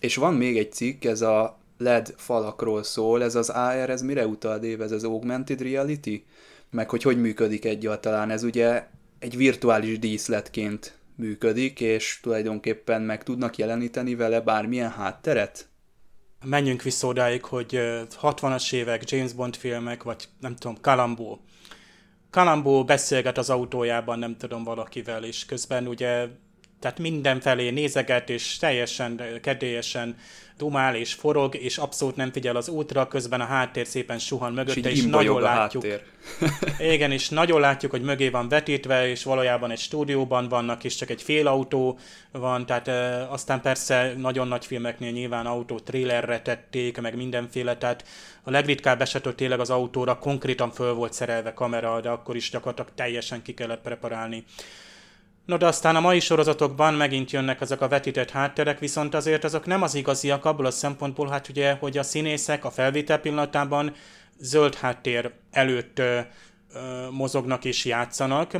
És 0.00 0.16
van 0.16 0.34
még 0.34 0.58
egy 0.58 0.72
cikk, 0.72 1.04
ez 1.04 1.20
a 1.20 1.58
LED 1.78 2.14
falakról 2.16 2.82
szól, 2.82 3.22
ez 3.22 3.34
az 3.34 3.48
AR, 3.48 3.90
ez 3.90 4.02
mire 4.02 4.26
utal, 4.26 4.58
Dave? 4.58 4.84
Ez 4.84 4.92
az 4.92 5.04
Augmented 5.04 5.60
Reality? 5.60 6.24
Meg 6.70 6.90
hogy 6.90 7.02
hogy 7.02 7.20
működik 7.20 7.64
egyáltalán? 7.64 8.30
Ez 8.30 8.42
ugye 8.42 8.86
egy 9.18 9.36
virtuális 9.36 9.98
díszletként 9.98 10.98
működik, 11.14 11.80
és 11.80 12.18
tulajdonképpen 12.22 13.02
meg 13.02 13.22
tudnak 13.22 13.56
jeleníteni 13.56 14.14
vele 14.14 14.40
bármilyen 14.40 14.90
hátteret? 14.90 15.68
Menjünk 16.48 16.82
vissza 16.82 17.06
odáig, 17.06 17.44
hogy 17.44 17.68
60-as 18.22 18.72
évek 18.72 19.10
James 19.10 19.32
Bond 19.32 19.56
filmek, 19.56 20.02
vagy 20.02 20.28
nem 20.40 20.56
tudom, 20.56 20.76
Kalambó. 20.80 21.40
Kalambó 22.30 22.84
beszélget 22.84 23.38
az 23.38 23.50
autójában, 23.50 24.18
nem 24.18 24.36
tudom, 24.36 24.64
valakivel, 24.64 25.24
és 25.24 25.44
közben 25.44 25.86
ugye 25.86 26.26
tehát 26.86 27.00
mindenfelé 27.00 27.70
nézeget, 27.70 28.30
és 28.30 28.56
teljesen 28.56 29.20
kedélyesen 29.42 30.16
dumál 30.56 30.94
és 30.94 31.14
forog, 31.14 31.54
és 31.54 31.78
abszolút 31.78 32.16
nem 32.16 32.32
figyel 32.32 32.56
az 32.56 32.68
útra, 32.68 33.08
közben 33.08 33.40
a 33.40 33.44
háttér 33.44 33.86
szépen 33.86 34.18
suhan 34.18 34.52
mögötte, 34.52 34.90
és, 34.90 34.98
és 34.98 35.04
nagyon 35.04 35.40
látjuk. 35.40 35.84
igen, 36.94 37.12
és 37.12 37.28
nagyon 37.28 37.60
látjuk, 37.60 37.90
hogy 37.90 38.02
mögé 38.02 38.28
van 38.28 38.48
vetítve, 38.48 39.08
és 39.08 39.24
valójában 39.24 39.70
egy 39.70 39.78
stúdióban 39.78 40.48
vannak, 40.48 40.84
és 40.84 40.94
csak 40.94 41.10
egy 41.10 41.22
fél 41.22 41.46
autó 41.46 41.98
van, 42.32 42.66
tehát 42.66 42.88
e, 42.88 43.26
aztán 43.30 43.60
persze 43.60 44.12
nagyon 44.16 44.48
nagy 44.48 44.66
filmeknél 44.66 45.10
nyilván 45.10 45.46
autó 45.46 45.78
trailerre 45.78 46.40
tették, 46.40 47.00
meg 47.00 47.16
mindenféle, 47.16 47.76
tehát 47.76 48.04
a 48.42 48.50
legritkább 48.50 49.00
esetől 49.00 49.34
tényleg 49.34 49.60
az 49.60 49.70
autóra 49.70 50.18
konkrétan 50.18 50.70
föl 50.70 50.92
volt 50.92 51.12
szerelve 51.12 51.54
kamera, 51.54 52.00
de 52.00 52.08
akkor 52.08 52.36
is 52.36 52.50
gyakorlatilag 52.50 52.90
teljesen 52.94 53.42
ki 53.42 53.54
kellett 53.54 53.82
preparálni 53.82 54.44
No 55.46 55.56
de 55.56 55.66
aztán 55.66 55.96
a 55.96 56.00
mai 56.00 56.20
sorozatokban 56.20 56.94
megint 56.94 57.30
jönnek 57.30 57.60
ezek 57.60 57.80
a 57.80 57.88
vetített 57.88 58.30
hátterek, 58.30 58.78
viszont 58.78 59.14
azért 59.14 59.44
azok 59.44 59.66
nem 59.66 59.82
az 59.82 59.94
igaziak 59.94 60.44
abból 60.44 60.66
a 60.66 60.70
szempontból, 60.70 61.28
hát 61.28 61.48
ugye, 61.48 61.72
hogy 61.72 61.98
a 61.98 62.02
színészek 62.02 62.64
a 62.64 62.70
felvétel 62.70 63.18
pillanatában 63.18 63.94
zöld 64.38 64.74
háttér 64.74 65.32
előtt 65.50 65.98
ö, 65.98 66.20
mozognak 67.10 67.64
és 67.64 67.84
játszanak, 67.84 68.52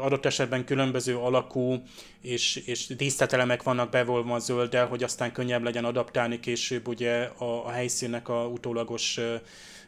adott 0.00 0.26
esetben 0.26 0.64
különböző 0.64 1.16
alakú 1.16 1.82
és, 2.20 2.56
és 2.56 2.86
díszletelemek 2.86 3.62
vannak 3.62 3.90
bevolva 3.90 4.34
a 4.34 4.38
zölddel, 4.38 4.86
hogy 4.86 5.02
aztán 5.02 5.32
könnyebb 5.32 5.62
legyen 5.62 5.84
adaptálni 5.84 6.40
később 6.40 6.88
ugye 6.88 7.22
a, 7.22 7.66
a 7.66 7.70
helyszínnek 7.70 8.28
a 8.28 8.46
utólagos 8.46 9.16
ö, 9.16 9.34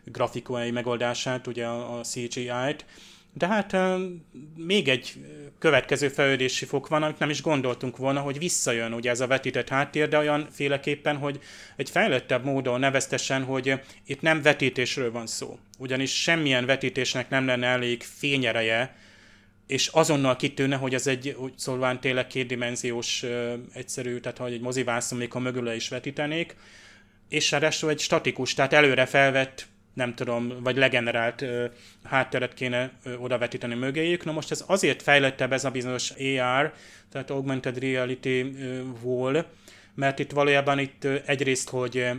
grafikai 0.05 0.71
megoldását, 0.71 1.47
ugye 1.47 1.67
a, 1.67 1.99
a 1.99 2.01
CGI-t 2.01 2.85
de 3.35 3.47
hát 3.47 3.77
még 4.57 4.89
egy 4.89 5.13
következő 5.59 6.09
fejlődési 6.09 6.65
fok 6.65 6.89
van, 6.89 7.03
amit 7.03 7.19
nem 7.19 7.31
is 7.31 7.43
gondoltunk 7.43 7.97
volna, 7.97 8.21
hogy 8.21 8.39
visszajön 8.39 8.93
ugye 8.93 9.11
ez 9.11 9.21
a 9.21 9.27
vetített 9.27 9.69
háttér, 9.69 10.09
de 10.09 10.19
olyan 10.19 10.49
féleképpen, 10.51 11.17
hogy 11.17 11.41
egy 11.77 11.91
fejlettebb 11.91 12.45
módon 12.45 12.81
neveztesen, 12.81 13.45
hogy 13.45 13.81
itt 14.07 14.21
nem 14.21 14.43
vetítésről 14.43 15.13
van 15.13 15.27
szó. 15.27 15.59
Ugyanis 15.79 16.23
semmilyen 16.23 16.67
vetítésnek 16.67 17.29
nem 17.29 17.47
lenne 17.47 17.67
elég 17.67 18.03
fényereje, 18.03 18.97
és 19.67 19.87
azonnal 19.87 20.37
kitűnne, 20.37 20.77
hogy 20.77 20.95
ez 20.95 21.07
egy, 21.07 21.37
úgy 21.39 21.53
szólván 21.57 22.01
tényleg 22.01 22.27
kétdimenziós, 22.27 23.25
egyszerű, 23.73 24.19
tehát 24.19 24.39
hogy 24.39 24.53
egy 24.53 24.61
mozivászon, 24.61 25.19
még 25.19 25.35
a 25.35 25.39
mögül 25.39 25.73
is 25.73 25.89
vetítenék, 25.89 26.57
és 27.29 27.51
ráadásul 27.51 27.91
egy 27.91 28.01
statikus, 28.01 28.55
tehát 28.55 28.73
előre 28.73 29.07
felvett 29.07 29.67
nem 29.95 30.15
tudom, 30.15 30.63
vagy 30.63 30.77
legenerált 30.77 31.43
ö, 31.43 31.67
hátteret 32.05 32.55
kéne 32.55 32.93
odavetíteni 33.19 33.75
mögéjük. 33.75 34.25
Na 34.25 34.33
most 34.33 34.51
ez 34.51 34.65
azért 34.67 35.03
fejlettebb 35.03 35.53
ez 35.53 35.65
a 35.65 35.71
bizonyos 35.71 36.11
AR, 36.11 36.73
tehát 37.11 37.31
Augmented 37.31 37.79
Reality-ból, 37.79 39.47
mert 39.95 40.19
itt 40.19 40.31
valójában 40.31 40.79
itt 40.79 41.05
egyrészt, 41.05 41.71
hogy 41.71 42.11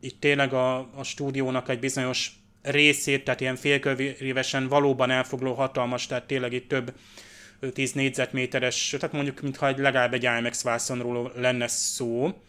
itt 0.00 0.20
tényleg 0.20 0.52
a, 0.52 0.76
a 0.78 1.02
stúdiónak 1.02 1.68
egy 1.68 1.78
bizonyos 1.78 2.30
részét, 2.62 3.24
tehát 3.24 3.40
ilyen 3.40 3.56
félkövévesen 3.56 4.68
valóban 4.68 5.10
elfogló 5.10 5.54
hatalmas, 5.54 6.06
tehát 6.06 6.26
tényleg 6.26 6.52
itt 6.52 6.68
több 6.68 6.92
10 7.72 7.92
négyzetméteres, 7.92 8.96
tehát 8.98 9.14
mondjuk, 9.14 9.40
mintha 9.40 9.66
egy 9.66 9.78
legalább 9.78 10.14
egy 10.14 10.22
IMAX 10.22 10.62
vászonról 10.62 11.32
lenne 11.36 11.66
szó, 11.66 12.42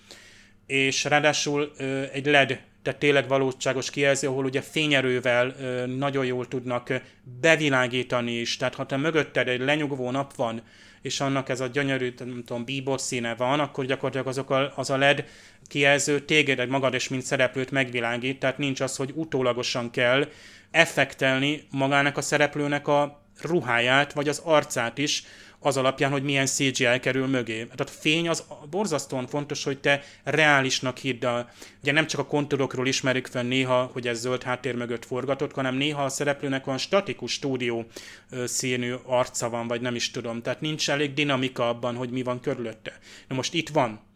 és 0.65 1.03
ráadásul 1.03 1.71
egy 2.11 2.25
LED 2.25 2.61
tehát 2.83 2.99
tényleg 2.99 3.27
valóságos 3.27 3.89
kijelző, 3.89 4.27
ahol 4.27 4.45
ugye 4.45 4.61
fényerővel 4.61 5.55
nagyon 5.85 6.25
jól 6.25 6.47
tudnak 6.47 6.93
bevilágítani 7.41 8.31
is. 8.31 8.57
Tehát 8.57 8.75
ha 8.75 8.85
te 8.85 8.97
mögötted 8.97 9.47
egy 9.47 9.59
lenyugvó 9.59 10.11
nap 10.11 10.35
van, 10.35 10.61
és 11.01 11.19
annak 11.19 11.49
ez 11.49 11.59
a 11.59 11.67
gyönyörű, 11.67 12.13
nem 12.17 12.43
tudom, 12.45 12.65
bíbor 12.65 13.01
színe 13.01 13.35
van, 13.35 13.59
akkor 13.59 13.85
gyakorlatilag 13.85 14.27
azok 14.27 14.49
a, 14.49 14.73
az 14.75 14.89
a 14.89 14.97
LED 14.97 15.25
kijelző 15.67 16.19
téged, 16.19 16.59
egy 16.59 16.69
magad 16.69 16.93
és 16.93 17.07
mint 17.07 17.21
szereplőt 17.21 17.71
megvilágít, 17.71 18.39
tehát 18.39 18.57
nincs 18.57 18.81
az, 18.81 18.95
hogy 18.95 19.11
utólagosan 19.15 19.91
kell 19.91 20.27
effektelni 20.71 21.67
magának 21.69 22.17
a 22.17 22.21
szereplőnek 22.21 22.87
a 22.87 23.23
ruháját, 23.41 24.13
vagy 24.13 24.27
az 24.27 24.41
arcát 24.43 24.97
is, 24.97 25.23
az 25.63 25.77
alapján, 25.77 26.11
hogy 26.11 26.23
milyen 26.23 26.45
CGI 26.45 26.99
kerül 27.01 27.27
mögé. 27.27 27.63
Tehát 27.63 27.79
a 27.79 27.85
fény 27.85 28.29
az 28.29 28.43
borzasztóan 28.69 29.27
fontos, 29.27 29.63
hogy 29.63 29.79
te 29.79 30.03
reálisnak 30.23 30.97
hidd 30.97 31.25
a... 31.25 31.49
Ugye 31.81 31.91
nem 31.91 32.07
csak 32.07 32.19
a 32.19 32.25
kontúrokról 32.25 32.87
ismerjük 32.87 33.27
fel 33.27 33.43
néha, 33.43 33.89
hogy 33.93 34.07
ez 34.07 34.19
zöld 34.19 34.43
háttér 34.43 34.75
mögött 34.75 35.05
forgatott, 35.05 35.53
hanem 35.53 35.75
néha 35.75 36.03
a 36.03 36.09
szereplőnek 36.09 36.65
van 36.65 36.77
statikus 36.77 37.31
stúdió 37.31 37.85
színű 38.45 38.93
arca 39.05 39.49
van, 39.49 39.67
vagy 39.67 39.81
nem 39.81 39.95
is 39.95 40.11
tudom. 40.11 40.41
Tehát 40.41 40.61
nincs 40.61 40.89
elég 40.89 41.13
dinamika 41.13 41.69
abban, 41.69 41.95
hogy 41.95 42.09
mi 42.09 42.23
van 42.23 42.39
körülötte. 42.39 42.99
Na 43.27 43.35
most 43.35 43.53
itt 43.53 43.69
van 43.69 44.11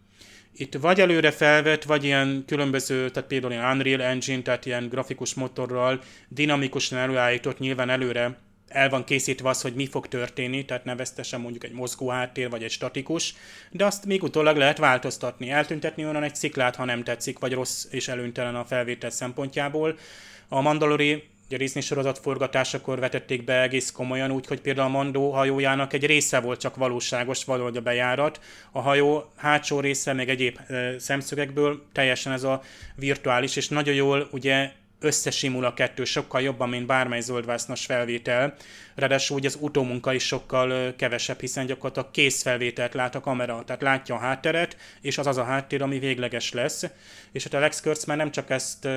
itt 0.60 0.76
vagy 0.76 1.02
előre 1.02 1.32
felvett, 1.32 1.84
vagy 1.84 2.04
ilyen 2.04 2.44
különböző, 2.48 3.10
tehát 3.10 3.30
például 3.30 3.52
ilyen 3.52 3.72
Unreal 3.72 4.02
Engine, 4.02 4.42
tehát 4.42 4.66
ilyen 4.66 4.90
grafikus 4.90 5.34
motorral 5.34 6.02
dinamikusan 6.28 6.98
előállított, 6.98 7.60
nyilván 7.60 7.90
előre 7.90 8.38
el 8.68 8.90
van 8.90 9.04
készítve 9.04 9.50
az, 9.50 9.62
hogy 9.62 9.74
mi 9.74 9.88
fog 9.88 10.08
történni, 10.08 10.66
tehát 10.66 10.86
neveztesen 10.86 11.42
mondjuk 11.42 11.64
egy 11.64 11.72
mozgó 11.72 12.10
háttér, 12.10 12.50
vagy 12.50 12.64
egy 12.64 12.72
statikus, 12.72 13.36
de 13.72 13.86
azt 13.86 14.06
még 14.06 14.24
utólag 14.24 14.58
lehet 14.58 14.78
változtatni, 14.78 15.50
eltüntetni 15.50 16.06
onnan 16.06 16.24
egy 16.24 16.36
sziklát, 16.36 16.76
ha 16.76 16.86
nem 16.86 17.04
tetszik, 17.04 17.40
vagy 17.40 17.54
rossz 17.54 17.86
és 17.92 18.08
előnytelen 18.08 18.56
a 18.56 18.66
felvétel 18.66 19.10
szempontjából. 19.10 19.98
A 20.48 20.62
Mandalori 20.62 21.24
a 21.52 21.58
Disney 21.58 21.82
sorozat 21.82 22.20
forgatásakor 22.20 23.00
vetették 23.00 23.44
be 23.44 23.62
egész 23.62 23.92
komolyan, 23.92 24.32
úgyhogy 24.32 24.62
például 24.62 24.88
a 24.88 24.92
Mandó 24.92 25.32
hajójának 25.32 25.94
egy 25.94 26.06
része 26.06 26.40
volt 26.40 26.60
csak 26.60 26.76
valóságos, 26.76 27.44
valahogy 27.44 27.78
a 27.78 27.82
bejárat. 27.82 28.40
A 28.72 28.82
hajó 28.82 29.32
hátsó 29.36 29.80
része, 29.80 30.14
meg 30.14 30.30
egyéb 30.30 30.60
szemszögekből 30.98 31.84
teljesen 31.92 32.34
ez 32.34 32.44
a 32.44 32.62
virtuális, 32.96 33.56
és 33.56 33.68
nagyon 33.68 33.96
jól 33.96 34.28
ugye 34.32 34.72
összesimul 35.00 35.66
a 35.66 35.74
kettő 35.74 36.04
sokkal 36.04 36.42
jobban, 36.42 36.70
mint 36.70 36.86
bármely 36.86 37.22
zöldvásznos 37.22 37.86
felvétel. 37.86 38.56
Ráadásul 38.96 39.38
ugye 39.38 39.48
az 39.48 39.58
utómunka 39.62 40.14
is 40.14 40.26
sokkal 40.26 40.96
kevesebb, 40.96 41.40
hiszen 41.40 41.66
gyakorlatilag 41.66 42.12
készfelvételt 42.12 42.94
lát 42.94 43.16
a 43.16 43.20
kamera, 43.20 43.64
tehát 43.66 43.82
látja 43.82 44.16
a 44.16 44.20
hátteret, 44.20 44.78
és 45.02 45.18
az 45.18 45.28
az 45.28 45.38
a 45.38 45.44
háttér, 45.44 45.82
ami 45.82 46.00
végleges 46.00 46.52
lesz. 46.52 46.86
És 47.32 47.44
hát 47.44 47.54
Alex 47.54 47.82
Kurtz 47.82 48.06
már 48.06 48.18
nem 48.18 48.32
csak 48.32 48.50
ezt 48.50 48.88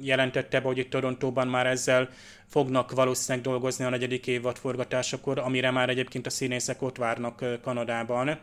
jelentette 0.00 0.60
be, 0.60 0.66
hogy 0.66 0.78
itt 0.78 0.90
Torontóban 0.90 1.48
már 1.48 1.66
ezzel 1.66 2.08
fognak 2.48 2.92
valószínűleg 2.92 3.46
dolgozni 3.46 3.84
a 3.84 3.88
negyedik 3.88 4.26
évad 4.26 4.56
forgatásakor, 4.56 5.38
amire 5.38 5.70
már 5.70 5.88
egyébként 5.88 6.26
a 6.26 6.30
színészek 6.30 6.82
ott 6.82 6.96
várnak 6.96 7.44
Kanadában 7.62 8.38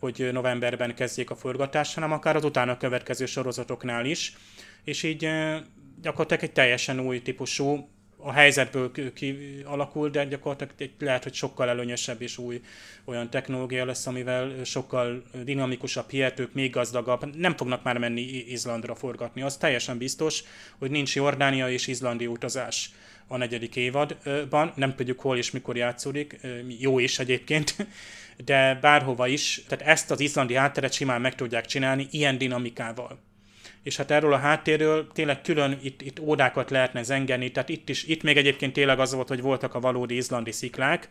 hogy 0.00 0.28
novemberben 0.32 0.94
kezdjék 0.94 1.30
a 1.30 1.36
forgatást, 1.36 1.94
hanem 1.94 2.12
akár 2.12 2.36
az 2.36 2.44
utána 2.44 2.76
következő 2.76 3.26
sorozatoknál 3.26 4.04
is. 4.04 4.32
És 4.84 5.02
így 5.02 5.28
gyakorlatilag 6.02 6.42
egy 6.42 6.52
teljesen 6.52 7.00
új 7.00 7.22
típusú, 7.22 7.88
a 8.20 8.32
helyzetből 8.32 8.92
kialakul, 9.12 10.10
de 10.10 10.24
gyakorlatilag 10.24 10.72
egy, 10.78 10.92
lehet, 10.98 11.22
hogy 11.22 11.34
sokkal 11.34 11.68
előnyösebb 11.68 12.22
és 12.22 12.38
új 12.38 12.60
olyan 13.04 13.30
technológia 13.30 13.84
lesz, 13.84 14.06
amivel 14.06 14.64
sokkal 14.64 15.22
dinamikusabb, 15.44 16.10
hihetők, 16.10 16.52
még 16.52 16.70
gazdagabb. 16.70 17.36
Nem 17.36 17.56
fognak 17.56 17.82
már 17.82 17.98
menni 17.98 18.20
Izlandra 18.20 18.94
forgatni. 18.94 19.42
Az 19.42 19.56
teljesen 19.56 19.98
biztos, 19.98 20.42
hogy 20.78 20.90
nincs 20.90 21.14
Jordánia 21.14 21.70
és 21.70 21.86
Izlandi 21.86 22.26
utazás 22.26 22.90
a 23.26 23.36
negyedik 23.36 23.76
évadban. 23.76 24.72
Nem 24.74 24.94
tudjuk 24.94 25.20
hol 25.20 25.36
és 25.36 25.50
mikor 25.50 25.76
játszódik. 25.76 26.40
Jó 26.78 26.98
is 26.98 27.18
egyébként, 27.18 27.76
de 28.44 28.78
bárhova 28.80 29.26
is. 29.26 29.62
Tehát 29.68 29.86
ezt 29.86 30.10
az 30.10 30.20
izlandi 30.20 30.54
hátteret 30.54 30.92
simán 30.92 31.20
meg 31.20 31.34
tudják 31.34 31.66
csinálni 31.66 32.08
ilyen 32.10 32.38
dinamikával 32.38 33.26
és 33.88 33.96
hát 33.96 34.10
erről 34.10 34.32
a 34.32 34.38
háttérről 34.38 35.08
tényleg 35.12 35.40
külön 35.40 35.78
itt, 35.82 36.02
itt 36.02 36.20
ódákat 36.20 36.70
lehetne 36.70 37.02
zengeni, 37.02 37.50
tehát 37.50 37.68
itt 37.68 37.88
is, 37.88 38.04
itt 38.04 38.22
még 38.22 38.36
egyébként 38.36 38.72
tényleg 38.72 38.98
az 39.00 39.12
volt, 39.14 39.28
hogy 39.28 39.40
voltak 39.40 39.74
a 39.74 39.80
valódi 39.80 40.16
izlandi 40.16 40.52
sziklák, 40.52 41.08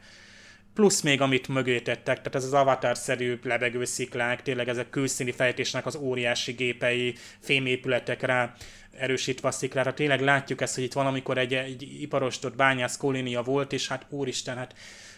plusz 0.73 1.01
még 1.01 1.21
amit 1.21 1.47
mögé 1.47 1.79
tettek, 1.79 2.15
tehát 2.15 2.35
ez 2.35 2.43
az 2.43 2.53
avatar-szerű 2.53 3.39
lebegő 3.43 3.85
sziklák, 3.85 4.41
tényleg 4.41 4.67
ezek 4.67 4.89
külszíni 4.89 5.31
fejtésnek 5.31 5.85
az 5.85 5.95
óriási 5.95 6.51
gépei, 6.51 7.15
fémépületek 7.39 8.21
rá 8.21 8.53
erősítve 8.97 9.47
a 9.47 9.51
sziklára. 9.51 9.93
Tényleg 9.93 10.21
látjuk 10.21 10.61
ezt, 10.61 10.75
hogy 10.75 10.83
itt 10.83 10.93
valamikor 10.93 11.37
egy, 11.37 11.53
egy 11.53 12.01
iparosított 12.01 12.55
bányász 12.55 12.97
kolónia 12.97 13.41
volt, 13.41 13.73
és 13.73 13.87
hát 13.87 14.05
úristen, 14.09 14.57
hát 14.57 14.75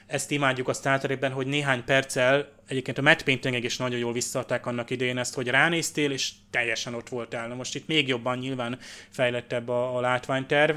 ezt 0.09 0.31
imádjuk 0.31 0.67
a 0.67 0.73
Star 0.73 0.99
Trekben, 0.99 1.31
hogy 1.31 1.47
néhány 1.47 1.83
perccel, 1.83 2.51
egyébként 2.67 2.97
a 2.97 3.01
Matt 3.01 3.23
Paintingek 3.23 3.63
is 3.63 3.77
nagyon 3.77 3.99
jól 3.99 4.13
visszaadták 4.13 4.65
annak 4.65 4.89
idején 4.89 5.17
ezt, 5.17 5.33
hogy 5.33 5.47
ránéztél, 5.47 6.11
és 6.11 6.31
teljesen 6.49 6.93
ott 6.93 7.09
voltál. 7.09 7.47
Na 7.47 7.55
most 7.55 7.75
itt 7.75 7.87
még 7.87 8.07
jobban 8.07 8.37
nyilván 8.37 8.79
fejlettebb 9.09 9.69
a, 9.69 9.97
a 9.97 9.99
látványterv, 9.99 10.75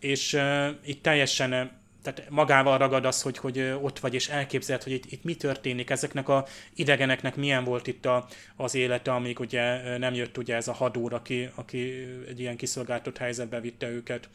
és 0.00 0.32
uh, 0.32 0.68
itt 0.84 1.02
teljesen 1.02 1.80
tehát 2.02 2.30
magával 2.30 2.78
ragad 2.78 3.04
az, 3.04 3.22
hogy, 3.22 3.38
hogy 3.38 3.74
ott 3.80 3.98
vagy, 3.98 4.14
és 4.14 4.28
elképzeled, 4.28 4.82
hogy 4.82 4.92
itt, 4.92 5.12
itt 5.12 5.24
mi 5.24 5.34
történik, 5.34 5.90
ezeknek 5.90 6.28
a 6.28 6.46
idegeneknek 6.74 7.36
milyen 7.36 7.64
volt 7.64 7.86
itt 7.86 8.06
a, 8.06 8.26
az 8.56 8.74
élete, 8.74 9.12
amíg 9.12 9.40
ugye 9.40 9.98
nem 9.98 10.14
jött 10.14 10.38
ugye 10.38 10.54
ez 10.54 10.68
a 10.68 10.72
hadúr, 10.72 11.12
aki, 11.12 11.48
aki 11.54 12.08
egy 12.28 12.40
ilyen 12.40 12.56
kiszolgáltott 12.56 13.18
helyzetbe 13.18 13.60
vitte 13.60 13.88
őket. 13.88 14.28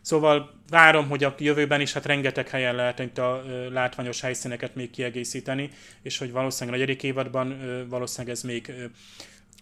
Szóval 0.00 0.60
várom, 0.68 1.08
hogy 1.08 1.24
a 1.24 1.34
jövőben 1.38 1.80
is 1.80 1.92
hát 1.92 2.06
rengeteg 2.06 2.48
helyen 2.48 2.74
lehet 2.74 2.98
itt 2.98 3.18
a 3.18 3.42
látványos 3.70 4.20
helyszíneket 4.20 4.74
még 4.74 4.90
kiegészíteni, 4.90 5.70
és 6.02 6.18
hogy 6.18 6.32
valószínűleg 6.32 6.78
a 6.78 6.80
negyedik 6.80 7.02
évadban 7.02 7.60
valószínűleg 7.88 8.36
ez 8.36 8.42
még 8.42 8.72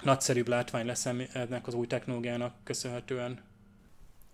nagyszerűbb 0.03 0.49
látvány 0.49 0.87
lesz 0.87 1.07
ennek 1.32 1.66
az 1.66 1.74
új 1.74 1.87
technológiának 1.87 2.55
köszönhetően. 2.64 3.45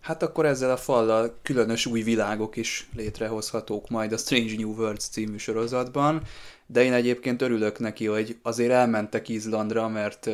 Hát 0.00 0.22
akkor 0.22 0.46
ezzel 0.46 0.70
a 0.70 0.76
fallal 0.76 1.38
különös 1.42 1.86
új 1.86 2.02
világok 2.02 2.56
is 2.56 2.88
létrehozhatók 2.96 3.88
majd 3.88 4.12
a 4.12 4.16
Strange 4.16 4.54
New 4.56 4.74
Worlds 4.74 5.04
című 5.04 5.36
sorozatban, 5.36 6.22
de 6.66 6.82
én 6.82 6.92
egyébként 6.92 7.42
örülök 7.42 7.78
neki, 7.78 8.06
hogy 8.06 8.38
azért 8.42 8.70
elmentek 8.70 9.28
Izlandra, 9.28 9.88
mert 9.88 10.30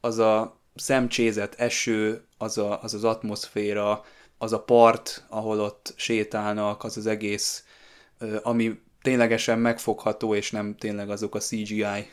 az 0.00 0.18
a 0.18 0.60
szemcsézet 0.74 1.54
eső, 1.54 2.24
az, 2.38 2.58
a, 2.58 2.82
az 2.82 2.94
az 2.94 3.04
atmoszféra, 3.04 4.04
az 4.38 4.52
a 4.52 4.62
part, 4.62 5.24
ahol 5.28 5.60
ott 5.60 5.92
sétálnak, 5.96 6.84
az 6.84 6.96
az 6.96 7.06
egész, 7.06 7.64
ami 8.42 8.80
ténylegesen 9.02 9.58
megfogható, 9.58 10.34
és 10.34 10.50
nem 10.50 10.76
tényleg 10.76 11.10
azok 11.10 11.34
a 11.34 11.38
CGI 11.38 12.10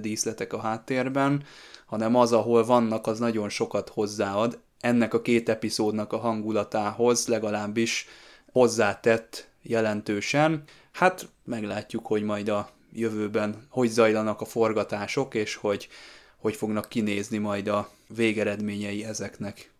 díszletek 0.00 0.52
a 0.52 0.60
háttérben, 0.60 1.44
hanem 1.86 2.14
az, 2.14 2.32
ahol 2.32 2.64
vannak, 2.64 3.06
az 3.06 3.18
nagyon 3.18 3.48
sokat 3.48 3.88
hozzáad. 3.88 4.58
Ennek 4.80 5.14
a 5.14 5.22
két 5.22 5.48
epizódnak 5.48 6.12
a 6.12 6.18
hangulatához 6.18 7.26
legalábbis 7.26 8.06
hozzátett 8.52 9.48
jelentősen. 9.62 10.62
Hát 10.92 11.28
meglátjuk, 11.44 12.06
hogy 12.06 12.22
majd 12.22 12.48
a 12.48 12.70
jövőben 12.92 13.66
hogy 13.68 13.88
zajlanak 13.88 14.40
a 14.40 14.44
forgatások, 14.44 15.34
és 15.34 15.54
hogy 15.54 15.88
hogy 16.36 16.56
fognak 16.56 16.88
kinézni 16.88 17.38
majd 17.38 17.68
a 17.68 17.90
végeredményei 18.08 19.04
ezeknek. 19.04 19.73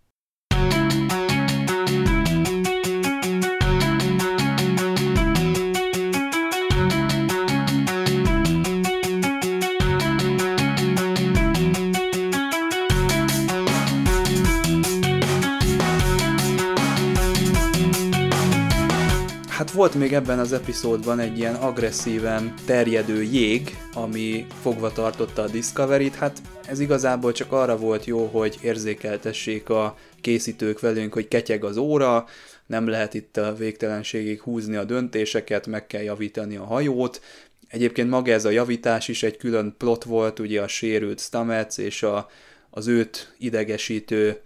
Volt 19.75 19.95
még 19.95 20.13
ebben 20.13 20.39
az 20.39 20.53
epizódban 20.53 21.19
egy 21.19 21.39
ilyen 21.39 21.55
agresszíven 21.55 22.55
terjedő 22.67 23.23
jég, 23.23 23.77
ami 23.95 24.47
fogva 24.63 24.93
tartotta 24.93 25.43
a 25.43 25.49
Discovery-t, 25.49 26.15
hát 26.15 26.43
ez 26.67 26.81
igazából 26.81 27.33
csak 27.33 27.53
arra 27.53 27.77
volt 27.77 28.05
jó, 28.05 28.27
hogy 28.27 28.59
érzékeltessék 28.63 29.69
a 29.69 29.97
készítők 30.21 30.81
velünk, 30.81 31.13
hogy 31.13 31.29
ketyeg 31.29 31.65
az 31.65 31.77
óra, 31.77 32.27
nem 32.67 32.89
lehet 32.89 33.15
itt 33.15 33.37
a 33.37 33.55
végtelenségig 33.55 34.41
húzni 34.41 34.77
a 34.77 34.85
döntéseket, 34.85 35.67
meg 35.67 35.87
kell 35.87 36.03
javítani 36.03 36.57
a 36.57 36.65
hajót. 36.65 37.21
Egyébként 37.69 38.11
maga 38.11 38.33
ez 38.33 38.45
a 38.45 38.51
javítás 38.51 39.09
is 39.09 39.23
egy 39.23 39.37
külön 39.37 39.75
plot 39.79 40.05
volt, 40.05 40.39
ugye 40.39 40.63
a 40.63 40.69
sérült 40.69 41.21
Stamets 41.21 41.79
és 41.79 42.03
a, 42.03 42.31
az 42.71 42.87
őt 42.87 43.35
idegesítő 43.39 44.41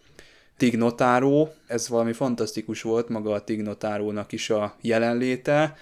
Tignotáró, 0.58 1.52
ez 1.66 1.88
valami 1.88 2.12
fantasztikus 2.12 2.82
volt, 2.82 3.08
maga 3.08 3.32
a 3.32 3.44
Tignotárónak 3.44 4.32
is 4.32 4.50
a 4.50 4.74
jelenléte, 4.80 5.76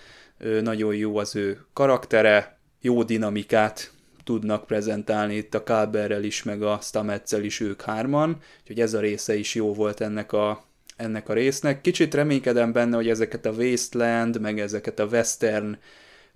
nagyon 0.62 0.94
jó 0.94 1.16
az 1.16 1.36
ő 1.36 1.60
karaktere, 1.72 2.58
jó 2.80 3.02
dinamikát 3.02 3.92
tudnak 4.24 4.66
prezentálni 4.66 5.34
itt 5.34 5.54
a 5.54 5.62
Káberrel 5.62 6.22
is, 6.22 6.42
meg 6.42 6.62
a 6.62 6.78
Stametszel 6.82 7.44
is 7.44 7.60
ők 7.60 7.82
hárman, 7.82 8.36
úgyhogy 8.60 8.80
ez 8.80 8.94
a 8.94 9.00
része 9.00 9.36
is 9.36 9.54
jó 9.54 9.74
volt 9.74 10.00
ennek 10.00 10.32
a, 10.32 10.64
ennek 10.96 11.28
a 11.28 11.32
résznek. 11.32 11.80
Kicsit 11.80 12.14
reménykedem 12.14 12.72
benne, 12.72 12.96
hogy 12.96 13.08
ezeket 13.08 13.46
a 13.46 13.50
Wasteland, 13.50 14.40
meg 14.40 14.60
ezeket 14.60 14.98
a 14.98 15.04
Western 15.04 15.78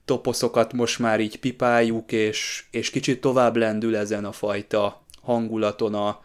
toposzokat 0.04 0.72
most 0.72 0.98
már 0.98 1.20
így 1.20 1.38
pipáljuk, 1.38 2.12
és, 2.12 2.64
és 2.70 2.90
kicsit 2.90 3.20
tovább 3.20 3.56
lendül 3.56 3.96
ezen 3.96 4.24
a 4.24 4.32
fajta 4.32 5.04
hangulaton 5.22 5.94
a, 5.94 6.20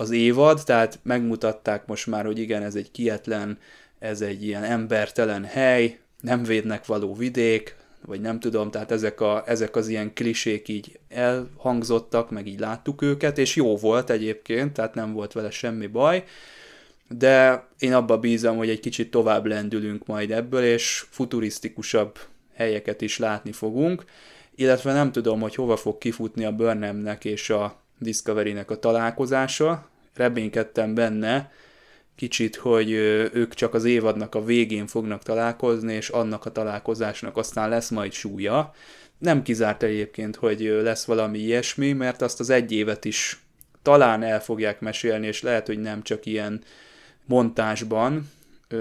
az 0.00 0.10
évad, 0.10 0.62
tehát 0.64 0.98
megmutatták 1.02 1.86
most 1.86 2.06
már, 2.06 2.24
hogy 2.24 2.38
igen, 2.38 2.62
ez 2.62 2.74
egy 2.74 2.90
kietlen, 2.90 3.58
ez 3.98 4.20
egy 4.20 4.44
ilyen 4.44 4.64
embertelen 4.64 5.44
hely, 5.44 5.98
nem 6.20 6.42
védnek 6.42 6.86
való 6.86 7.14
vidék, 7.14 7.76
vagy 8.06 8.20
nem 8.20 8.40
tudom, 8.40 8.70
tehát 8.70 8.90
ezek, 8.90 9.20
a, 9.20 9.42
ezek 9.46 9.76
az 9.76 9.88
ilyen 9.88 10.14
klisék 10.14 10.68
így 10.68 10.98
elhangzottak, 11.08 12.30
meg 12.30 12.46
így 12.46 12.58
láttuk 12.58 13.02
őket, 13.02 13.38
és 13.38 13.56
jó 13.56 13.76
volt 13.76 14.10
egyébként, 14.10 14.72
tehát 14.72 14.94
nem 14.94 15.12
volt 15.12 15.32
vele 15.32 15.50
semmi 15.50 15.86
baj, 15.86 16.24
de 17.08 17.66
én 17.78 17.94
abba 17.94 18.18
bízom, 18.18 18.56
hogy 18.56 18.68
egy 18.68 18.80
kicsit 18.80 19.10
tovább 19.10 19.46
lendülünk 19.46 20.06
majd 20.06 20.30
ebből, 20.30 20.62
és 20.62 21.04
futurisztikusabb 21.10 22.18
helyeket 22.54 23.00
is 23.00 23.18
látni 23.18 23.52
fogunk, 23.52 24.04
illetve 24.54 24.92
nem 24.92 25.12
tudom, 25.12 25.40
hogy 25.40 25.54
hova 25.54 25.76
fog 25.76 25.98
kifutni 25.98 26.44
a 26.44 26.52
Burnhamnek 26.52 27.24
és 27.24 27.50
a 27.50 27.80
Discovery-nek 27.98 28.70
a 28.70 28.78
találkozása, 28.78 29.89
reménykedtem 30.14 30.94
benne, 30.94 31.52
kicsit, 32.14 32.56
hogy 32.56 32.90
ők 33.32 33.54
csak 33.54 33.74
az 33.74 33.84
évadnak 33.84 34.34
a 34.34 34.44
végén 34.44 34.86
fognak 34.86 35.22
találkozni, 35.22 35.94
és 35.94 36.08
annak 36.08 36.44
a 36.44 36.52
találkozásnak 36.52 37.36
aztán 37.36 37.68
lesz 37.68 37.90
majd 37.90 38.12
súlya. 38.12 38.74
Nem 39.18 39.42
kizárt 39.42 39.82
egyébként, 39.82 40.36
hogy 40.36 40.60
lesz 40.60 41.04
valami 41.04 41.38
ilyesmi, 41.38 41.92
mert 41.92 42.22
azt 42.22 42.40
az 42.40 42.50
egy 42.50 42.72
évet 42.72 43.04
is 43.04 43.40
talán 43.82 44.22
el 44.22 44.40
fogják 44.40 44.80
mesélni, 44.80 45.26
és 45.26 45.42
lehet, 45.42 45.66
hogy 45.66 45.78
nem 45.78 46.02
csak 46.02 46.26
ilyen 46.26 46.62
montásban, 47.24 48.30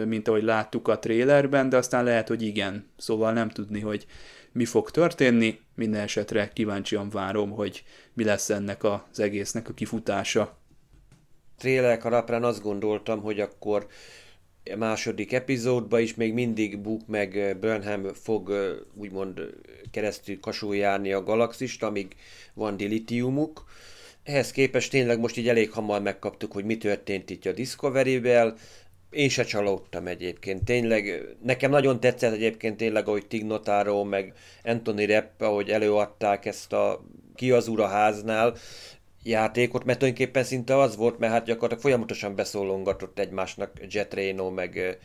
mint 0.05 0.27
ahogy 0.27 0.43
láttuk 0.43 0.87
a 0.87 0.99
trélerben, 0.99 1.69
de 1.69 1.77
aztán 1.77 2.03
lehet, 2.03 2.27
hogy 2.27 2.41
igen. 2.41 2.89
Szóval 2.97 3.33
nem 3.33 3.49
tudni, 3.49 3.79
hogy 3.79 4.05
mi 4.51 4.65
fog 4.65 4.91
történni. 4.91 5.59
Minden 5.75 6.01
esetre 6.01 6.49
kíváncsian 6.53 7.09
várom, 7.09 7.49
hogy 7.49 7.83
mi 8.13 8.23
lesz 8.23 8.49
ennek 8.49 8.83
az 8.83 9.19
egésznek 9.19 9.69
a 9.69 9.73
kifutása 9.73 10.58
trailerek 11.59 12.05
alapján 12.05 12.43
azt 12.43 12.61
gondoltam, 12.61 13.21
hogy 13.21 13.39
akkor 13.39 13.87
második 14.77 15.33
epizódban 15.33 16.01
is 16.01 16.15
még 16.15 16.33
mindig 16.33 16.79
Book 16.79 17.07
meg 17.07 17.57
Burnham 17.59 18.13
fog 18.13 18.53
úgymond 18.95 19.41
keresztül 19.91 20.39
kasulni 20.39 21.13
a 21.13 21.23
galaxist, 21.23 21.83
amíg 21.83 22.15
van 22.53 22.77
dilitiumuk. 22.77 23.65
Ehhez 24.23 24.51
képest 24.51 24.91
tényleg 24.91 25.19
most 25.19 25.37
így 25.37 25.47
elég 25.47 25.71
hamar 25.71 26.01
megkaptuk, 26.01 26.51
hogy 26.51 26.65
mi 26.65 26.77
történt 26.77 27.29
itt 27.29 27.45
a 27.45 27.51
Discovery-vel. 27.51 28.55
Én 29.09 29.29
se 29.29 29.43
csalódtam 29.43 30.07
egyébként. 30.07 30.63
Tényleg, 30.63 31.21
nekem 31.43 31.71
nagyon 31.71 31.99
tetszett 31.99 32.33
egyébként 32.33 32.77
tényleg, 32.77 33.07
ahogy 33.07 33.27
Tignotaro 33.27 34.03
meg 34.03 34.33
Anthony 34.63 35.05
Rapp, 35.05 35.41
ahogy 35.41 35.69
előadták 35.69 36.45
ezt 36.45 36.73
a 36.73 37.05
ki 37.35 37.51
az 37.51 37.67
ura 37.67 37.87
háznál, 37.87 38.55
játékot, 39.29 39.83
mert 39.83 39.99
tulajdonképpen 39.99 40.43
szinte 40.43 40.77
az 40.77 40.95
volt, 40.95 41.19
mert 41.19 41.33
hát 41.33 41.45
gyakorlatilag 41.45 41.81
folyamatosan 41.81 42.35
beszólongatott 42.35 43.19
egymásnak 43.19 43.71
Jet 43.87 44.13
Reno 44.13 44.49
meg 44.49 44.99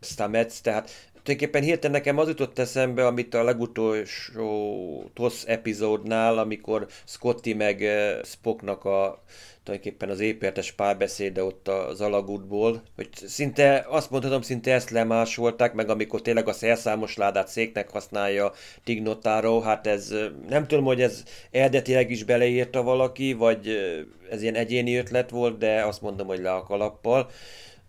Stamets, 0.00 0.60
tehát 0.60 1.09
tulajdonképpen 1.22 1.62
hirtelen 1.62 1.96
nekem 1.96 2.18
az 2.18 2.28
jutott 2.28 2.58
eszembe, 2.58 3.06
amit 3.06 3.34
a 3.34 3.42
legutolsó 3.42 5.10
TOS 5.14 5.44
epizódnál, 5.44 6.38
amikor 6.38 6.86
Scotty 7.04 7.52
meg 7.54 7.84
Spocknak 8.24 8.84
a 8.84 9.22
tulajdonképpen 9.62 10.08
az 10.08 10.20
épértes 10.20 10.72
párbeszéde 10.72 11.44
ott 11.44 11.68
az 11.68 12.00
alagútból, 12.00 12.82
hogy 12.96 13.08
szinte, 13.12 13.86
azt 13.88 14.10
mondhatom, 14.10 14.42
szinte 14.42 14.72
ezt 14.72 14.90
lemásolták, 14.90 15.72
meg 15.72 15.88
amikor 15.88 16.22
tényleg 16.22 16.48
a 16.48 16.52
szerszámos 16.52 17.16
ládát 17.16 17.48
széknek 17.48 17.90
használja 17.90 18.52
Tignotaro, 18.84 19.60
hát 19.60 19.86
ez 19.86 20.14
nem 20.48 20.66
tudom, 20.66 20.84
hogy 20.84 21.02
ez 21.02 21.22
eredetileg 21.50 22.10
is 22.10 22.24
beleírta 22.24 22.82
valaki, 22.82 23.32
vagy 23.32 23.68
ez 24.30 24.42
ilyen 24.42 24.54
egyéni 24.54 24.96
ötlet 24.96 25.30
volt, 25.30 25.58
de 25.58 25.84
azt 25.84 26.02
mondom, 26.02 26.26
hogy 26.26 26.40
le 26.40 26.52
a 26.52 26.62
kalappal. 26.62 27.30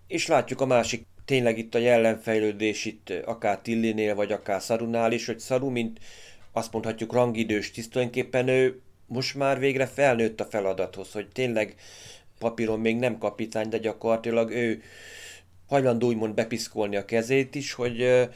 És 0.07 0.27
látjuk 0.27 0.61
a 0.61 0.65
másik 0.65 1.05
tényleg 1.25 1.57
itt 1.57 1.75
a 1.75 1.79
jellemfejlődés 1.79 2.85
itt 2.85 3.13
akár 3.25 3.59
Tillinél, 3.59 4.15
vagy 4.15 4.31
akár 4.31 4.61
Szarunál 4.61 5.11
is, 5.11 5.25
hogy 5.25 5.39
Szaru, 5.39 5.69
mint 5.69 5.99
azt 6.51 6.71
mondhatjuk 6.71 7.13
rangidős 7.13 7.71
tisztulajdonképpen 7.71 8.47
ő 8.47 8.81
most 9.07 9.35
már 9.35 9.59
végre 9.59 9.85
felnőtt 9.85 10.39
a 10.39 10.45
feladathoz, 10.45 11.11
hogy 11.11 11.27
tényleg 11.27 11.75
papíron 12.39 12.79
még 12.79 12.95
nem 12.95 13.17
kapitány, 13.17 13.69
de 13.69 13.77
gyakorlatilag 13.77 14.51
ő 14.51 14.81
hajlandó 15.67 16.07
úgymond 16.07 16.33
bepiszkolni 16.33 16.95
a 16.95 17.05
kezét 17.05 17.55
is, 17.55 17.73
hogy 17.73 18.27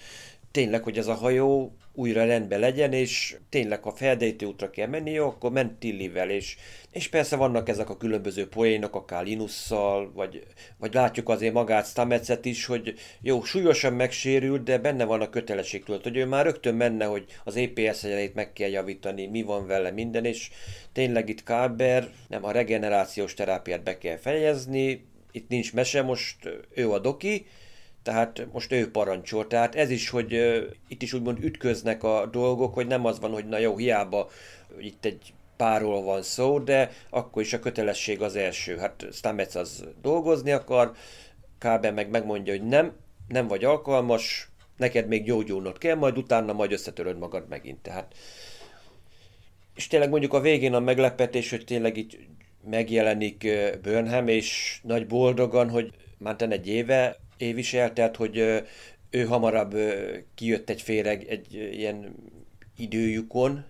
tényleg, 0.52 0.84
hogy 0.84 0.98
ez 0.98 1.08
a 1.08 1.14
hajó 1.14 1.76
újra 1.96 2.26
rendben 2.26 2.60
legyen, 2.60 2.94
és 2.94 3.38
tényleg, 3.50 3.84
ha 3.84 3.92
feldejtő 3.92 4.46
útra 4.46 4.70
kell 4.70 4.88
menni, 4.88 5.12
jó, 5.12 5.28
akkor 5.28 5.52
ment 5.52 5.80
Tillivel, 5.80 6.30
és, 6.30 6.58
és 6.92 7.08
persze 7.08 7.36
vannak 7.36 7.70
ezek 7.70 7.90
a 7.90 7.98
különböző 7.98 8.48
poénok, 8.48 8.96
akár 8.96 9.26
Linusszal, 9.26 10.12
vagy, 10.14 10.44
vagy 10.78 10.94
látjuk 10.94 11.30
azért 11.30 11.54
magát 11.54 11.88
Stamecet 11.88 12.46
is, 12.46 12.66
hogy 12.66 12.94
jó, 13.22 13.44
súlyosan 13.44 13.94
megsérült, 13.94 14.64
de 14.64 14.78
benne 14.78 15.04
van 15.04 15.22
a 15.22 15.30
kötelesség 15.30 15.84
tudod, 15.84 16.04
hogy 16.04 16.18
ő 16.18 16.26
már 16.26 16.46
rögtön 16.46 16.76
menne, 16.76 17.06
hogy 17.06 17.26
az 17.44 17.56
EPS 17.56 18.04
egyelét 18.04 18.34
meg 18.34 18.54
kell 18.54 18.70
javítani, 18.70 19.28
mi 19.28 19.42
van 19.42 19.68
vele 19.68 19.92
minden, 19.92 20.26
és 20.26 20.50
tényleg 20.92 21.30
itt 21.30 21.44
Káber, 21.44 22.10
nem 22.28 22.46
a 22.46 22.52
regenerációs 22.52 23.34
terápiát 23.34 23.84
be 23.84 23.98
kell 23.98 24.18
fejezni, 24.18 25.14
itt 25.32 25.50
nincs 25.50 25.74
mese, 25.74 26.02
most 26.02 26.50
ő 26.74 26.92
a 26.92 27.00
doki, 27.00 27.46
tehát 28.06 28.48
most 28.52 28.72
ő 28.72 28.92
parancsol. 28.92 29.48
Tehát 29.48 29.76
ez 29.76 29.90
is, 29.90 30.10
hogy 30.10 30.34
itt 30.88 31.02
is 31.02 31.14
úgymond 31.14 31.44
ütköznek 31.44 32.04
a 32.04 32.26
dolgok, 32.26 32.74
hogy 32.74 32.88
nem 32.88 33.06
az 33.06 33.20
van, 33.20 33.32
hogy 33.32 33.48
na 33.48 33.58
jó, 33.58 33.78
hiába 33.78 34.30
itt 34.80 35.06
egy 35.06 35.34
párról 35.58 36.04
van 36.04 36.22
szó, 36.22 36.60
de 36.60 36.92
akkor 37.10 37.42
is 37.42 37.54
a 37.54 37.60
kötelesség 37.60 38.22
az 38.22 38.36
első. 38.36 38.78
Hát 38.78 39.06
Stamets 39.12 39.56
az 39.56 39.86
dolgozni 40.02 40.52
akar, 40.52 40.92
Káben 41.58 41.94
meg 41.94 42.10
megmondja, 42.10 42.54
hogy 42.54 42.68
nem, 42.68 42.94
nem 43.28 43.48
vagy 43.48 43.64
alkalmas, 43.64 44.50
neked 44.78 45.08
még 45.08 45.24
gyógyulnod 45.24 45.78
kell, 45.78 45.96
majd 45.96 46.18
utána 46.18 46.54
majd 46.54 46.72
összetöröd 46.72 47.18
magad 47.18 47.48
megint. 47.50 47.82
Tehát 47.82 48.16
és 49.76 49.88
tényleg 49.88 50.10
mondjuk 50.10 50.34
a 50.34 50.40
végén 50.40 50.74
a 50.74 50.80
meglepetés, 50.80 51.50
hogy 51.50 51.66
tényleg 51.66 51.98
itt 51.98 52.18
megjelenik 52.70 53.48
Burnham, 53.82 54.28
és 54.28 54.80
nagy 54.84 55.08
boldogan, 55.08 55.70
hogy 55.70 55.94
már 56.18 56.36
egy 56.50 56.68
éve 56.68 57.24
év 57.38 57.58
is 57.58 57.76
hogy 58.16 58.64
ő 59.10 59.24
hamarabb 59.26 59.76
kijött 60.36 60.70
egy 60.70 60.82
féreg 60.82 61.24
egy 61.24 61.54
ilyen 61.54 62.16
időjukon, 62.78 63.66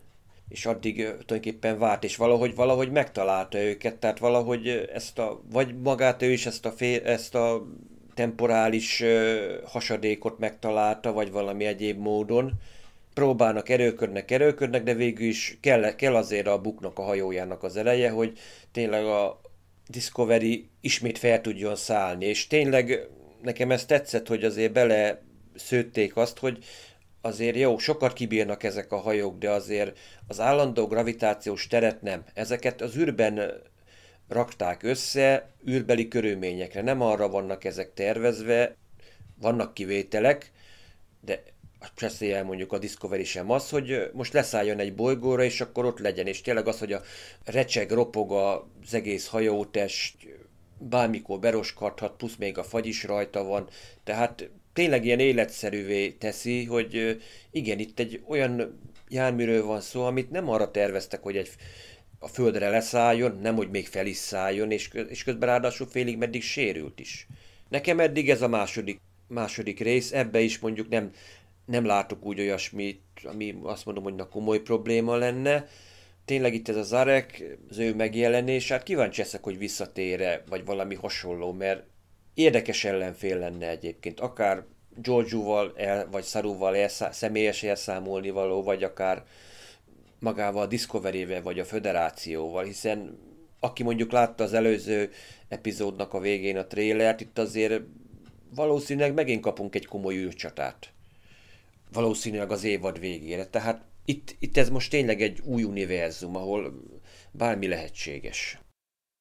és 0.49 0.66
addig 0.66 0.95
tulajdonképpen 0.95 1.80
várt, 1.80 2.03
és 2.03 2.16
valahogy, 2.16 2.55
valahogy 2.55 2.91
megtalálta 2.91 3.57
őket, 3.57 3.95
tehát 3.95 4.20
valahogy 4.20 4.68
ezt 4.93 5.20
a, 5.20 5.41
vagy 5.51 5.76
magát 5.82 6.22
ő 6.22 6.32
is 6.32 6.45
ezt 6.45 6.66
a, 6.66 6.72
fél, 6.72 7.01
ezt 7.05 7.36
a 7.36 7.66
temporális 8.13 9.03
hasadékot 9.66 10.39
megtalálta, 10.39 11.13
vagy 11.13 11.32
valami 11.32 11.66
egyéb 11.66 11.99
módon. 11.99 12.53
Próbálnak, 13.13 13.70
erőködnek, 13.70 14.32
erőködnek, 14.32 14.84
de 14.84 14.93
végül 14.93 15.28
is 15.28 15.57
kell, 15.61 15.95
kell 15.95 16.16
azért 16.16 16.47
a 16.47 16.61
buknak 16.61 16.99
a 16.99 17.03
hajójának 17.03 17.63
az 17.63 17.78
eleje, 17.78 18.09
hogy 18.09 18.38
tényleg 18.72 19.05
a 19.05 19.41
Discovery 19.88 20.70
ismét 20.82 21.18
fel 21.18 21.41
tudjon 21.41 21.76
szállni, 21.76 22.26
és 22.26 22.47
tényleg 22.47 23.07
nekem 23.45 23.71
ez 23.71 23.85
tetszett, 23.85 24.27
hogy 24.27 24.43
azért 24.43 24.73
bele 24.73 25.21
szőtték 25.55 26.17
azt, 26.17 26.37
hogy 26.37 26.63
azért 27.21 27.55
jó, 27.55 27.77
sokat 27.77 28.13
kibírnak 28.13 28.63
ezek 28.63 28.91
a 28.91 28.97
hajók, 28.97 29.37
de 29.37 29.49
azért 29.49 29.97
az 30.27 30.39
állandó 30.39 30.87
gravitációs 30.87 31.67
teret 31.67 32.01
nem. 32.01 32.23
Ezeket 32.33 32.81
az 32.81 32.97
űrben 32.97 33.51
rakták 34.27 34.83
össze 34.83 35.49
űrbeli 35.69 36.07
körülményekre. 36.07 36.81
Nem 36.81 37.01
arra 37.01 37.29
vannak 37.29 37.63
ezek 37.63 37.93
tervezve, 37.93 38.75
vannak 39.41 39.73
kivételek, 39.73 40.51
de 41.21 41.43
Presley 41.95 42.43
mondjuk 42.43 42.73
a 42.73 42.77
Discovery 42.77 43.23
sem 43.23 43.51
az, 43.51 43.69
hogy 43.69 44.09
most 44.13 44.33
leszálljon 44.33 44.79
egy 44.79 44.95
bolygóra, 44.95 45.43
és 45.43 45.61
akkor 45.61 45.85
ott 45.85 45.99
legyen, 45.99 46.27
és 46.27 46.41
tényleg 46.41 46.67
az, 46.67 46.79
hogy 46.79 46.93
a 46.93 47.01
recseg, 47.43 47.91
ropog 47.91 48.31
az 48.31 48.93
egész 48.93 49.27
hajótest, 49.27 50.15
bármikor 50.78 51.39
beroskadhat, 51.39 52.17
plusz 52.17 52.36
még 52.36 52.57
a 52.57 52.63
fagy 52.63 52.86
is 52.86 53.03
rajta 53.03 53.43
van, 53.43 53.67
tehát 54.03 54.49
tényleg 54.73 55.05
ilyen 55.05 55.19
életszerűvé 55.19 56.09
teszi, 56.09 56.65
hogy 56.65 57.21
igen, 57.51 57.80
itt 57.80 57.99
egy 57.99 58.21
olyan 58.28 58.80
járműről 59.09 59.65
van 59.65 59.82
szó, 59.82 60.03
amit 60.03 60.32
nem 60.32 60.49
arra 60.49 60.71
terveztek, 60.71 61.21
hogy 61.21 61.38
egy 61.38 61.49
a 62.19 62.28
földre 62.28 62.69
leszálljon, 62.69 63.39
nem, 63.41 63.55
hogy 63.55 63.69
még 63.69 63.88
fel 63.88 64.05
is 64.05 64.17
szálljon, 64.17 64.71
és, 64.71 64.89
és 65.09 65.23
közben 65.23 65.49
ráadásul 65.49 65.88
félig 65.88 66.17
meddig 66.17 66.41
sérült 66.41 66.99
is. 66.99 67.28
Nekem 67.69 67.99
eddig 67.99 68.30
ez 68.30 68.41
a 68.41 68.47
második, 68.47 68.99
második 69.28 69.80
rész, 69.80 70.11
ebbe 70.11 70.39
is 70.39 70.59
mondjuk 70.59 70.89
nem, 70.89 71.11
nem 71.65 71.86
látok 71.86 72.26
úgy 72.26 72.39
olyasmit, 72.39 73.01
ami 73.23 73.57
azt 73.63 73.86
mondom, 73.86 74.03
hogy 74.03 74.15
na 74.15 74.28
komoly 74.28 74.59
probléma 74.59 75.15
lenne, 75.15 75.67
tényleg 76.26 76.53
itt 76.53 76.69
ez 76.69 76.76
a 76.76 76.84
Zarek, 76.84 77.57
az 77.69 77.78
ő 77.78 77.95
megjelenés, 77.95 78.69
hát 78.69 78.84
kíváncsi 78.84 79.21
leszek, 79.21 79.43
hogy 79.43 79.57
visszatére, 79.57 80.43
vagy 80.49 80.65
valami 80.65 80.95
hasonló, 80.95 81.51
mert 81.51 81.84
érdekes 82.34 82.84
ellenfél 82.84 83.38
lenne 83.38 83.69
egyébként, 83.69 84.19
akár 84.19 84.63
Giorgio-val 85.01 85.73
el, 85.76 86.07
vagy 86.11 86.23
Saruval 86.23 86.76
elszá, 86.76 87.11
személyes 87.11 87.63
elszámolni 87.63 88.30
való, 88.30 88.63
vagy 88.63 88.84
akár 88.84 89.23
magával 90.19 90.61
a 90.61 90.67
Discovery-vel, 90.67 91.41
vagy 91.41 91.59
a 91.59 91.65
Föderációval, 91.65 92.63
hiszen 92.63 93.19
aki 93.59 93.84
mondjuk 93.84 94.11
látta 94.11 94.43
az 94.43 94.53
előző 94.53 95.11
epizódnak 95.47 96.13
a 96.13 96.19
végén 96.19 96.57
a 96.57 96.67
trélert, 96.67 97.21
itt 97.21 97.38
azért 97.38 97.82
valószínűleg 98.55 99.13
megint 99.13 99.41
kapunk 99.41 99.76
egy 99.76 99.86
komoly 99.86 100.15
űrcsatát 100.15 100.93
valószínűleg 101.95 102.51
az 102.51 102.63
évad 102.63 102.99
végére. 102.99 103.45
Tehát 103.45 103.82
itt, 104.06 104.36
itt 104.39 104.58
ez 104.58 104.70
most 104.70 104.89
tényleg 104.89 105.22
egy 105.22 105.39
új 105.43 105.64
univerzum, 105.64 106.36
ahol 106.36 106.74
bármi 107.32 107.68
lehetséges. 107.68 108.60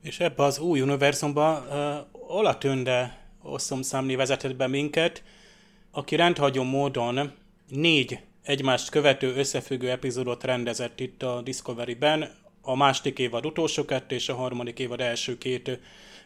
És 0.02 0.20
ebbe 0.20 0.42
az 0.42 0.58
új 0.58 0.80
univerzumba 0.80 1.64
uh, 2.12 2.36
Ola 2.36 2.58
Tönde 2.58 3.28
számni 3.58 4.14
vezetett 4.14 4.56
be 4.56 4.66
minket, 4.66 5.22
aki 5.90 6.16
rendhagyó 6.16 6.62
módon 6.62 7.32
négy 7.68 8.18
egymást 8.42 8.90
követő 8.90 9.34
összefüggő 9.34 9.90
epizódot 9.90 10.44
rendezett 10.44 11.00
itt 11.00 11.22
a 11.22 11.40
Discovery-ben, 11.42 12.32
a 12.60 12.76
második 12.76 13.18
évad 13.18 13.46
utolsó 13.46 13.84
kettő 13.84 14.14
és 14.14 14.28
a 14.28 14.34
harmadik 14.34 14.78
évad 14.78 15.00
első 15.00 15.38
két 15.38 15.78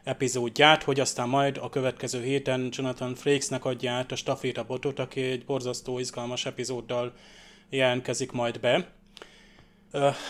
epizódját, 0.05 0.83
hogy 0.83 1.01
aztán 1.01 1.29
majd 1.29 1.57
a 1.57 1.69
következő 1.69 2.23
héten 2.23 2.69
Jonathan 2.71 3.15
Frakesnek 3.15 3.65
adja 3.65 3.93
át 3.93 4.13
a 4.13 4.17
stafétabotot, 4.17 4.99
aki 4.99 5.21
egy 5.21 5.45
borzasztó 5.45 5.99
izgalmas 5.99 6.47
epizóddal 6.47 7.13
jelentkezik 7.71 8.33
majd 8.33 8.61
be. 8.61 8.87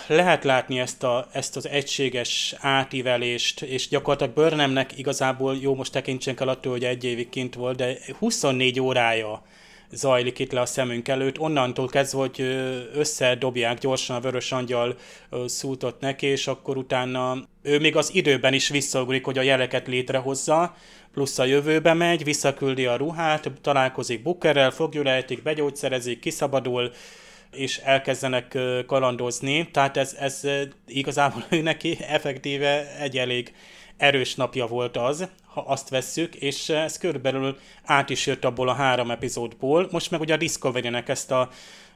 Lehet 0.07 0.45
látni 0.45 0.79
ezt, 0.79 1.03
a, 1.03 1.29
ezt 1.33 1.57
az 1.57 1.69
egységes 1.69 2.55
átívelést, 2.59 3.63
és 3.63 3.89
gyakorlatilag 3.89 4.35
Burnhamnek 4.35 4.99
igazából 4.99 5.57
jó, 5.61 5.75
most 5.75 5.93
tekintsen 5.93 6.37
el 6.39 6.49
attól, 6.49 6.73
hogy 6.73 6.85
egy 6.85 7.05
évig 7.05 7.29
kint 7.29 7.55
volt, 7.55 7.77
de 7.77 7.99
24 8.19 8.81
órája 8.81 9.43
zajlik 9.91 10.39
itt 10.39 10.53
le 10.53 10.61
a 10.61 10.67
szemünk 10.67 11.09
előtt. 11.09 11.39
Onnantól 11.39 11.87
kezdve, 11.87 12.19
hogy 12.19 12.41
összedobják 12.95 13.79
gyorsan 13.79 14.17
a 14.17 14.21
vörös 14.21 14.53
angyal 14.53 14.97
szútot 15.47 16.01
neki, 16.01 16.27
és 16.27 16.47
akkor 16.47 16.77
utána 16.77 17.37
ő 17.63 17.79
még 17.79 17.97
az 17.97 18.15
időben 18.15 18.53
is 18.53 18.69
visszaugrik, 18.69 19.25
hogy 19.25 19.39
a 19.39 19.43
jeleket 19.43 19.87
létrehozza, 19.87 20.75
plusz 21.13 21.39
a 21.39 21.45
jövőbe 21.45 21.95
megy, 21.95 22.25
visszaküldi 22.25 22.87
a 22.87 22.97
ruhát, 22.97 23.51
találkozik 23.61 24.23
Bookerrel, 24.23 24.71
fogjulejtik, 24.71 25.43
begyógyszerezik, 25.43 26.21
kiszabadul, 26.21 26.93
és 27.51 27.79
elkezdenek 27.79 28.59
kalandozni, 28.87 29.71
tehát 29.71 29.97
ez, 29.97 30.15
ez 30.19 30.43
igazából 30.87 31.45
ő 31.51 31.63
neki 31.73 31.99
effektíve 32.01 32.97
egy 32.99 33.19
elég 33.19 33.55
erős 33.97 34.35
napja 34.35 34.67
volt 34.67 34.97
az, 34.97 35.29
ha 35.45 35.61
azt 35.61 35.89
vesszük, 35.89 36.35
és 36.35 36.69
ez 36.69 36.99
körülbelül 36.99 37.59
át 37.85 38.11
is 38.11 38.27
jött 38.27 38.45
abból 38.45 38.69
a 38.69 38.75
három 38.75 39.11
epizódból. 39.11 39.89
Most 39.91 40.11
meg 40.11 40.21
ugye 40.21 40.35
a 40.35 40.37
Discovery-nek 40.37 41.09
ezt 41.09 41.31
a 41.31 41.51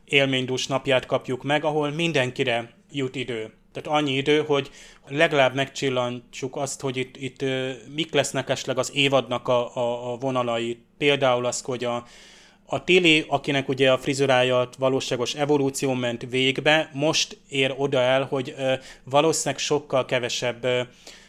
élménydús 0.04 0.66
napját 0.66 1.06
kapjuk 1.06 1.42
meg, 1.42 1.64
ahol 1.64 1.90
mindenkire 1.90 2.70
jut 2.90 3.16
idő. 3.16 3.52
Tehát 3.72 4.00
annyi 4.00 4.12
idő, 4.12 4.42
hogy 4.42 4.70
legalább 5.08 5.54
megcsillantsuk 5.54 6.56
azt, 6.56 6.80
hogy 6.80 6.96
itt, 6.96 7.16
itt 7.16 7.44
mik 7.94 8.12
lesznek 8.12 8.48
esetleg 8.48 8.78
az 8.78 8.90
évadnak 8.94 9.48
a, 9.48 9.76
a, 9.76 10.12
a 10.12 10.16
vonalai. 10.16 10.82
Például 10.98 11.46
az, 11.46 11.60
hogy 11.60 11.84
a, 11.84 12.04
a 12.72 12.84
Tilly, 12.84 13.24
akinek 13.28 13.68
ugye 13.68 13.92
a 13.92 13.98
frizurája 13.98 14.68
valóságos 14.78 15.34
evolúció 15.34 15.92
ment 15.92 16.26
végbe, 16.30 16.90
most 16.92 17.38
ér 17.48 17.74
oda 17.76 18.00
el, 18.00 18.24
hogy 18.24 18.54
ö, 18.58 18.72
valószínűleg 19.04 19.60
sokkal 19.60 20.04
kevesebb 20.04 20.64
ö, 20.64 20.80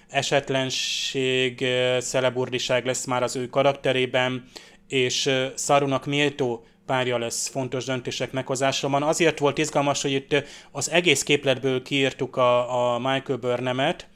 esetlenség, 0.09 1.65
szeleburdiság 1.99 2.85
lesz 2.85 3.05
már 3.05 3.23
az 3.23 3.35
ő 3.35 3.49
karakterében, 3.49 4.43
és 4.87 5.29
Szarunak 5.55 6.05
méltó 6.05 6.65
párja 6.85 7.17
lesz 7.17 7.47
fontos 7.47 7.85
döntések 7.85 8.31
meghozásában. 8.31 9.03
Azért 9.03 9.39
volt 9.39 9.57
izgalmas, 9.57 10.01
hogy 10.01 10.11
itt 10.11 10.35
az 10.71 10.91
egész 10.91 11.23
képletből 11.23 11.81
kiírtuk 11.81 12.35
a, 12.35 12.93
a 12.93 12.99
Michael 12.99 13.37
Burnham-et, 13.37 14.07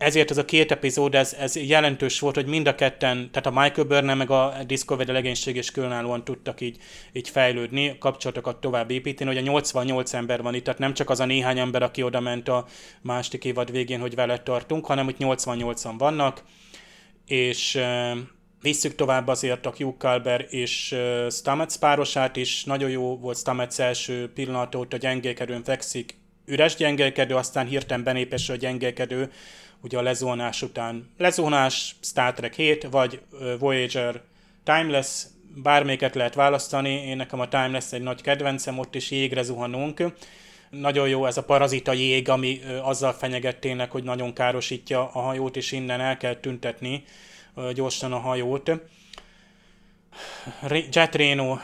ezért 0.00 0.30
ez 0.30 0.38
a 0.38 0.44
két 0.44 0.70
epizód, 0.70 1.14
ez, 1.14 1.36
ez 1.38 1.56
jelentős 1.56 2.20
volt, 2.20 2.34
hogy 2.34 2.46
mind 2.46 2.66
a 2.66 2.74
ketten, 2.74 3.30
tehát 3.30 3.46
a 3.46 3.60
Michael 3.60 3.86
Burnham 3.86 4.18
meg 4.18 4.30
a 4.30 4.54
Discovery 4.66 5.12
legénység 5.12 5.56
is 5.56 5.70
különállóan 5.70 6.24
tudtak 6.24 6.60
így, 6.60 6.76
így 7.12 7.28
fejlődni, 7.28 7.98
kapcsolatokat 7.98 8.60
tovább 8.60 8.90
építeni, 8.90 9.30
hogy 9.30 9.38
a 9.38 9.50
88 9.50 10.12
ember 10.12 10.42
van 10.42 10.54
itt, 10.54 10.64
tehát 10.64 10.80
nem 10.80 10.94
csak 10.94 11.10
az 11.10 11.20
a 11.20 11.24
néhány 11.24 11.58
ember, 11.58 11.82
aki 11.82 12.02
oda 12.02 12.20
ment 12.20 12.48
a 12.48 12.66
második 13.02 13.44
évad 13.44 13.70
végén, 13.70 14.00
hogy 14.00 14.14
vele 14.14 14.38
tartunk, 14.38 14.86
hanem 14.86 15.04
hogy 15.04 15.16
88-an 15.18 15.94
vannak, 15.98 16.42
és 17.26 17.80
visszük 18.60 18.94
tovább 18.94 19.28
azért 19.28 19.66
a 19.66 19.74
Hugh 19.76 19.96
Calber 19.98 20.46
és 20.48 20.92
uh, 20.92 21.30
Stamets 21.30 21.76
párosát 21.76 22.36
is, 22.36 22.64
nagyon 22.64 22.90
jó 22.90 23.18
volt 23.18 23.38
Stamets 23.38 23.80
első 23.80 24.32
pillanat 24.34 24.74
óta 24.74 24.96
gyengélkedőn 24.96 25.64
fekszik, 25.64 26.18
üres 26.46 26.74
gyengélkedő, 26.74 27.34
aztán 27.34 27.66
hirtelen 27.66 28.04
benépesül 28.04 28.54
a 28.54 28.58
gyengélkedő, 28.58 29.30
ugye 29.82 29.98
a 29.98 30.02
lezónás 30.02 30.62
után. 30.62 31.10
Lezónás, 31.18 31.96
Star 32.00 32.34
Trek 32.34 32.54
7, 32.54 32.86
vagy 32.90 33.20
Voyager 33.58 34.20
Timeless, 34.64 35.24
bármelyiket 35.54 36.14
lehet 36.14 36.34
választani, 36.34 36.90
én 36.90 37.16
nekem 37.16 37.40
a 37.40 37.48
Timeless 37.48 37.92
egy 37.92 38.02
nagy 38.02 38.22
kedvencem, 38.22 38.78
ott 38.78 38.94
is 38.94 39.10
jégre 39.10 39.42
zuhanunk. 39.42 40.02
Nagyon 40.70 41.08
jó 41.08 41.26
ez 41.26 41.36
a 41.36 41.44
parazita 41.44 41.92
jég, 41.92 42.28
ami 42.28 42.60
azzal 42.82 43.12
fenyeget 43.12 43.56
tényleg, 43.56 43.90
hogy 43.90 44.02
nagyon 44.02 44.32
károsítja 44.32 45.10
a 45.12 45.20
hajót, 45.20 45.56
és 45.56 45.72
innen 45.72 46.00
el 46.00 46.16
kell 46.16 46.34
tüntetni 46.34 47.04
gyorsan 47.74 48.12
a 48.12 48.18
hajót. 48.18 48.70
Jet 50.90 51.14
Reno, 51.14 51.58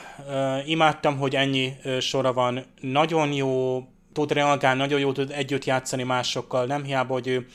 imádtam, 0.64 1.18
hogy 1.18 1.36
ennyi 1.36 1.72
sora 2.00 2.32
van. 2.32 2.64
Nagyon 2.80 3.32
jó, 3.32 3.84
tud 4.12 4.32
reagálni, 4.32 4.80
nagyon 4.80 5.00
jó 5.00 5.12
tud 5.12 5.30
együtt 5.30 5.64
játszani 5.64 6.02
másokkal. 6.02 6.66
Nem 6.66 6.84
hiába, 6.84 7.12
hogy 7.12 7.26
ő 7.26 7.46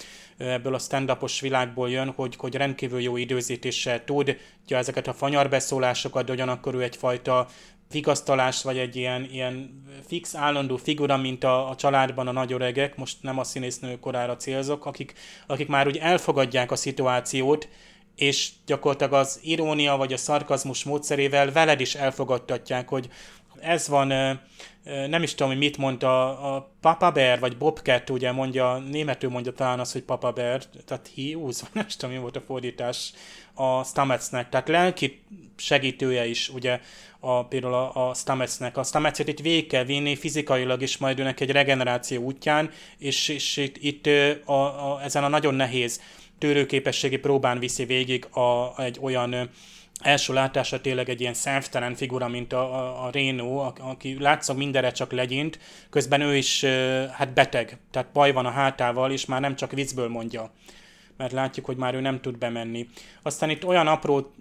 ebből 0.49 0.73
a 0.73 0.79
stand 0.79 1.17
világból 1.41 1.89
jön, 1.89 2.09
hogy, 2.15 2.35
hogy 2.35 2.55
rendkívül 2.55 3.01
jó 3.01 3.17
időzítéssel 3.17 4.03
tud, 4.03 4.37
ugye 4.63 4.77
ezeket 4.77 5.07
a 5.07 5.13
fanyarbeszólásokat, 5.13 6.25
de 6.25 6.31
ugyanakkor 6.33 6.75
ő 6.75 6.81
egyfajta 6.81 7.47
vigasztalás, 7.91 8.63
vagy 8.63 8.77
egy 8.77 8.95
ilyen, 8.95 9.27
ilyen 9.31 9.83
fix, 10.07 10.35
állandó 10.35 10.77
figura, 10.77 11.17
mint 11.17 11.43
a, 11.43 11.69
a 11.69 11.75
családban 11.75 12.27
a 12.27 12.31
nagy 12.31 12.53
öregek, 12.53 12.95
most 12.95 13.17
nem 13.21 13.39
a 13.39 13.43
színésznő 13.43 13.99
korára 13.99 14.35
célzok, 14.35 14.85
akik, 14.85 15.13
akik 15.47 15.67
már 15.67 15.87
úgy 15.87 15.97
elfogadják 15.97 16.71
a 16.71 16.75
szituációt, 16.75 17.67
és 18.15 18.49
gyakorlatilag 18.65 19.13
az 19.13 19.39
irónia 19.43 19.97
vagy 19.97 20.13
a 20.13 20.17
szarkazmus 20.17 20.83
módszerével 20.83 21.51
veled 21.51 21.79
is 21.79 21.95
elfogadtatják, 21.95 22.89
hogy 22.89 23.09
ez 23.59 23.87
van, 23.87 24.39
nem 24.83 25.23
is 25.23 25.31
tudom, 25.31 25.51
hogy 25.51 25.61
mit 25.61 25.77
mondta 25.77 26.39
a 26.39 26.71
Papa 26.81 27.11
Bear, 27.11 27.39
vagy 27.39 27.57
Bobcat, 27.57 28.09
ugye 28.09 28.31
mondja, 28.31 28.77
németül 28.77 29.29
mondja 29.29 29.51
talán 29.51 29.79
az, 29.79 29.91
hogy 29.91 30.03
Papa 30.03 30.31
Bear, 30.31 30.63
tehát 30.85 31.11
hiúz, 31.13 31.63
nem 31.73 31.85
is 31.87 31.95
tudom, 31.95 32.15
mi 32.15 32.21
volt 32.21 32.35
a 32.35 32.41
fordítás 32.41 33.13
a 33.53 33.83
Stametsnek, 33.83 34.49
tehát 34.49 34.67
lelki 34.67 35.23
segítője 35.55 36.25
is, 36.25 36.49
ugye, 36.49 36.79
a, 37.19 37.45
például 37.45 37.73
a, 37.73 38.09
a 38.09 38.13
Stametsnek. 38.13 38.77
A 38.77 38.83
Stametset 38.83 39.27
itt 39.27 39.39
végig 39.39 39.67
kell 39.67 39.83
vinni 39.83 40.15
fizikailag 40.15 40.81
is 40.81 40.97
majd 40.97 41.19
őnek 41.19 41.39
egy 41.39 41.51
regeneráció 41.51 42.23
útján, 42.23 42.69
és, 42.97 43.27
és 43.27 43.57
itt, 43.57 43.77
itt 43.77 44.07
a, 44.45 44.93
a, 44.93 45.01
ezen 45.03 45.23
a 45.23 45.27
nagyon 45.27 45.53
nehéz 45.53 46.01
tőrőképességi 46.37 47.17
próbán 47.17 47.59
viszi 47.59 47.85
végig 47.85 48.25
a, 48.25 48.81
egy 48.81 48.97
olyan 49.01 49.49
első 50.01 50.33
látásra 50.33 50.81
tényleg 50.81 51.09
egy 51.09 51.21
ilyen 51.21 51.33
szemtelen 51.33 51.95
figura, 51.95 52.27
mint 52.27 52.53
a, 52.53 52.75
a, 52.75 53.05
a 53.05 53.09
Reno, 53.11 53.57
aki 53.79 54.17
látszom 54.19 54.57
mindenre 54.57 54.91
csak 54.91 55.11
legyint, 55.11 55.59
közben 55.89 56.21
ő 56.21 56.35
is 56.35 56.63
hát 57.11 57.33
beteg, 57.33 57.77
tehát 57.91 58.11
baj 58.11 58.31
van 58.31 58.45
a 58.45 58.51
hátával, 58.51 59.11
és 59.11 59.25
már 59.25 59.41
nem 59.41 59.55
csak 59.55 59.71
viccből 59.71 60.07
mondja, 60.07 60.51
mert 61.17 61.31
látjuk, 61.31 61.65
hogy 61.65 61.77
már 61.77 61.93
ő 61.93 61.99
nem 61.99 62.21
tud 62.21 62.37
bemenni. 62.37 62.87
Aztán 63.21 63.49
itt 63.49 63.65
olyan 63.65 63.87
apró 63.87 64.33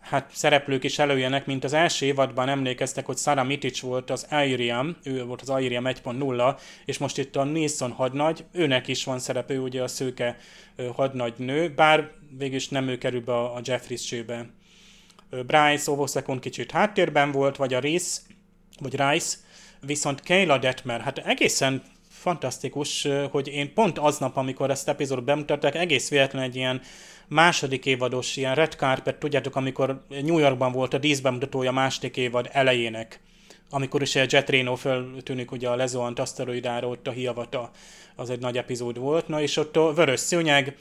hát 0.00 0.30
szereplők 0.32 0.84
is 0.84 0.98
előjönnek, 0.98 1.46
mint 1.46 1.64
az 1.64 1.72
első 1.72 2.06
évadban 2.06 2.48
emlékeztek, 2.48 3.06
hogy 3.06 3.16
Sarah 3.16 3.46
Mitic 3.46 3.80
volt 3.80 4.10
az 4.10 4.26
Airiam, 4.30 4.96
ő 5.02 5.24
volt 5.24 5.40
az 5.40 5.50
Airiam 5.50 5.84
1.0, 5.86 6.58
és 6.84 6.98
most 6.98 7.18
itt 7.18 7.36
a 7.36 7.44
Nilsson 7.44 7.90
hadnagy, 7.90 8.44
őnek 8.52 8.88
is 8.88 9.04
van 9.04 9.18
szerepő, 9.18 9.60
ugye 9.60 9.82
a 9.82 9.88
szőke 9.88 10.36
hadnagynő, 10.94 11.74
bár 11.74 12.10
végülis 12.38 12.68
nem 12.68 12.88
ő 12.88 12.98
kerül 12.98 13.20
be 13.20 13.34
a 13.34 13.60
Jeffries 13.64 14.04
csőbe. 14.04 14.46
Bryce 15.30 15.90
Ovosekon 15.90 16.38
kicsit 16.38 16.70
háttérben 16.70 17.32
volt, 17.32 17.56
vagy 17.56 17.74
a 17.74 17.78
Rice, 17.78 18.20
vagy 18.80 18.96
Rice, 18.96 19.36
viszont 19.80 20.22
Kayla 20.22 20.58
Detmer, 20.58 21.00
hát 21.00 21.18
egészen 21.18 21.82
fantasztikus, 22.08 23.08
hogy 23.30 23.48
én 23.48 23.74
pont 23.74 23.98
aznap, 23.98 24.36
amikor 24.36 24.70
ezt 24.70 24.88
epizódot 24.88 25.24
bemutatták, 25.24 25.74
egész 25.74 26.08
véletlenül 26.10 26.48
egy 26.48 26.56
ilyen 26.56 26.80
második 27.28 27.86
évados, 27.86 28.36
ilyen 28.36 28.54
red 28.54 28.72
carpet, 28.72 29.18
tudjátok, 29.18 29.56
amikor 29.56 30.04
New 30.08 30.38
Yorkban 30.38 30.72
volt 30.72 30.94
a 30.94 30.98
díszbemutatója 30.98 31.72
második 31.72 32.16
évad 32.16 32.48
elejének, 32.52 33.20
amikor 33.70 34.02
is 34.02 34.16
a 34.16 34.24
Jet 34.28 34.50
Reno 34.50 34.74
föltűnik 34.74 35.52
ugye 35.52 35.68
a 35.68 35.76
lezuhant 35.76 36.18
aszteroidára, 36.18 36.88
ott 36.88 37.06
a 37.06 37.10
hiavata, 37.10 37.70
az 38.16 38.30
egy 38.30 38.40
nagy 38.40 38.56
epizód 38.56 38.98
volt, 38.98 39.28
na 39.28 39.40
és 39.40 39.56
ott 39.56 39.76
a 39.76 39.92
vörös 39.92 40.20
szőnyeg, 40.20 40.76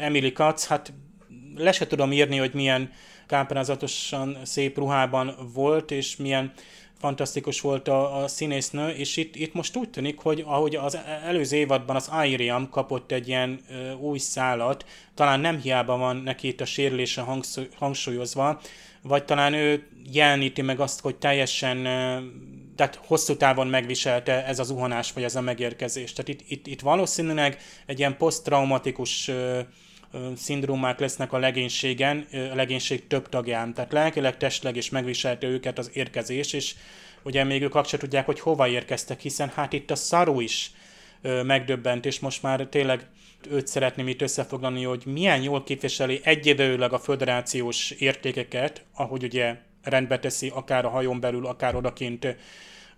Emily 0.00 0.32
Katz, 0.32 0.66
hát 0.66 0.92
le 1.56 1.72
se 1.72 1.86
tudom 1.86 2.12
írni, 2.12 2.36
hogy 2.36 2.54
milyen 2.54 2.92
káprázatosan 3.26 4.38
szép 4.42 4.78
ruhában 4.78 5.34
volt, 5.52 5.90
és 5.90 6.16
milyen 6.16 6.52
fantasztikus 6.98 7.60
volt 7.60 7.88
a, 7.88 8.22
a 8.22 8.28
színésznő, 8.28 8.88
és 8.88 9.16
itt, 9.16 9.36
itt 9.36 9.54
most 9.54 9.76
úgy 9.76 9.90
tűnik, 9.90 10.18
hogy 10.18 10.42
ahogy 10.46 10.76
az 10.76 10.98
előző 11.24 11.56
évadban 11.56 11.96
az 11.96 12.08
Airiam 12.08 12.68
kapott 12.68 13.12
egy 13.12 13.28
ilyen 13.28 13.60
ö, 13.70 13.92
új 13.92 14.18
szálat, 14.18 14.84
talán 15.14 15.40
nem 15.40 15.60
hiába 15.60 15.96
van 15.96 16.16
neki 16.16 16.48
itt 16.48 16.60
a 16.60 16.64
sérülése 16.64 17.24
hangsúlyozva, 17.78 18.60
vagy 19.02 19.24
talán 19.24 19.54
ő 19.54 19.86
jeleníti 20.12 20.62
meg 20.62 20.80
azt, 20.80 21.00
hogy 21.00 21.16
teljesen 21.16 21.82
tehát 22.76 23.00
hosszú 23.06 23.36
távon 23.36 23.66
megviselte 23.66 24.46
ez 24.46 24.58
a 24.58 24.62
zuhanás, 24.62 25.12
vagy 25.12 25.22
ez 25.22 25.36
a 25.36 25.40
megérkezés. 25.40 26.12
Tehát 26.12 26.28
itt, 26.28 26.50
itt, 26.50 26.66
itt 26.66 26.80
valószínűleg 26.80 27.58
egy 27.86 27.98
ilyen 27.98 28.16
posztraumatikus 28.16 29.30
szindrómák 30.36 30.98
lesznek 30.98 31.32
a 31.32 31.38
legénységen, 31.38 32.26
a 32.52 32.54
legénység 32.54 33.06
több 33.06 33.28
tagján. 33.28 33.74
Tehát 33.74 33.92
lelkileg, 33.92 34.36
testleg 34.36 34.76
is 34.76 34.90
megviselte 34.90 35.46
őket 35.46 35.78
az 35.78 35.90
érkezés, 35.92 36.52
és 36.52 36.74
ugye 37.22 37.44
még 37.44 37.62
ők 37.62 37.74
azt 37.74 37.98
tudják, 37.98 38.26
hogy 38.26 38.40
hova 38.40 38.68
érkeztek, 38.68 39.20
hiszen 39.20 39.52
hát 39.54 39.72
itt 39.72 39.90
a 39.90 39.94
szarú 39.94 40.40
is 40.40 40.70
megdöbbent, 41.42 42.06
és 42.06 42.20
most 42.20 42.42
már 42.42 42.66
tényleg 42.66 43.06
őt 43.50 43.66
szeretném 43.66 44.08
itt 44.08 44.22
összefoglalni, 44.22 44.82
hogy 44.82 45.02
milyen 45.06 45.42
jól 45.42 45.62
képviseli 45.62 46.20
egyidejűleg 46.22 46.92
a 46.92 46.98
föderációs 46.98 47.90
értékeket, 47.90 48.84
ahogy 48.94 49.22
ugye 49.22 49.56
rendbe 49.82 50.18
teszi, 50.18 50.50
akár 50.54 50.84
a 50.84 50.88
hajón 50.88 51.20
belül, 51.20 51.46
akár 51.46 51.74
odakint, 51.74 52.36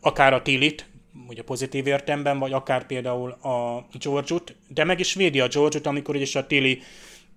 akár 0.01 0.33
a 0.33 0.43
Tilit, 0.43 0.87
ugye 1.29 1.43
pozitív 1.43 1.87
értemben, 1.87 2.39
vagy 2.39 2.53
akár 2.53 2.87
például 2.87 3.31
a 3.31 3.87
George-ut, 4.01 4.57
de 4.69 4.85
meg 4.85 5.01
is 5.01 5.15
védi 5.15 5.41
a 5.41 5.49
George-ut, 5.49 5.87
amikor 5.87 6.17
is 6.17 6.35
a 6.35 6.47
Tilly 6.47 6.83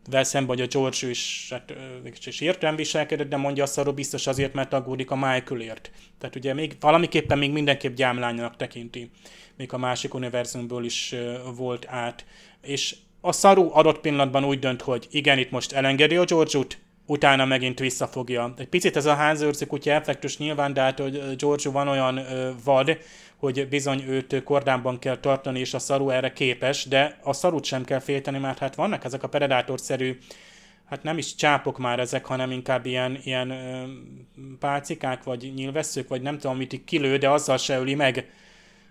vel 0.09 0.23
szemben, 0.23 0.57
hogy 0.57 0.65
a 0.65 0.79
George 0.79 1.09
is, 1.09 1.47
hát, 1.49 1.73
is 2.25 2.41
értelem 2.41 2.75
viselkedett, 2.75 3.29
de 3.29 3.37
mondja 3.37 3.63
azt 3.63 3.77
arról 3.77 3.93
biztos 3.93 4.27
azért, 4.27 4.53
mert 4.53 4.73
aggódik 4.73 5.11
a 5.11 5.15
Michaelért. 5.15 5.91
Tehát 6.19 6.35
ugye 6.35 6.53
még 6.53 6.75
valamiképpen 6.79 7.37
még 7.37 7.51
mindenképp 7.51 7.95
gyámlánynak 7.95 8.55
tekinti, 8.55 9.09
még 9.57 9.73
a 9.73 9.77
másik 9.77 10.13
univerzumból 10.13 10.85
is 10.85 11.15
volt 11.55 11.87
át. 11.87 12.25
És 12.61 12.95
a 13.21 13.31
szarú 13.31 13.69
adott 13.73 13.99
pillanatban 13.99 14.45
úgy 14.45 14.59
dönt, 14.59 14.81
hogy 14.81 15.07
igen, 15.11 15.37
itt 15.37 15.51
most 15.51 15.71
elengedi 15.71 16.15
a 16.15 16.23
George-ut, 16.23 16.77
utána 17.05 17.45
megint 17.45 17.79
visszafogja. 17.79 18.53
Egy 18.57 18.67
picit 18.67 18.95
ez 18.95 19.05
a 19.05 19.13
házőrzi 19.13 19.65
kutya 19.65 19.91
effektus 19.91 20.37
nyilván, 20.37 20.73
de 20.73 20.81
hát 20.81 20.99
hogy 20.99 21.35
George 21.35 21.69
van 21.69 21.87
olyan 21.87 22.19
vad, 22.63 22.97
hogy 23.39 23.67
bizony 23.67 24.03
őt 24.07 24.43
kordánban 24.43 24.99
kell 24.99 25.17
tartani, 25.17 25.59
és 25.59 25.73
a 25.73 25.79
szaru 25.79 26.09
erre 26.09 26.33
képes, 26.33 26.85
de 26.85 27.17
a 27.23 27.33
szarut 27.33 27.63
sem 27.63 27.83
kell 27.83 27.99
félteni, 27.99 28.37
mert 28.37 28.59
hát 28.59 28.75
vannak 28.75 29.03
ezek 29.03 29.23
a 29.23 29.29
predátorszerű 29.29 30.17
hát 30.85 31.03
nem 31.03 31.17
is 31.17 31.35
csápok 31.35 31.77
már 31.77 31.99
ezek, 31.99 32.25
hanem 32.25 32.51
inkább 32.51 32.85
ilyen, 32.85 33.19
ilyen 33.23 33.49
ö, 33.49 33.83
pálcikák, 34.59 35.23
vagy 35.23 35.51
nyilvesszők, 35.55 36.07
vagy 36.07 36.21
nem 36.21 36.37
tudom, 36.37 36.57
mit 36.57 36.83
kilő, 36.85 37.17
de 37.17 37.29
azzal 37.29 37.57
se 37.57 37.79
öli 37.79 37.95
meg 37.95 38.29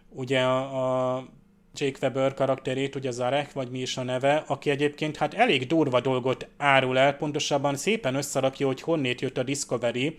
ugye 0.09 0.41
a, 0.41 1.15
a 1.15 1.27
Jake 1.75 1.99
Weber 2.03 2.35
karakterét, 2.35 2.95
ugye 2.95 3.11
Zarek, 3.11 3.53
vagy 3.53 3.71
mi 3.71 3.81
is 3.81 3.97
a 3.97 4.03
neve, 4.03 4.45
aki 4.47 4.71
egyébként 4.71 5.17
hát 5.17 5.35
elég 5.35 5.67
durva 5.67 6.01
dolgot 6.01 6.49
árul 6.57 6.99
el, 6.99 7.17
pontosabban 7.17 7.77
szépen 7.77 8.15
összerakja, 8.15 8.67
hogy 8.67 8.81
honnét 8.81 9.21
jött 9.21 9.39
a 9.39 9.43
Discovery, 9.43 10.17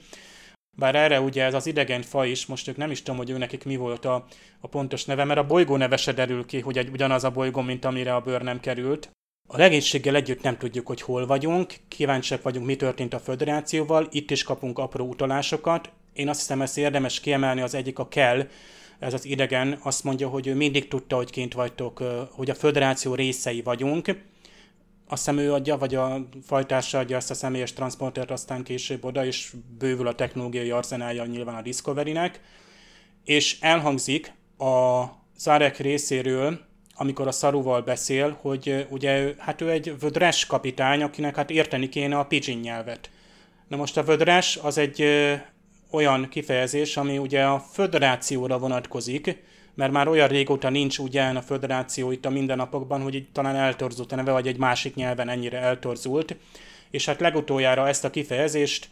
bár 0.78 0.95
erre 0.95 1.22
ugye 1.22 1.43
ez 1.43 1.53
az 1.53 1.67
idegen 1.67 2.01
faj 2.01 2.30
is, 2.30 2.45
most 2.45 2.67
ők 2.67 2.78
nem 2.78 2.91
is 2.91 3.01
tudom, 3.01 3.17
hogy 3.17 3.30
ő 3.30 3.38
nekik 3.38 3.63
mi 3.63 3.76
volt 3.76 4.05
a, 4.05 4.26
a 4.59 4.67
pontos 4.67 5.05
neve, 5.05 5.24
mert 5.24 5.39
a 5.39 5.45
bolygó 5.45 5.76
neve 5.76 5.97
se 5.97 6.11
derül 6.11 6.45
ki, 6.45 6.59
hogy 6.59 6.78
egy, 6.78 6.89
ugyanaz 6.89 7.24
a 7.24 7.32
bolygó, 7.32 7.61
mint 7.61 7.86
amire 7.86 8.15
a 8.15 8.22
bőr 8.22 8.41
nem 8.41 8.59
került. 8.59 9.11
A 9.47 9.57
legénységgel 9.57 10.15
együtt 10.15 10.41
nem 10.41 10.57
tudjuk, 10.57 10.88
hogy 10.88 11.01
hol 11.01 11.26
vagyunk, 11.26 11.74
kíváncsiak 11.88 12.41
vagyunk, 12.41 12.65
mi 12.65 12.76
történt 12.76 13.13
a 13.13 13.20
föderációval, 13.20 14.07
itt 14.11 14.32
is 14.32 14.43
kapunk 14.43 14.80
apró 14.80 15.07
utalásokat. 15.07 15.89
Én 16.13 16.30
azt 16.30 16.39
hiszem, 16.39 16.61
ezt 16.61 16.78
érdemes 16.78 17.20
kiemelni, 17.20 17.61
az 17.61 17.74
egyik 17.74 17.99
a 17.99 18.07
kell, 18.07 18.47
ez 18.99 19.13
az 19.13 19.26
idegen 19.26 19.80
azt 19.84 20.03
mondja, 20.03 20.28
hogy 20.28 20.47
ő 20.47 20.55
mindig 20.55 20.88
tudta, 20.88 21.15
hogy 21.15 21.30
kint 21.30 21.53
vagytok, 21.53 22.03
hogy 22.32 22.49
a 22.49 22.55
föderáció 22.55 23.15
részei 23.15 23.61
vagyunk. 23.61 24.15
Azt 25.12 25.26
hiszem 25.26 25.38
ő 25.38 25.53
adja, 25.53 25.78
vagy 25.78 25.95
a 25.95 26.28
fajtársa 26.43 26.97
adja 26.97 27.16
ezt 27.16 27.32
a 27.32 27.34
személyes 27.34 27.74
transportert 27.74 28.32
aztán 28.32 28.64
később 28.64 29.05
oda, 29.05 29.26
és 29.26 29.53
bővül 29.78 30.07
a 30.07 30.16
technológiai 30.16 30.72
arzenálja 30.72 31.26
nyilván 31.26 31.55
a 31.55 31.62
Discovery-nek. 31.62 32.41
És 33.24 33.57
elhangzik 33.62 34.34
a 34.57 35.03
Zarek 35.38 35.78
részéről, 35.78 36.60
amikor 36.95 37.28
a 37.28 37.32
Szaruval 37.32 37.82
beszél, 37.82 38.38
hogy 38.41 38.88
ugye 38.89 39.34
hát 39.38 39.62
ő 39.62 39.70
egy 39.70 39.99
vödres 39.99 40.45
kapitány, 40.45 41.01
akinek 41.01 41.36
hát 41.36 41.49
érteni 41.49 41.89
kéne 41.89 42.18
a 42.18 42.26
pidgin 42.26 42.60
nyelvet. 42.60 43.10
Na 43.68 43.78
most 43.78 43.97
a 43.97 44.03
vödres 44.03 44.57
az 44.62 44.78
egy 44.78 45.05
olyan 45.91 46.30
kifejezés, 46.30 46.97
ami 46.97 47.18
ugye 47.18 47.43
a 47.43 47.60
föderációra 47.60 48.57
vonatkozik, 48.57 49.43
mert 49.80 49.92
már 49.92 50.08
olyan 50.08 50.28
régóta 50.28 50.70
nincs 50.70 50.98
ugyan 50.98 51.36
a 51.36 51.42
föderáció 51.42 52.12
itt 52.12 52.26
a 52.26 52.30
mindennapokban, 52.30 53.02
hogy 53.02 53.16
itt 53.16 53.34
talán 53.34 53.56
eltorzult 53.56 54.12
a 54.12 54.16
neve, 54.16 54.32
vagy 54.32 54.48
egy 54.48 54.58
másik 54.58 54.96
nyelven 54.96 55.30
ennyire 55.30 55.58
eltorzult. 55.58 56.36
És 56.92 57.06
hát 57.06 57.20
legutoljára 57.20 57.88
ezt 57.88 58.06
a 58.06 58.10
kifejezést 58.10 58.90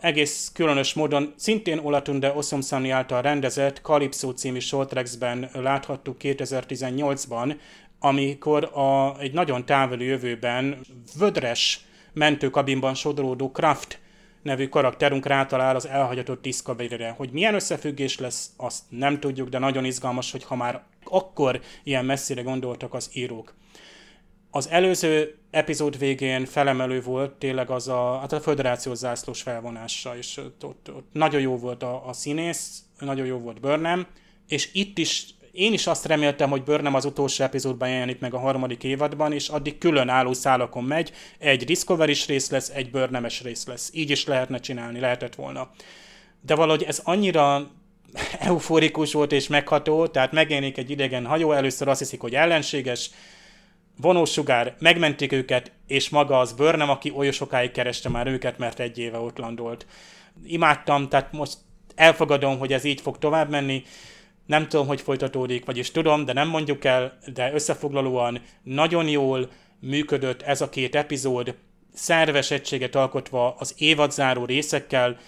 egész 0.00 0.50
különös 0.54 0.94
módon 0.94 1.34
szintén 1.36 1.78
Olatunde 1.78 2.32
Oszomszani 2.32 2.90
által 2.90 3.22
rendezett 3.22 3.80
Calypso 3.82 4.32
című 4.32 4.58
shorttracksben 4.58 5.50
láthattuk 5.52 6.16
2018-ban, 6.20 7.56
amikor 7.98 8.64
a, 8.64 9.20
egy 9.20 9.32
nagyon 9.32 9.64
távoli 9.64 10.04
jövőben 10.04 10.78
vödres 11.18 11.80
mentőkabinban 12.12 12.94
sodródó 12.94 13.50
Kraft 13.50 13.98
nevű 14.44 14.68
karakterünk 14.68 15.26
rátalál 15.26 15.76
az 15.76 15.86
elhagyatott 15.86 16.42
Discovery-re. 16.42 17.10
Hogy 17.10 17.30
milyen 17.30 17.54
összefüggés 17.54 18.18
lesz, 18.18 18.50
azt 18.56 18.82
nem 18.88 19.20
tudjuk, 19.20 19.48
de 19.48 19.58
nagyon 19.58 19.84
izgalmas, 19.84 20.30
hogy 20.30 20.44
ha 20.44 20.56
már 20.56 20.82
akkor 21.04 21.60
ilyen 21.82 22.04
messzire 22.04 22.42
gondoltak 22.42 22.94
az 22.94 23.10
írók. 23.12 23.54
Az 24.50 24.68
előző 24.68 25.38
epizód 25.50 25.98
végén 25.98 26.44
felemelő 26.44 27.02
volt 27.02 27.32
tényleg 27.32 27.70
az 27.70 27.88
a, 27.88 28.18
hát 28.18 28.32
a 28.32 28.40
föderáció 28.40 28.94
zászlós 28.94 29.42
felvonása, 29.42 30.16
és 30.16 30.36
ott, 30.36 30.64
ott, 30.64 30.90
ott 30.94 31.08
nagyon 31.12 31.40
jó 31.40 31.56
volt 31.56 31.82
a, 31.82 32.08
a 32.08 32.12
színész, 32.12 32.82
nagyon 32.98 33.26
jó 33.26 33.38
volt 33.38 33.60
Burnham, 33.60 34.06
és 34.48 34.70
itt 34.72 34.98
is 34.98 35.34
én 35.54 35.72
is 35.72 35.86
azt 35.86 36.06
reméltem, 36.06 36.50
hogy 36.50 36.62
Burnham 36.62 36.94
az 36.94 37.04
utolsó 37.04 37.44
epizódban 37.44 37.88
jelenik 37.88 38.20
meg 38.20 38.34
a 38.34 38.38
harmadik 38.38 38.84
évadban, 38.84 39.32
és 39.32 39.48
addig 39.48 39.78
külön 39.78 40.08
álló 40.08 40.32
szálakon 40.32 40.84
megy, 40.84 41.12
egy 41.38 41.64
discovery 41.64 42.16
rész 42.26 42.50
lesz, 42.50 42.68
egy 42.68 42.90
burnham 42.90 43.26
rész 43.42 43.66
lesz. 43.66 43.90
Így 43.92 44.10
is 44.10 44.24
lehetne 44.24 44.58
csinálni, 44.58 45.00
lehetett 45.00 45.34
volna. 45.34 45.70
De 46.40 46.54
valahogy 46.54 46.82
ez 46.82 47.00
annyira 47.04 47.70
euforikus 48.38 49.12
volt 49.12 49.32
és 49.32 49.48
megható, 49.48 50.06
tehát 50.06 50.32
megjelenik 50.32 50.78
egy 50.78 50.90
idegen 50.90 51.26
hajó, 51.26 51.52
először 51.52 51.88
azt 51.88 51.98
hiszik, 51.98 52.20
hogy 52.20 52.34
ellenséges, 52.34 53.10
vonósugár, 54.00 54.74
megmentik 54.78 55.32
őket, 55.32 55.72
és 55.86 56.08
maga 56.08 56.38
az 56.38 56.52
Burnham, 56.52 56.90
aki 56.90 57.12
oly 57.16 57.30
sokáig 57.30 57.70
kereste 57.70 58.08
már 58.08 58.26
őket, 58.26 58.58
mert 58.58 58.80
egy 58.80 58.98
éve 58.98 59.18
ott 59.18 59.38
landolt. 59.38 59.86
Imádtam, 60.44 61.08
tehát 61.08 61.32
most 61.32 61.56
elfogadom, 61.94 62.58
hogy 62.58 62.72
ez 62.72 62.84
így 62.84 63.00
fog 63.00 63.18
tovább 63.18 63.50
menni, 63.50 63.84
nem 64.46 64.68
tudom, 64.68 64.86
hogy 64.86 65.00
folytatódik, 65.00 65.64
vagyis 65.64 65.90
tudom, 65.90 66.24
de 66.24 66.32
nem 66.32 66.48
mondjuk 66.48 66.84
el, 66.84 67.18
de 67.32 67.52
összefoglalóan 67.52 68.42
nagyon 68.62 69.08
jól 69.08 69.50
működött 69.80 70.42
ez 70.42 70.60
a 70.60 70.68
két 70.68 70.94
epizód, 70.94 71.54
szerves 71.94 72.50
egységet 72.50 72.94
alkotva 72.94 73.54
az 73.58 73.74
évadzáró 73.78 74.44
részekkel, 74.44 75.18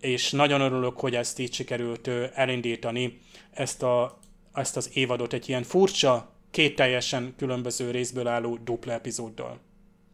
és 0.00 0.30
nagyon 0.30 0.60
örülök, 0.60 1.00
hogy 1.00 1.14
ezt 1.14 1.38
így 1.38 1.52
sikerült 1.52 2.10
elindítani, 2.34 3.18
ezt, 3.50 3.82
a, 3.82 4.18
ezt 4.54 4.76
az 4.76 4.90
évadot 4.92 5.32
egy 5.32 5.48
ilyen 5.48 5.62
furcsa, 5.62 6.30
két 6.50 6.74
teljesen 6.74 7.34
különböző 7.36 7.90
részből 7.90 8.26
álló 8.26 8.58
dupla 8.64 8.92
epizóddal. 8.92 9.60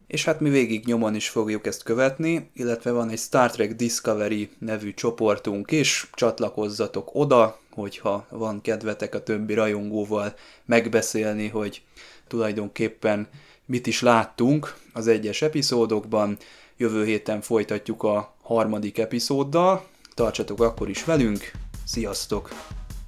És 0.09 0.25
hát 0.25 0.39
mi 0.39 0.49
végig 0.49 0.85
nyomon 0.85 1.15
is 1.15 1.29
fogjuk 1.29 1.67
ezt 1.67 1.83
követni, 1.83 2.49
illetve 2.53 2.91
van 2.91 3.09
egy 3.09 3.19
Star 3.19 3.51
Trek 3.51 3.75
Discovery 3.75 4.49
nevű 4.59 4.93
csoportunk 4.93 5.71
is, 5.71 6.09
csatlakozzatok 6.13 7.09
oda, 7.13 7.59
hogyha 7.71 8.25
van 8.29 8.61
kedvetek 8.61 9.15
a 9.15 9.23
többi 9.23 9.53
rajongóval 9.53 10.33
megbeszélni, 10.65 11.47
hogy 11.47 11.81
tulajdonképpen 12.27 13.27
mit 13.65 13.87
is 13.87 14.01
láttunk 14.01 14.75
az 14.93 15.07
egyes 15.07 15.41
epizódokban. 15.41 16.37
Jövő 16.77 17.05
héten 17.05 17.41
folytatjuk 17.41 18.03
a 18.03 18.35
harmadik 18.41 18.97
epizóddal. 18.97 19.85
Tartsatok 20.13 20.61
akkor 20.61 20.89
is 20.89 21.03
velünk. 21.03 21.51
Sziasztok! 21.85 22.49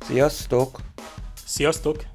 Sziasztok! 0.08 0.80
Sziasztok! 1.45 2.11